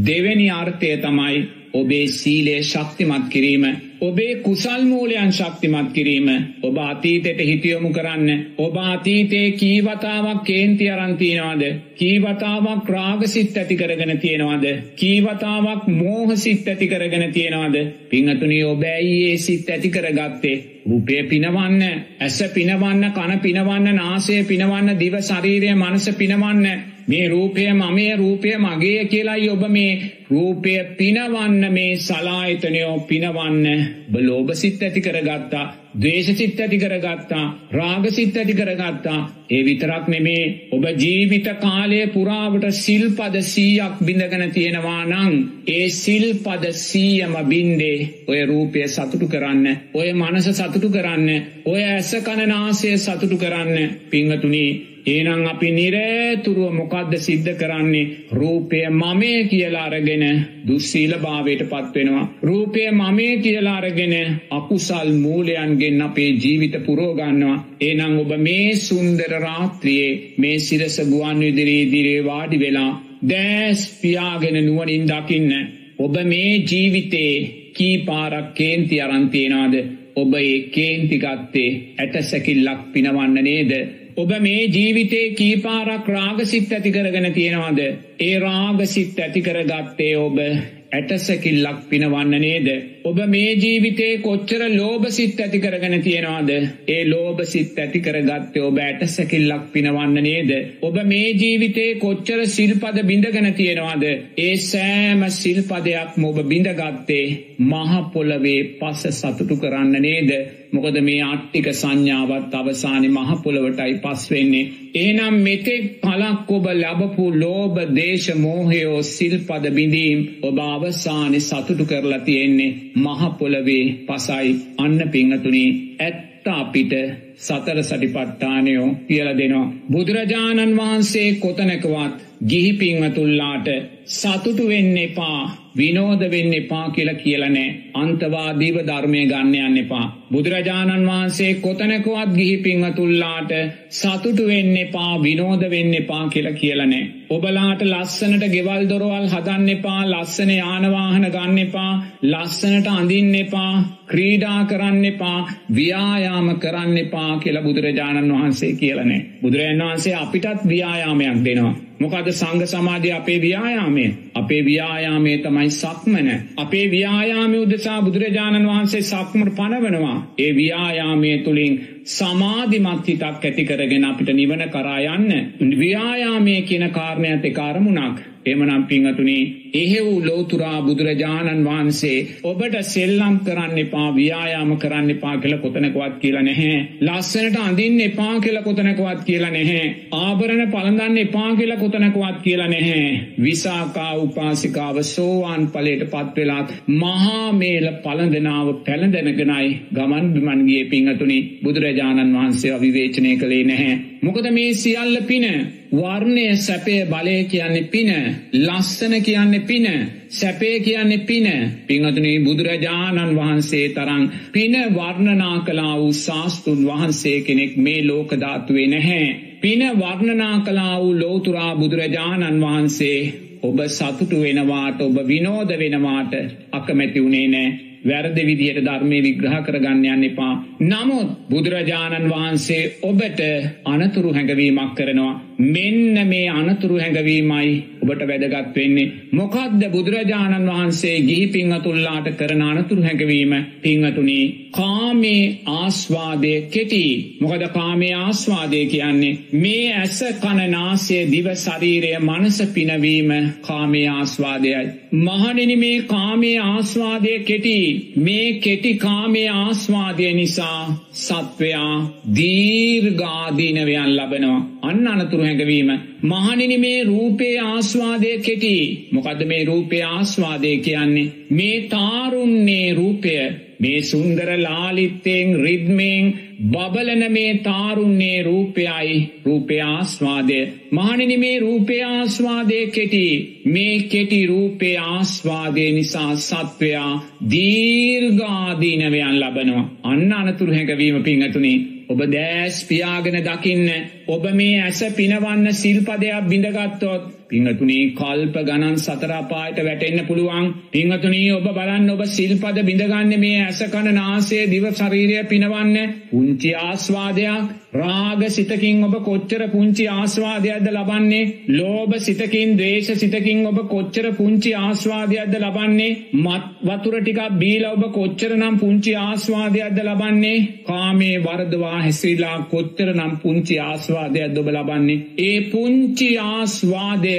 දෙවැනි 0.03 0.49
අර්ථය 0.53 0.91
තමයි 0.99 1.37
ඔබේ 1.75 2.07
සීලේ 2.09 2.61
ශක්තිමත් 2.63 3.29
කිරීම 3.29 3.65
ඔබේ 4.01 4.35
කුසල් 4.39 4.83
මූලයන් 4.85 5.33
ශක්තිමත් 5.33 5.93
කිරීම 5.93 6.29
ඔබ 6.63 6.77
අතීතයට 6.81 7.41
හිතියොමු 7.43 7.91
කරන්න 7.91 8.45
ඔබ 8.59 8.77
අතීතයේ 8.85 9.51
කීවතාවක් 9.55 10.45
කේන්ති 10.45 10.91
අරන්තියනවාද 10.91 11.63
කීවතාවක් 11.97 12.89
රාගසිත් 12.89 13.57
ඇති 13.57 13.77
කරගෙන 13.77 14.19
තියෙනවාද? 14.19 14.65
කීවතාවක් 14.97 15.87
මෝහසිත් 15.89 16.69
ඇති 16.69 16.89
කරගෙන 16.89 17.33
තියෙනවාද? 17.33 17.77
පිංහතුනි 18.09 18.65
ඔබ 18.65 18.83
ඇයිඒ 18.85 19.37
සිත් 19.39 19.71
ඇති 19.71 19.91
කරගත්තේ? 19.91 20.57
රූපය 20.87 21.23
පිනවන්න 21.25 21.83
ඇස 22.21 22.39
පිනවන්න 22.51 23.13
කන 23.13 23.41
පිනවන්න 23.41 23.95
නාසය 23.97 24.43
පිනවන්න 24.45 24.99
දිව 24.99 25.15
ශරීරය 25.23 25.71
මනස 25.75 26.11
පිනවන්න 26.15 26.67
මේ 27.07 27.29
රූපය 27.29 27.73
මමය 27.73 28.07
රූපය 28.17 28.51
මගේ 28.59 29.05
කියලායි 29.07 29.49
ඔබ 29.51 29.65
මේ 29.69 29.93
රූපය 30.31 30.75
පිනවන්න 30.99 31.73
මේ 31.73 31.97
සලාහිතනයෝ 31.99 32.99
පිනවන්න. 33.01 33.67
බලෝබ 34.13 34.49
සිත් 34.55 34.83
ඇති 34.83 35.01
කරගත්තා 35.01 35.67
දේශසිත් 35.97 36.61
ඇති 36.61 36.79
කරගත්තා 36.79 37.45
රාගසිත් 37.71 38.37
ඇති 38.37 38.55
කරගත්තා. 38.55 39.19
ඒ 39.51 39.63
විතරක් 39.63 40.09
නෙමේ 40.09 40.69
ඔබ 40.73 40.85
ජීවිත 40.95 41.49
කාලය 41.61 42.01
පුරාවට 42.09 42.65
සිල්පද 42.75 43.37
සීයක් 43.43 44.01
බිඳගෙන 44.01 44.51
තියෙනවා 44.51 45.05
නං 45.05 45.35
ඒ 45.69 45.89
සිල්පද 45.91 46.65
සීයම 46.79 47.37
බින්දේ 47.45 48.25
ඔය 48.29 48.41
රූපය 48.45 48.89
සතුටු 48.89 49.29
කරන්න 49.29 49.67
ඔය 49.95 50.09
මනස 50.15 50.51
සතුටු 50.53 50.89
කරන්න 50.91 51.29
ඔය 51.67 51.83
ඇස 51.85 52.11
කණනාසය 52.23 52.97
සතුටු 52.99 53.37
කරන්න. 53.37 53.95
පිංහතුනී 54.11 54.94
ඒනං 55.07 55.47
අපි 55.47 55.71
නිරේතුරුව 55.71 56.73
මොකක්ද 56.73 57.13
සිද්ධ 57.19 57.51
කරන්නේ 57.55 58.11
රූපය 58.33 58.79
මමය 58.91 59.33
කියලා 59.45 59.87
අරගෙන 59.87 60.25
දුස්සීල 60.67 61.13
භාවයට 61.19 61.63
පත්වෙනවා. 61.65 62.31
රූපය 62.43 62.85
මමේ 62.93 63.35
කියලා 63.39 63.77
අරගෙන 63.77 64.15
අකුසල් 64.51 65.11
මූලයන්ගෙන් 65.15 66.01
අපේ 66.01 66.31
ජීවිත 66.35 66.77
පුරෝගන්නවා. 66.87 67.63
ඒනං 67.81 68.15
ඔබ 68.17 68.33
මේ 68.39 68.71
සුන්දර 68.79 69.33
රාත්‍රියයේ 69.39 70.21
මේ 70.39 70.59
සිරස 70.61 70.97
ගුවන් 71.05 71.39
විදිරී 71.41 71.91
දිරේ 71.93 72.23
වාඩි 72.23 72.59
වෙලා 72.59 72.93
දෑස් 73.25 73.83
පියාගෙන 74.01 74.57
නුවනින් 74.61 75.05
දකින්න. 75.07 75.53
ඔබ 75.99 76.15
මේ 76.25 76.53
ජීවිතේ 76.63 77.35
කී 77.75 77.97
පාරක් 78.01 78.49
කේන්ති 78.55 78.97
අරන්තියනාද 79.01 79.75
ඔබ 80.17 80.33
ඒ 80.37 80.57
කේන්තිගත්තේ 80.71 81.71
ඇට 81.99 82.17
සැකිල්ලක් 82.23 82.81
පිනවන්න 82.93 83.39
නේද 83.43 83.73
ඔබ 84.17 84.31
මේ 84.41 84.67
ජීවිතේ 84.69 85.31
කීපාරක් 85.33 86.09
රාගසිත් 86.09 86.73
ඇති 86.73 86.91
කරගෙන 86.93 87.33
තියෙනවාද 87.33 87.79
ඒ 88.21 88.39
රාගසිත් 88.39 89.19
ඇති 89.19 89.43
කරගත්තේ 89.43 90.13
ඔබ 90.19 90.39
ඇටසැකිල්ලක් 90.39 91.81
පිනවන්න 91.89 92.37
නේද. 92.41 92.69
ඔබ 93.05 93.19
මේ 93.27 93.49
ජීවිතේ 93.55 94.13
කොච්චර 94.19 94.63
ලෝබසිත් 94.71 95.41
ඇති 95.41 95.59
කරගෙන 95.61 95.97
තියෙනවාද. 96.01 96.51
ඒ 96.89 97.03
ලෝබසිත් 97.05 97.79
ඇති 97.79 98.01
කරගත්තේ 98.01 98.63
ඔබ 98.63 98.79
ඇටසැකිල්ලක් 98.79 99.67
පිනවන්න 99.73 100.15
නේද. 100.23 100.53
ඔබ 100.83 100.97
මේ 101.05 101.35
ජීවිතේ 101.35 101.91
කොච්චර 101.97 102.47
සිල්පද 102.49 103.03
බිඳගෙන 103.05 103.51
තියෙනවාද. 103.53 104.05
ඒ 104.39 104.57
සෑම 104.63 105.25
සිල්පදයක් 105.33 106.17
ඔබ 106.25 106.41
බිඳගත්තේ 106.45 107.27
මහපොලවේ 107.63 108.61
පස 108.81 109.03
සතුටු 109.13 109.57
කරන්න 109.57 110.01
නේද. 110.01 110.31
මොකද 110.73 110.97
මේ 111.01 111.21
අට්ටික 111.25 111.69
සංඥාවත් 111.73 112.55
අවසානි 112.55 113.09
මහපොළොවටයි 113.11 114.01
පස්වෙන්නේ. 114.01 114.71
ඒනම් 114.97 115.37
මෙතෙක් 115.43 115.85
පලක් 116.01 116.51
ඔබ 116.51 116.67
ලබපු 116.73 117.25
ලෝබ 117.35 117.77
දේශ 117.95 118.29
මෝහයෝ 118.37 119.03
සිල්පද 119.05 119.65
බිඳීම් 119.73 120.21
ඔබ 120.43 120.59
අවසානය 120.67 121.41
සතුටු 121.43 121.85
කරලා 121.85 122.21
තියෙන්නේ 122.21 122.73
මහපොළවේ 122.95 123.85
පසයි 124.07 124.51
අන්න 124.79 124.99
පිංහතුනේ 125.11 125.69
ඇත්ත 126.01 126.47
අපිට 126.53 126.93
සතර 127.37 127.79
සටිපට්ඨානයෝ 127.83 128.89
කියල 129.09 129.31
දෙනවා. 129.39 129.73
බුදුරජාණන් 129.93 130.77
වහන්සේ 130.77 131.29
කොතනකවත් 131.35 132.15
ගිහි 132.45 132.73
පිංහතුල්ලාට 132.75 133.69
සතුටු 134.13 134.65
වෙන්න 134.69 134.97
එපා 134.99 135.39
විනෝද 135.77 136.23
වෙන්න 136.31 136.53
එපා 136.55 136.91
කියලා 136.91 137.15
කියලනෑ 137.17 137.69
අන්තවාදීව 137.95 138.77
ධර්මය 138.83 139.23
ගන්න 139.27 139.55
යන්න 139.61 139.79
එපා. 139.79 140.05
බුදුරජාණන් 140.31 141.07
වහන්සේ 141.07 141.55
කොතනකවත් 141.57 142.35
ගිහි 142.37 142.57
පිංහතුල්ලාට 142.59 143.53
සතුටු 143.91 144.47
වෙන්න 144.47 144.77
එපා 144.77 145.13
විනෝද 145.19 145.65
වෙන්න 145.71 145.95
එපා 145.95 146.29
කියලා 146.29 146.55
කියලනෑ. 146.55 147.03
ඔබලාට 147.31 147.83
ලස්සනට 147.85 148.45
ගෙවල් 148.51 148.85
දොරවල් 148.85 149.27
හදන්න 149.29 149.69
එපා 149.71 150.01
ලස්සන 150.05 150.53
යානවාහන 150.53 151.27
ගන්න 151.29 151.59
එපා 151.59 151.93
ලස්සනට 152.25 152.91
අඳින්න 152.91 153.35
එපා 153.37 153.73
ක්‍රීඩා 154.07 154.61
කරන්න 154.67 155.05
එපා 155.07 155.39
ව්‍යායාම 155.73 156.53
කරන්න 156.59 156.99
එපා 156.99 157.33
කියලා 157.39 157.63
බුදුරජාණන් 157.63 158.35
වහන්සේ 158.35 158.73
කියලනේ. 158.75 159.21
බුදුරජාණන් 159.43 159.85
වහන්සේ 159.85 160.15
අපිටත් 160.17 160.69
ව්‍යායාමයක් 160.69 161.43
දෙනවා. 161.45 161.75
මොකද 162.05 162.31
සංග 162.33 162.67
සමාධය 162.67 163.13
අපේ 163.13 163.39
ව්‍යායාමය 163.39 164.07
අපේ 164.35 164.61
ව්‍යායාමේ 164.65 165.37
තමයි 165.39 165.71
සක්මන 165.73 166.29
අපේ 166.57 166.85
ව්‍යායාමය 166.91 167.59
උදෙසා 167.59 167.99
බුදුරජාණන් 168.03 168.69
වහන්සේ 168.69 169.03
සක්මට 169.05 169.57
පනවනවා. 169.57 170.19
ඒ 170.39 170.53
ව්‍යායාමය 170.55 171.33
තුළින් 171.39 171.81
සමාධිමත් 172.11 173.09
හිතක් 173.09 173.25
ඇති 173.25 173.65
කරගෙන 173.65 174.05
අපිට 174.05 174.31
නිවන 174.35 174.69
කරා 174.69 175.01
යන්න. 175.09 175.33
ව්‍යායාමය 175.79 176.63
කියන 176.63 176.87
කාරණයත් 176.91 177.45
එකකාරමුණක් 177.45 178.23
එමනම් 178.47 178.83
පිංහතුනි 178.85 179.39
එහෙව් 179.75 180.09
ලෝතුරා 180.25 180.79
බුදුරජාණන් 180.83 181.65
වහන්සේ 181.65 182.19
ඔබට 182.45 182.77
සෙල්ලම් 182.85 183.37
කරන්න 183.41 183.79
එපා 183.79 184.09
ව්‍යායාම 184.15 184.71
කරන්න 184.77 185.11
එපා 185.11 185.35
කියල 185.39 185.57
කොතනකවත් 185.59 186.15
කියලා 186.21 186.43
නැහැ. 186.43 186.77
ලස්සනට 187.03 187.57
අඳින්න 187.59 188.01
එපා 188.01 188.35
කියල 188.41 188.59
කොතනකවත් 188.63 189.21
කියලා 189.25 189.51
නැහැ. 189.51 189.85
ආභරණ 190.19 190.71
පළඳන්න 190.71 191.19
එපා 191.19 191.51
කියල 191.55 191.75
කොතනකවත් 191.77 192.39
කියලා 192.45 192.69
නැහැ. 192.69 193.11
විසාකා 193.41 194.13
උපාසිකාව 194.19 195.03
සෝවාන් 195.05 195.67
පලට 195.69 196.11
පත්වෙලාත් 196.13 196.75
මහාමේල 196.95 197.89
පළඳනාව 198.05 198.69
පැළඳැනගෙනයි 198.85 199.71
ගමන් 199.95 200.27
බිමන්ගේ 200.35 200.85
පිංහතුනි 200.87 201.39
බුදුරජාණන් 201.65 202.37
වහන්සේ 202.37 202.75
අවිවේචනය 202.75 203.37
කළේ 203.37 203.65
නැහැ. 203.65 203.95
මොකද 204.23 204.47
මේ 204.53 204.75
සියල්ල 204.75 205.17
පින 205.25 205.47
වර්ණය 205.95 206.57
සැපය 206.59 206.97
බලය 207.07 207.37
කියන්නේ 207.45 207.85
පින 207.85 208.11
ලස්සන 208.55 209.15
කියන්නේ 209.21 209.61
පින 209.63 209.87
සැපේ 210.31 210.77
කියන්නේ 210.81 211.19
පින 211.21 211.47
පිංහතුනී 211.87 212.39
බුදුරජාණන් 212.41 213.37
වහන්සේ 213.37 213.87
තරං 213.91 214.25
පින 214.53 214.75
වර්ණනා 214.95 215.59
කලා 215.61 215.95
වූ 215.99 216.13
ශාස්තුන් 216.15 216.81
වහන්සේ 216.87 217.39
කෙනෙක් 217.41 217.77
මේ 217.79 218.07
ලෝකධාතුවේ 218.07 218.87
නැහැ. 218.89 219.27
පින 219.61 219.83
වර්ණනා 219.99 220.59
කලා 220.61 221.01
වූ 221.01 221.19
ලෝතුරා 221.21 221.73
බුදුරජාණන් 221.77 222.61
වහන්සේ 222.61 223.19
ඔබ 223.63 223.79
සතුටු 223.89 224.37
වෙනවාට 224.41 225.01
ඔබ 225.01 225.17
විනෝද 225.27 225.71
වෙනවාට 225.79 226.33
අකමැති 226.73 227.23
වුණේ 227.23 227.49
නෑ 227.49 227.94
වැරදි 228.05 228.43
විදියට 228.43 228.81
ධර්මය 228.81 229.19
විග්‍රහ 229.23 229.57
කරගන්න 229.63 230.05
යන්න 230.07 230.25
එපා. 230.25 230.53
නමුත් 230.83 231.31
බුදුරජාණන් 231.51 232.29
වහන්සේ 232.29 232.83
ඔබට 233.03 233.41
අනතුරු 233.87 234.33
හැඟවීමක් 234.33 234.95
කරනවා. 234.95 235.35
මෙන්න 235.59 236.29
මේ 236.29 236.49
අනතුරු 236.51 236.99
හැඟවීමයි 236.99 237.73
ඔබට 238.03 238.23
වැදගත් 238.25 238.77
වෙන්නේ. 238.77 239.13
මොකක්ද 239.33 239.83
බුදුරජාණන් 239.91 240.69
වහන්සේ 240.69 241.17
ගිහි 241.23 241.47
පිංහතුල්ලාට 241.49 242.29
කරන 242.35 242.63
අනතුරු 242.65 243.03
හැඟවීම 243.03 243.55
පිංහතුනී 243.83 244.45
කාමේ 244.75 245.61
ආස්වාදය 245.75 246.53
කෙටි. 246.69 247.05
මොකද 247.41 247.65
කාමේ 247.69 248.15
ආස්වාදය 248.17 248.81
කියන්නේ 248.87 249.39
මේ 249.55 249.87
ඇස 249.95 250.19
කණනාසය 250.43 251.19
දිව 251.33 251.49
ශරීරය 251.57 252.13
මනස 252.21 252.59
පිනවීම 252.75 253.31
කාමේ 253.61 254.07
ආස්වාදයයි. 254.09 254.85
මහනෙන 255.19 255.73
මේ 255.79 256.03
කාමේ 256.05 256.59
ආස්වාදය 256.61 257.39
කෙටි. 257.41 257.79
මේ 258.19 258.49
කෙටි 258.55 258.95
කාමේ 258.97 259.49
ආස්වාදය 259.51 260.33
නිසා 260.33 260.81
සත්වයා 261.15 261.95
දීර්ගාදීනවයන් 262.37 264.11
ලබනවා. 264.17 264.61
අන්න 264.83 265.07
අනතුරු 265.09 265.45
හැඟවීම. 265.45 265.91
මහනිනි 266.25 266.79
මේ 266.79 267.05
රූපේ 267.05 267.57
ආස්වාදය 267.61 268.33
කෙටි. 268.39 268.75
මොකද 269.13 269.41
මේ 269.45 269.65
රූපේ 269.65 270.03
ආස්වාදය 270.05 270.77
කියන්නේ? 270.79 271.33
මේ 271.55 271.77
තාරුන්නේ 271.89 272.89
රූපය 272.95 273.35
මේ 273.81 274.03
සුන්දර 274.03 274.49
ලාලිත්තයෙන් 274.59 275.49
රිද්මයෙන් 275.63 276.27
බබලන 276.65 277.23
මේ 277.33 277.53
තාරුන්නේ 277.59 278.43
රූපයයි 278.43 279.17
රූපය 279.45 279.81
ආස්වාදය. 279.83 280.59
මහනිනි 280.93 281.37
මේ 281.37 281.59
රූපය 281.59 281.97
ආස්වාදය 282.03 282.81
කෙටි 282.89 283.27
මේ 283.67 283.97
කෙටි 284.05 284.41
රූපය 284.47 284.91
ආස්වාදය 284.99 285.87
නිසා 285.93 286.33
සත්වයා 286.39 287.13
දීර්ගාදීනවයන් 287.51 289.41
ලබනවා. 289.41 289.91
අන්න 290.05 290.33
අනතුරු 290.33 290.73
හැඟවීම 290.73 291.23
පිංහතුනේ 291.23 291.79
ඔබ 292.07 292.21
දෑස් 292.29 292.77
පියාගෙන 292.85 293.39
දකින්න 293.43 293.89
ඔබ 294.29 294.45
මේ 294.53 294.83
ඇස 294.83 295.01
පිනවන්න 295.17 295.73
සිල්පදයක් 295.75 296.49
බිඳගත්තොත් 296.49 297.23
පිංහතුනී 297.51 298.05
කල්ප 298.13 298.57
ගණන් 298.61 298.99
සතරාපායට 298.99 299.79
වැටෙන්න්න 299.81 300.27
පුළුවන්. 300.27 300.67
පිංහතුනී 300.93 301.53
ඔබ 301.53 301.67
බලන්න 301.71 302.11
ඔබ 302.11 302.23
සිල්පද 302.29 302.79
බිඳගන්න 302.83 303.33
මේ 303.39 303.59
ඇසකන 303.63 304.09
නාසේ 304.15 304.65
දිව 304.67 304.87
ශරීරය 304.93 305.43
පිනවන්න. 305.45 305.97
පුංචි 306.31 306.71
ආස්වාදයක්. 306.81 307.67
රාග 307.95 308.43
සිතකින් 308.49 309.05
ඔබ 309.05 309.15
කොච්චර 309.23 309.63
පුංචි 309.71 310.07
ආස්වාදයක්ද 310.09 310.89
ලබන්නේ? 310.91 311.51
ලෝබ 311.71 312.15
සිතකින් 312.19 312.77
දේශ 312.77 313.11
සිතකින් 313.15 313.61
ඔබ 313.67 313.79
කොච්චර 313.89 314.27
පුංචි 314.33 314.73
ආස්වාදයක්ද 314.77 315.55
ලබන්නේ? 315.59 316.17
මත් 316.35 316.65
වතුර 316.83 317.19
ටිකක් 317.19 317.59
බීල 317.61 317.85
ඔබ 317.87 318.05
කොච්චර 318.13 318.57
නම් 318.57 318.79
පුංචි 318.79 319.15
ආස්වාදයක්ද 319.19 320.03
ලබන්නේ? 320.03 320.65
කාමේ 320.85 321.37
වරදවා 321.41 321.95
හැසිරිලා 321.99 322.59
කොච්චර 322.71 323.15
නම් 323.15 323.37
පුංචි 323.39 323.79
ආස්වාදයක් 323.81 324.59
ඔබ 324.59 324.69
ලබන්නේ? 324.71 325.21
ඒ 325.41 325.61
පුංචි 325.71 326.31
ආස්වාදය 326.47 327.34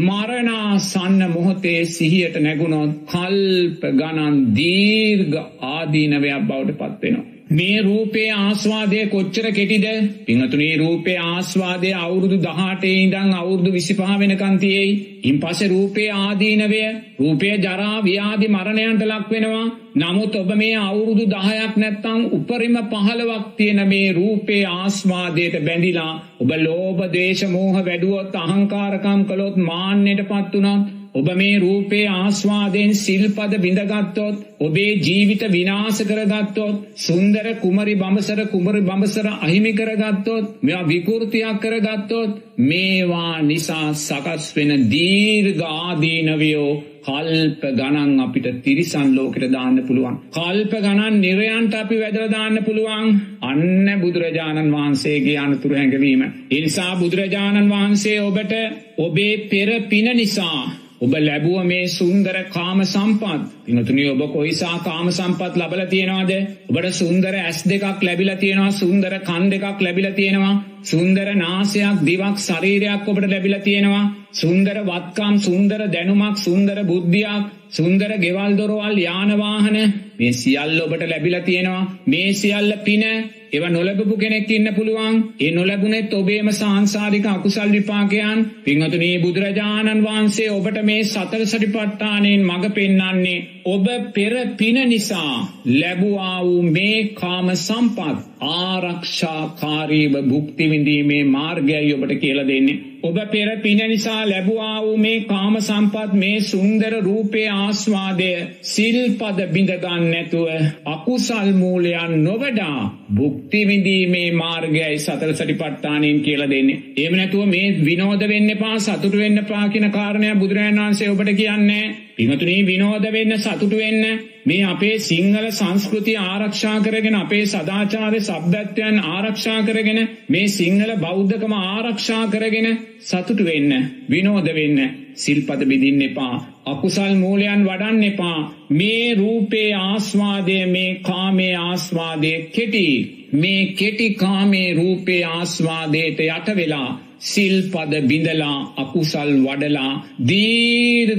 මරණාසන්න 0.00 1.24
මොහොතේ 1.30 1.80
සිහියට 1.86 2.36
නැගුණොත් 2.40 2.94
කල්ප 3.06 3.82
ගණන් 3.94 4.38
දීර්ග 4.54 5.34
ආදීනවයක් 5.68 6.46
බවට 6.46 6.78
පත්වෙනවා. 6.78 7.37
මේ 7.50 7.80
රූපේ 7.80 8.30
ආස්වාදය 8.30 9.06
කොච්චර 9.06 9.46
කෙටිද? 9.50 9.86
පිංහතුනේ 10.26 10.76
රූපේ 10.76 11.16
ආස්වාදය 11.18 11.92
අවුරුදු 11.96 12.36
දහටේ 12.38 12.96
ඉඳං 12.96 13.32
අවුරුදු 13.34 13.70
විසිපහ 13.72 14.02
වෙනකන්තියෙයි 14.20 14.90
ඉන් 15.24 15.38
පස 15.38 15.60
රූපේ 15.66 16.08
ආදීනවය 16.12 16.82
රූපය 17.18 17.52
ජරා 17.58 17.96
ව්‍යාධි 18.00 18.48
මරණයන්ට 18.48 19.02
ලක් 19.02 19.30
වෙනවා. 19.30 19.64
නමුත් 19.96 20.36
ඔබ 20.36 20.50
මේ 20.54 20.76
අවුරුදු 20.80 21.24
දහයක් 21.26 21.74
නැත්තං 21.76 22.20
උපරිම 22.32 22.76
පහළවක් 22.84 23.48
තියෙන 23.56 23.82
මේ 23.88 24.12
රූපේ 24.12 24.62
ආස්වාදයට 24.72 25.58
බැඳිලා 25.62 26.12
ඔබ 26.40 26.50
ලෝබ 26.58 27.00
දේශමෝහ 27.12 27.76
වැඩුවොත් 27.80 28.36
අහංකාරකම් 28.36 29.20
කළොත් 29.24 29.56
මාන්‍යයට 29.62 30.22
පත්වනොත් 30.26 30.97
ඔබ 31.14 31.28
මේ 31.34 31.58
රූපේ 31.58 32.06
ආස්වාදයෙන් 32.08 32.92
සිල්පද 32.96 33.54
බිඳගත්තොත් 33.58 34.36
ඔබේ 34.60 34.92
ජීවිත 34.98 35.42
විනාස 35.48 36.02
කරගත්තොත් 36.02 36.76
සුන්දර 36.96 37.46
කුමරි 37.56 37.94
බඹසර 37.94 38.40
කුමරි 38.48 38.80
බඹසර 38.80 39.26
අහිමි 39.38 39.72
කරගත්තොත් 39.74 40.62
මෙයා 40.62 40.84
විකෘතියක් 40.84 41.58
කරගත්තොත් 41.60 42.30
මේවා 42.60 43.42
නිසා 43.42 43.88
සකස් 43.96 44.46
වෙන 44.56 44.70
දීර්ඝාදීනවයෝ 44.90 46.70
කල්ප 47.04 47.62
ගණන් 47.72 48.20
අපිට 48.20 48.48
තිරිසන් 48.62 49.14
ලෝකට 49.14 49.44
දාන්න 49.48 49.78
පුළුවන්. 49.82 50.18
කල්ප 50.30 50.72
ගණන් 50.76 51.20
නිරයන්ට 51.20 51.74
අපි 51.74 51.96
වැදල 51.98 52.26
දාන්න 52.30 52.58
පුළුවන් 52.64 53.08
අන්න 53.42 54.02
බුදුරජාණන් 54.02 54.74
වහන්සේගේ 54.74 55.38
අනතුර 55.38 55.72
හැඟවීම. 55.72 56.22
එනිසා 56.50 56.92
බුදුරජාණන් 56.96 57.70
වහන්සේ 57.70 58.18
ඔබට 58.22 58.52
ඔබේ 58.98 59.48
පෙර 59.48 59.70
පින 59.84 60.10
නිසා 60.16 60.60
ඔබ 61.00 61.12
ලැබුව 61.20 61.58
මේ 61.64 61.88
සුන්දර 61.88 62.36
කාම 62.48 62.78
සම්පත්. 62.84 63.42
පිනතුනි 63.64 64.04
ඔබ 64.06 64.22
කොයිසා 64.28 64.78
කාම 64.80 65.06
සම්පත් 65.10 65.54
ලබල 65.56 65.82
තියෙනවාද? 65.86 66.32
ඔබට 66.68 66.88
සුන්දර 66.92 67.34
ඇස් 67.36 67.60
දෙකක් 67.64 68.02
ලැබිල 68.02 68.30
තියෙනවා 68.36 68.72
සුන්දර 68.72 69.12
කන් 69.20 69.44
දෙකක් 69.48 69.78
ලැබිල 69.80 70.08
තියෙනවා 70.12 70.54
සුන්දර 70.84 71.28
නාසයක් 71.36 72.02
දිවක් 72.02 72.36
ශරීරයක් 72.38 73.06
ඔබට 73.06 73.26
ලැබිල 73.26 73.56
තියෙනවා 73.60 74.04
සුන්දර 74.32 74.76
වත්කම් 74.82 75.34
සුන්දර 75.40 75.80
දැනුමක් 75.88 76.36
සුන්දර 76.38 76.78
බුද්ධියක් 76.84 77.44
සුන්දර 77.70 78.10
ගෙවල් 78.18 78.52
දොරවල් 78.56 78.96
යානවාහන 78.98 79.76
මේ 80.16 80.32
සියල්ල 80.34 80.78
ඔබට 80.80 81.02
ලැබිල 81.04 81.36
තියෙනවා. 81.42 81.88
මේ 82.06 82.32
සියල්ල 82.34 82.72
පින 82.80 83.04
ඒව 83.48 83.64
නොලැබපු 83.68 84.16
කෙනෙක් 84.16 84.50
ඉන්න 84.50 84.68
පුළුවන්. 84.74 85.16
ඒ 85.40 85.50
නොලැබුණෙත් 85.50 86.12
ඔබේම 86.12 86.48
සංසාරික 86.52 87.26
අකුසල් 87.26 87.70
විපාකයන්. 87.70 88.38
පින්වතුනි 88.64 89.10
බුදුරජාණන් 89.18 90.04
වහන්සේ 90.04 90.48
ඔබට 90.50 90.80
මේ 90.84 91.04
සතර 91.04 91.44
සටිපට්ඨානයෙන් 91.44 92.42
මඟ 92.42 92.72
පෙන්වන්නේ 92.72 93.44
ඔබ 93.66 93.86
පෙර 94.14 94.34
පින 94.56 94.78
නිසා 94.86 95.34
ලැබුවා 95.72 96.38
වූ 96.42 96.62
මේ 96.70 96.98
කාම 97.14 97.54
සම්පත්. 97.56 98.27
ආරක්ෂාකාරීව 98.40 100.14
භුක්ති 100.24 100.70
විඳීමේ 100.70 101.24
මාර්ගයයි 101.26 101.94
ඔබට 101.94 102.14
කියලා 102.16 102.46
දෙන්නේ 102.46 102.78
ඔබ 103.00 103.18
පෙර 103.26 103.48
පින 103.58 103.80
නිසා 103.84 104.22
ලැබුවා 104.24 104.76
වූ 104.78 104.96
මේ 104.96 105.20
කාම 105.22 105.56
සම්පත් 105.58 106.12
මේ 106.14 106.40
සුන්දර 106.42 106.94
රූපේ 107.00 107.46
ආස්වාදය 107.50 108.30
සිල්පද 108.64 109.38
බිඳගන්න 109.52 110.04
නැතුව 110.08 110.48
අකුසල් 110.86 111.52
මූලයන් 111.54 112.14
නොවඩා 112.24 112.80
භුක්තිවිඳීමේ 113.14 114.26
මාර්ගයයි 114.32 114.98
සතර 114.98 115.32
සටිපට්ඨානයෙන් 115.32 116.20
කියලා 116.20 116.50
දෙන්නේ. 116.50 116.82
එහෙම 116.96 117.16
නැතුව 117.16 117.46
මේ 117.46 117.68
විනෝද 117.84 118.28
වෙන්න 118.28 118.50
එපා 118.50 118.76
සතුට 118.80 119.16
වෙන්න 119.16 119.38
එපා 119.38 119.64
කියන 119.68 119.90
කාරණය 119.90 120.34
බුදුරජාණන් 120.34 120.80
වහන්සේ 120.80 121.10
ඔබට 121.10 121.34
කියන්නේ. 121.36 122.07
පින්වතුනි 122.18 122.56
විනෝද 122.64 123.06
වෙන්න 123.08 123.36
සතුට 123.38 123.74
වෙන්න 123.74 124.04
මේ 124.44 124.66
අපේ 124.66 124.98
සිංහල 125.00 125.48
සංස්කෘතිය 125.52 126.18
ආරක්ෂා 126.24 126.76
කරගෙන 126.80 127.16
අපේ 127.16 127.44
සදාචාරය 127.46 128.20
සබ්දත්වයන් 128.20 129.00
ආරක්ෂා 129.06 129.58
කරගෙන 129.62 130.00
මේ 130.28 130.46
සිංහල 130.50 130.92
බෞද්ධකම 130.98 131.54
ආරක්ෂා 131.58 132.22
කරගෙන 132.28 132.68
සතුටු 133.02 133.44
වෙන්න 133.44 133.74
විනෝද 134.08 134.48
වෙන්න 134.54 134.78
සිල්පද 135.16 135.62
බිදින්න 135.64 136.02
එපා 136.02 136.36
අකුසල් 136.66 137.14
මූලයන් 137.16 137.62
වඩන්න 137.64 138.02
එපා. 138.04 138.38
මේ 138.70 139.14
රූපේ 139.14 139.70
ආස්වාදය 139.74 140.58
මේ 140.66 140.90
කාමේ 141.02 141.54
ආස්වාදය 141.58 142.32
කෙටි. 142.50 142.88
මේ 143.34 143.62
කෙටි 143.74 144.08
කාමේ 144.14 144.68
රූපේ 144.74 145.22
ආස්වාදයට 145.26 146.20
යට 146.22 146.48
වෙලා 146.56 146.90
සිල්පද 147.20 147.92
බිඳලා 148.02 148.58
අකුසල් 148.76 149.30
වඩලා 149.38 149.92
දීර්ඝාදීනවයන්ට 150.28 151.16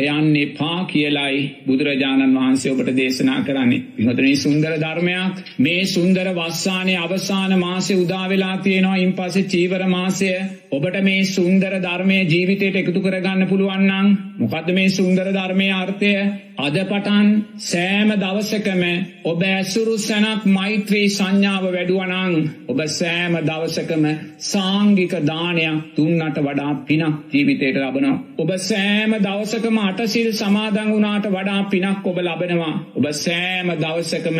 යන්න 0.00 0.36
එපා 0.36 0.80
කියලයි 0.86 1.40
බුදුරජාණන් 1.66 2.36
වහන්සේ 2.36 2.72
ඔබට 2.72 2.90
දේශනා 2.92 3.40
කරන්නේ. 3.42 3.84
පිහොතනී 3.96 4.36
සුන්දර 4.36 4.74
ධර්මයක්. 4.78 5.34
මේ 5.58 5.82
සුන්දර 5.86 6.26
වස්සානය 6.32 6.94
අවසාන 6.96 7.52
මාසය 7.58 7.92
උදාවෙලා 7.96 8.56
තියෙනවා. 8.58 8.96
ඉන් 8.98 9.12
පස 9.12 9.36
චීවර 9.46 9.82
මාසය. 9.88 10.30
ඔබට 10.70 10.96
මේ 11.02 11.22
සුන්දර 11.26 11.72
ධර්මය 11.80 12.18
ජීවිතයට 12.24 12.76
එකතු 12.76 13.00
කරගන්න 13.00 13.42
පුළුවන්නම් 13.48 14.06
මොකද 14.42 14.68
මේ 14.70 14.88
සුන්දර 14.90 15.26
ධර්මය 15.30 15.68
අර්ථය 15.72 16.12
අද 16.58 16.76
පටන් 16.82 17.28
සෑම 17.62 18.10
දවසකම 18.14 18.82
ඔබ 19.24 19.42
ඇසුරු 19.44 19.94
සැනක් 19.98 20.42
මෛත්‍රී 20.48 21.08
සංඥාව 21.08 21.64
වැඩුවනං 21.66 22.34
ඔබ 22.68 22.80
සෑම 22.90 23.36
දවසකම 23.42 24.04
සාංගික 24.42 25.14
දානයක් 25.24 25.82
තුන්නට 25.96 26.38
වඩා 26.38 26.72
පිනක් 26.82 27.32
ජීවිතයට 27.32 27.78
ලබනවා. 27.78 28.16
ඔබ 28.36 28.50
සෑම 28.60 29.16
දවසකම 29.18 29.76
අටසිල් 29.80 30.30
සමාදං 30.34 30.92
වුණාට 30.92 31.28
වඩා 31.28 31.60
පිනක් 31.66 32.06
ඔබ 32.06 32.18
ලබනවා. 32.20 32.72
ඔබ 32.94 33.06
සෑම 33.16 33.74
දවසකම 33.76 34.38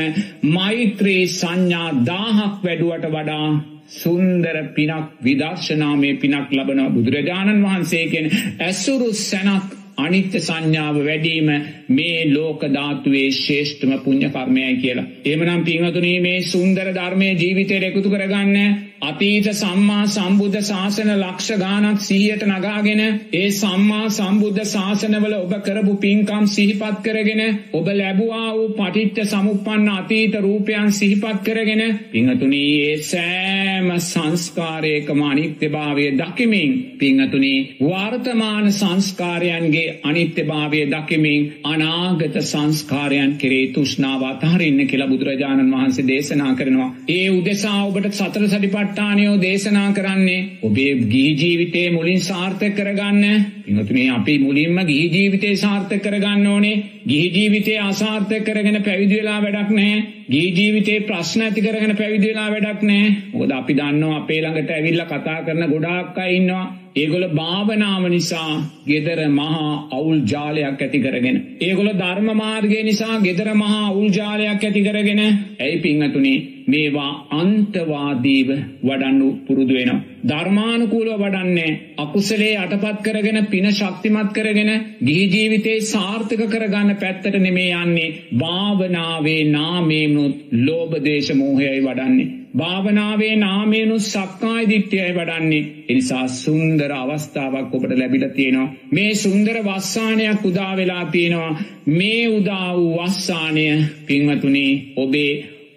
මෛත්‍රී 0.51 1.23
සංඥා 1.33 1.91
දාහක් 2.05 2.57
වැඩුවට 2.63 3.07
වඩා 3.11 3.47
සුන්දර 3.91 4.57
පිනක් 4.75 5.21
විදර්ශනාමය 5.21 6.11
පිනක් 6.17 6.51
ලබනවා 6.53 6.91
බුදුරජාණන් 6.91 7.63
වහන්සේකෙන් 7.63 8.27
ඇසුරු 8.61 9.09
සැනක් 9.21 9.79
අනිත්‍ය 9.97 10.41
සංඥාව 10.41 10.97
වැඩීම 11.01 11.49
මේ 11.89 12.21
ලෝක 12.29 12.63
ධාතුවේ 12.69 13.29
ශේෂ්ඨම 13.33 13.93
පුණ්‍ය 13.99 14.29
කර්මයයි 14.29 14.77
කියලා. 14.77 15.11
එහෙමනම් 15.25 15.65
පින්වතුනි 15.65 16.15
මේ 16.21 16.41
සුන්දර 16.45 16.89
ධර්මයේ 16.93 17.35
ජීවිතයට 17.35 17.85
එකතු 17.85 18.09
කරගන්න 18.09 18.59
අතීත 19.03 19.47
සම්මා 19.53 20.03
සම්බුද්ධ 20.07 20.59
ශාසන 20.63 21.09
ලක්ෂ 21.13 21.57
ගානක් 21.59 22.03
සිහියට 22.03 22.43
නගාගෙන 22.47 23.01
ඒ 23.33 23.47
සම්මා 23.53 24.11
සම්බුද්ධ 24.11 24.61
ශාසනවල 24.67 25.35
ඔබ 25.37 25.55
කරපු 25.61 25.95
පින්කම් 25.97 26.45
සිහිපත් 26.49 27.01
කරගෙන 27.03 27.43
ඔබ 27.73 27.89
ලැබුවා 27.93 28.51
වූ 28.51 28.69
පටිච්ච 28.77 29.19
සමුප්පන්න 29.27 29.89
අතීත 29.93 30.37
රූපයන් 30.39 30.93
සිහිපත් 30.93 31.41
කරගෙන 31.43 31.83
පිංහතුනී 32.13 32.69
ඒ 32.83 32.93
සෑම 33.05 33.89
සංස්කාරයකම 34.01 35.25
අනිත්‍යභාවය 35.25 36.07
දකිමින් 36.15 36.79
පිංහතුනී 36.97 37.59
වර්තමාන 37.83 38.71
සංස්කාරයන්ගේ 38.73 39.85
අනිත්‍යභාවය 40.05 40.85
දකිමින් 40.89 41.51
අනාගත 41.65 42.41
සංස්කාරයන් 42.45 43.35
කෙරේ 43.37 43.67
තුෂ්නාව 43.73 44.23
අතහරින්න 44.25 44.81
කියලා 44.87 45.09
බුදුරජාණන් 45.09 45.75
වහන්සේ 45.75 46.07
දේශනා 46.07 46.55
කරනවා. 46.55 46.91
ඒ 47.11 47.29
උදෙසා 47.33 47.79
ඔබට 47.85 48.11
සතර 48.15 48.49
සටිපට 48.49 48.92
සතිපට්ඨානයෝ 48.93 49.37
දේශනා 49.39 49.93
කරන්නේ 49.93 50.41
ඔබේ 50.63 50.93
ගිහි 51.05 51.33
ජීවිතේ 51.35 51.91
මුලින් 51.91 52.21
සාර්ථක 52.21 52.75
කරගන්න. 52.77 53.45
පින්වතුනි 53.65 54.09
අපි 54.11 54.39
මුලින්ම 54.39 54.79
ගිහි 54.83 55.07
ජීවිතේ 55.09 55.55
සාර්ථක 55.57 56.03
කරගන්න 56.03 56.47
ඕනේ. 56.47 56.83
ගිහි 57.07 57.29
ජීවිතේ 57.31 57.79
අසාර්ථක 57.81 58.45
කරගෙන 58.45 58.83
පැවිදි 58.83 59.17
වෙලා 59.17 59.41
වැඩක් 59.41 59.71
නැහැ. 59.71 60.05
ගිහි 60.31 60.53
ජීවිතේ 60.53 61.01
ප්‍රශ්න 61.03 61.43
ඇති 61.43 61.61
කරගෙන 61.61 61.97
පැවිදි 61.97 62.29
වෙලා 62.29 62.51
වැඩක් 62.51 62.83
නැහැ. 62.83 63.17
මොකද 63.33 63.51
අපි 63.53 63.75
දන්නවා 63.75 64.17
අපේ 64.17 64.41
ළඟට 64.41 64.71
ඇවිල්ලා 64.71 65.09
කතා 65.09 65.43
කරන 65.43 65.67
ගොඩාක් 65.67 66.19
අය 66.19 66.37
ඉන්නවා. 66.37 66.65
ඒගොල 66.97 67.27
භාවනාව 67.33 68.09
නිසා 68.09 68.55
ගෙදර 68.87 69.21
මහා 69.31 69.69
අවුල් 69.93 70.19
ජාලයක් 70.27 70.81
ඇති 70.81 70.99
කරගෙන. 71.01 71.37
ඒගොල 71.61 71.93
ධර්ම 71.95 72.29
මාර්ගය 72.37 72.83
නිසා 72.85 73.21
ගෙදර 73.21 73.55
මහා 73.57 73.85
අවුල් 73.85 74.11
ජාලයක් 74.11 74.51
ඇති 74.63 74.83
කරගෙන. 74.83 75.23
ඇයි 75.59 75.81
පිංහතුනේ 75.81 76.52
මේවා 76.67 77.13
අන්තවාදීව 77.33 78.51
වඩන්නු 78.83 79.29
පුරුදු 79.47 79.75
වෙනවා. 79.75 80.01
ධර්මානුකූලව 80.25 81.15
වඩන්නේ 81.19 81.71
අකුසලේ 81.99 82.53
අටපත් 82.57 82.99
කරගෙන 83.03 83.39
පින 83.47 83.67
ශක්තිමත් 83.71 84.31
කරගෙන 84.33 84.71
ගිහි 85.05 85.25
ජීවිතේ 85.29 85.79
සාර්ථක 85.85 86.43
කරගන්න 86.49 86.93
පැත්තට 86.97 87.39
නෙමේ 87.39 87.71
යන්නේ 87.77 88.11
භාවනාවේ 88.39 89.43
නාමේනුත් 89.47 90.37
ලෝභ 90.61 90.95
දේශ 91.01 91.33
මොහයයි 91.35 91.81
වඩන්නේ. 91.81 92.31
භාවනාවේ 92.57 93.37
නාමේනු 93.37 93.99
සක්කායි 94.01 94.69
දිට්ඨියයි 94.69 95.15
වඩන්නේ. 95.15 95.63
එනිසා 95.89 96.27
සුන්දර 96.31 96.93
අවස්ථාවක් 96.93 97.75
ඔබට 97.75 97.93
ලැබිලා 97.93 98.29
තියෙනවා. 98.31 98.75
මේ 98.91 99.15
සුන්දර 99.17 99.57
වස්සානයක් 99.63 100.45
උදා 100.45 100.73
වෙලා 100.77 101.05
තියෙනවා. 101.07 101.53
මේ 101.89 102.23
උදා 102.29 102.69
වූ 102.77 102.93
වස්සානය 102.99 103.67
පින්වතුනි 104.07 104.67
ඔබේ 104.97 105.33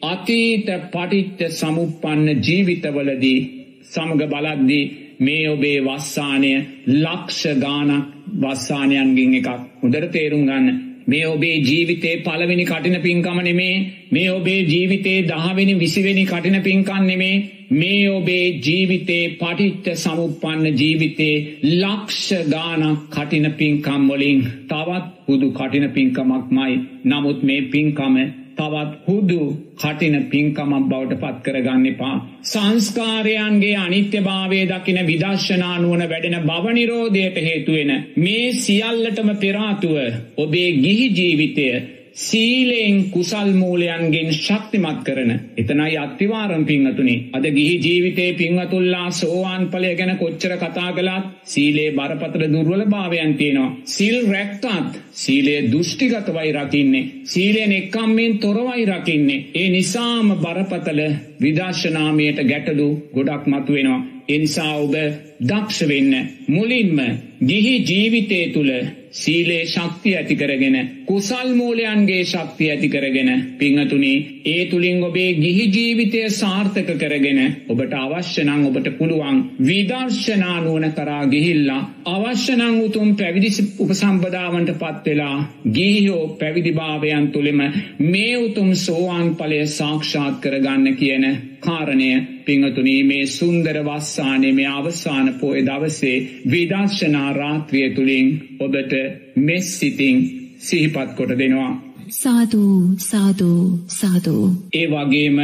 අතීත 0.06 0.68
පටිච්ච 0.88 1.42
සමුප්පන්න 1.52 2.28
ජීවිතවලදී 2.42 3.40
සමග 3.86 4.22
බලද්දී 4.30 4.84
මේ 5.20 5.46
ඔබේ 5.50 5.78
වස්සානය 5.82 6.52
ලක්ෂ 6.94 7.42
ගානක් 7.58 8.12
වස්සානයන්ගින් 8.42 9.34
එකක් 9.36 9.50
හොඳට 9.82 10.12
තේරුම් 10.12 10.44
ගන්න. 10.44 10.68
මේ 11.08 11.26
ඔබේ 11.28 11.58
ජීවිතේ 11.62 12.16
පළවෙනි 12.20 12.66
කටින 12.66 12.98
පින්කම 13.00 13.40
නෙමේ 13.40 13.76
මේ 14.12 14.30
ඔබේ 14.32 14.62
ජීවිතේ 14.64 15.20
දහවෙනි 15.24 15.76
විසිවෙනි 15.76 16.24
කටින 16.26 16.58
පින්කම් 16.62 17.04
නෙමේ 17.04 17.36
මේ 17.72 18.10
ඔබේ 18.12 18.46
ජීවිතේ 18.60 19.24
පටිච්ච 19.36 19.86
සමුප්පන්න 19.96 20.66
ජීවිතේ 20.76 21.36
ලක්ෂ 21.74 22.50
ගානක් 22.50 23.06
කටින 23.10 23.48
පින්කම් 23.54 24.10
වලින් 24.10 24.42
තවත් 24.68 25.06
හුදු 25.28 25.52
කටින 25.52 25.88
පින්කමක්මයි. 25.90 26.74
නමුත් 27.06 27.40
මේ 27.44 27.62
පින්කම 27.68 28.18
තවත් 28.58 28.92
හුදු 29.06 29.42
කටින 29.76 30.16
පින්කමක් 30.26 30.86
බවට 30.86 31.18
පත් 31.18 31.44
කරගන්න 31.46 31.86
එපා. 31.86 32.16
සංස්කාරයන්ගේ 32.44 33.76
අනිත්‍යභාවය 33.78 34.62
දකින 34.68 35.00
විදර්ශනානුවන 35.06 36.04
වැඩෙන 36.06 36.38
භවනිරෝධයට 36.44 37.38
හේතුවෙන 37.40 37.92
මේ 38.18 38.48
සියල්ලටම 38.56 39.30
පෙරාතුව 39.38 39.98
ඔබේ 40.38 40.70
ගිහි 40.78 41.08
ජීවිතය 41.12 41.68
සීලයෙන් 42.16 42.98
කුසල් 43.12 43.50
මූලයන්ගෙන් 43.54 44.30
ශක්තිමත් 44.36 45.00
කරන 45.04 45.32
එතනයි 45.58 45.98
අත්තිවාරම් 45.98 46.64
පිංහතුනි 46.66 47.16
අද 47.34 47.46
ගිහි 47.50 47.74
ජීවිතේ 47.80 48.30
පිංහතුල්ලා 48.34 49.10
සෝවාන් 49.12 49.68
පලය 49.68 49.92
ගැන 49.96 50.14
කොච්චර 50.18 50.54
කතා 50.56 50.94
කලාත් 50.94 51.26
සීලේ 51.46 51.90
බරපතර 51.92 52.46
දුර්වල 52.48 52.86
භාවයන් 52.86 53.34
තියෙනවා. 53.34 53.76
සිල් 53.88 54.16
රැක්කත් 54.28 54.98
සීලේ 55.14 55.60
දෘෂ්ටිගතවයි 55.68 56.52
රකින්නේ. 56.54 57.06
සීලයෙන් 57.26 57.72
එක්කම්මෙන් 57.74 58.40
තොරවයි 58.40 58.86
රකින්නේ. 58.88 59.46
ඒ 59.54 59.70
නිසාම 59.70 60.28
බරපතල 60.38 61.02
විදර්ශනාමයට 61.42 62.44
ගැටලු 62.46 62.90
ගොඩක් 63.14 63.44
මතු 63.48 63.74
වෙනවා 63.74 64.02
එනිසා 64.28 64.76
ඔබ 64.78 64.94
දක්ෂ 65.40 65.88
වෙන්න 65.88 66.14
මුලින්ම 66.48 67.00
ගිහි 67.42 67.74
ජීවිතය 67.84 68.38
තුළ 68.50 68.72
සීලේ 69.14 69.66
ශක්තිය 69.66 70.14
ඇති 70.14 70.36
කරගෙන 70.36 70.76
කුසල් 71.06 71.50
මූලයන්ගේ 71.54 72.24
ශක්තිය 72.24 72.70
ඇති 72.70 72.90
කරගෙන 72.90 73.30
පිංහතුනි 73.60 74.14
ඒ 74.46 74.66
තුළින් 74.66 75.04
ඔබේ 75.04 75.34
ගිහි 75.36 75.66
ජීවිතය 75.70 76.22
සාර්ථක 76.32 76.92
කරගෙන 76.94 77.40
ඔබට 77.68 77.96
අවශ්‍යනං 77.96 78.52
ඔබට 78.62 78.88
පුළුවන් 78.98 79.42
විදර්ශනානුවන 79.62 80.88
කරා 80.92 81.24
ගිහිල්ලා 81.28 81.82
අවශ්‍යනං 82.08 82.80
උතුම් 82.80 83.10
පැවිදි 83.16 83.50
උපසම්පදාවන්ට 83.80 84.72
පත්වෙලා 84.76 85.38
ගිහිහෝ 85.72 86.24
පැවිදිභාවයන් 86.36 87.28
තුළෙම 87.30 87.62
මේ 88.06 88.38
උතුම් 88.40 88.72
සෝවාන් 88.78 89.36
පලය 89.36 89.60
සාක්ෂාත් 89.70 90.40
කරගන්න 90.42 90.96
කියන 90.96 91.28
කාරණය 91.62 92.10
පිංහතුනී 92.46 93.02
මේ 93.04 93.26
සුන්දර 93.30 93.78
වස්සානය 93.84 94.50
මේ 94.54 94.68
අවසාන 94.70 95.25
පෝය 95.34 95.60
දවසේ 95.62 96.18
විදර්ශනා 96.52 97.30
රාත්‍රිය 97.34 97.88
තුළින් 97.90 98.28
ඔබට 98.60 98.94
මෙස් 99.38 99.68
සිතිං 99.80 100.18
සිහිපත් 100.60 101.10
කොට 101.16 101.32
දෙනවා. 101.32 101.74
සාධූ 102.14 102.78
සාධූ 103.02 103.64
සාධූ. 103.92 104.46
ඒ 104.74 104.88
වගේම 104.88 105.40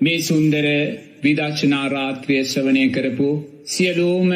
මේ 0.00 0.18
සුන්දර 0.20 0.66
විදර්ශනා 1.24 1.86
රාත්‍රිය 1.88 2.42
ශ්‍රවනය 2.44 2.84
කරපු 2.88 3.28
සියලූම 3.66 4.30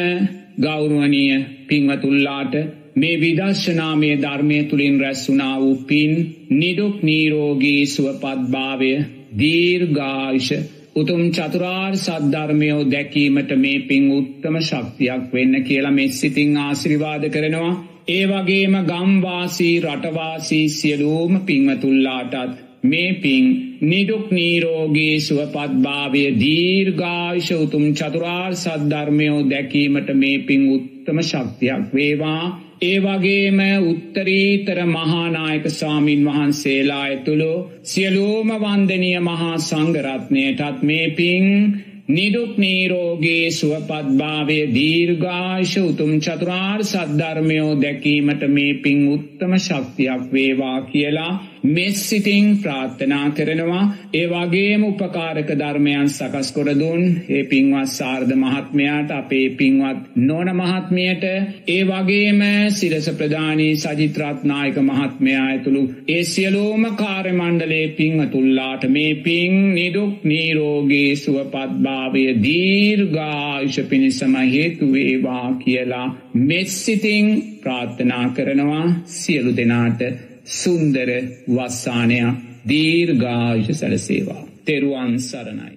ගෞරුවනීය 0.61 1.45
පින්වතුල්ලාට 1.67 2.53
මේ 2.95 3.15
විදර්ශනාමය 3.17 4.11
ධර්මය 4.17 4.59
තුළින් 4.63 4.99
රැස්සුනා 4.99 5.55
වූ 5.59 5.75
පින් 5.83 6.11
නිදුක් 6.51 6.95
නීරෝගී 7.03 7.81
සුවපත්භාවය 7.87 8.91
දීර්ගායිෂ 9.39 10.49
උතුම් 10.95 11.23
චතුරාර් 11.29 11.93
සද්ධර්මයෝ 11.97 12.83
දැකීමට 12.85 13.49
මේ 13.57 13.79
පින් 13.81 14.03
උත්තම 14.11 14.55
ශක්තියක් 14.61 15.23
වෙන්න 15.33 15.55
කියලා 15.61 15.91
මෙ 15.91 16.05
සිතිං 16.09 16.53
ආශිරිවාද 16.57 17.25
කරනවා. 17.29 17.71
ඒ 18.07 18.23
වගේම 18.25 18.75
ගම්වාසී 18.83 19.73
රටවාසී 19.81 20.67
සියලූම 20.69 21.33
පිංවතුල්ලාටත් 21.41 22.53
මේ 22.83 23.11
පින් 23.15 23.45
නිදුක් 23.83 24.31
නීරෝගේ 24.31 25.15
සුවපත්භාවය 25.19 26.23
දීර්ඝායිෂ 26.39 27.51
උතුම් 27.57 27.85
චතුරාර් 27.93 28.53
සද්ධර්මයෝ 28.55 29.41
දැකීමට 29.49 30.09
මේ 30.15 30.37
පින් 30.41 30.63
උත්තම 30.71 31.19
ශක්තියක් 31.23 31.83
වේවා 31.93 32.43
ඒ 32.81 32.99
වගේම 32.99 33.59
උත්තරීතර 33.83 34.79
මහානායක 34.87 35.65
සාමීන් 35.71 36.25
වහන්සේලා 36.25 37.01
ඇතුළු 37.01 37.53
සියලූම 37.83 38.49
වන්දනය 38.57 39.11
මහා 39.21 39.57
සංගරත්නයටත් 39.59 40.81
මේ 40.83 41.09
පින් 41.11 41.45
නිදුක් 42.09 42.57
නීරෝගේ 42.57 43.45
සුවපත්භාවය 43.51 44.59
දීර්ඝාශ 44.69 45.77
උතුම් 45.79 46.11
චතුරාර් 46.19 46.83
සද්ධර්මයෝ 46.83 47.71
දැකීමට 47.77 48.43
මේ 48.49 48.73
පින් 48.79 48.99
උත්තම 49.09 49.55
ශක්තියක් 49.59 50.25
වේවා 50.31 50.79
කියලා 50.83 51.33
මෙස් 51.67 51.99
සිතිං 52.01 52.47
ප්‍රාර්ථනා 52.57 53.27
කරනවා. 53.31 53.83
ඒ 54.13 54.25
වගේම 54.27 54.83
උපකාරක 54.85 55.49
ධර්මයන් 55.53 56.09
සකස් 56.09 56.49
කොරදුන් 56.51 57.03
ඒ 57.29 57.43
පින්වත් 57.45 57.89
සාර්ධ 57.89 58.33
මහත්මයාට 58.35 59.11
අපේ 59.13 59.47
පින්වත් 59.51 60.01
නොන 60.21 60.49
මහත්මයට 60.53 61.23
ඒ 61.67 61.81
වගේම 61.85 62.41
සිරස 62.71 63.07
ප්‍රධානී 63.11 63.71
සජිත්‍රත්නායක 63.77 64.77
මහත්මයා 64.81 65.45
ඇතුළු 65.45 65.83
ඒ 66.07 66.23
සියලෝම 66.25 66.85
කාර්යමණ්ඩලේ 66.95 67.87
පින්වතුල්ලාට 67.95 68.87
මේ 68.89 69.15
පින් 69.21 69.57
නිදුක් 69.75 70.13
නීරෝගේ 70.25 71.09
සුවපත්භාවය 71.15 72.25
දීර්ඝායුෂ 72.45 73.81
පිණිසම 73.89 74.35
හේතුවේවා 74.45 75.47
කියලා 75.55 76.07
මෙස්සිතිං 76.45 77.27
ප්‍රාර්ථනා 77.61 78.25
කරනවා. 78.29 78.85
සියලු 79.15 79.51
දෙනාට 79.53 80.01
සුන්දර 80.45 81.09
වස්සානයක් 81.49 82.35
දීර්ඝායුෂ 82.67 83.79
සැලසේවා. 83.79 84.43
තෙරුවන් 84.65 85.19
සරණයි. 85.19 85.74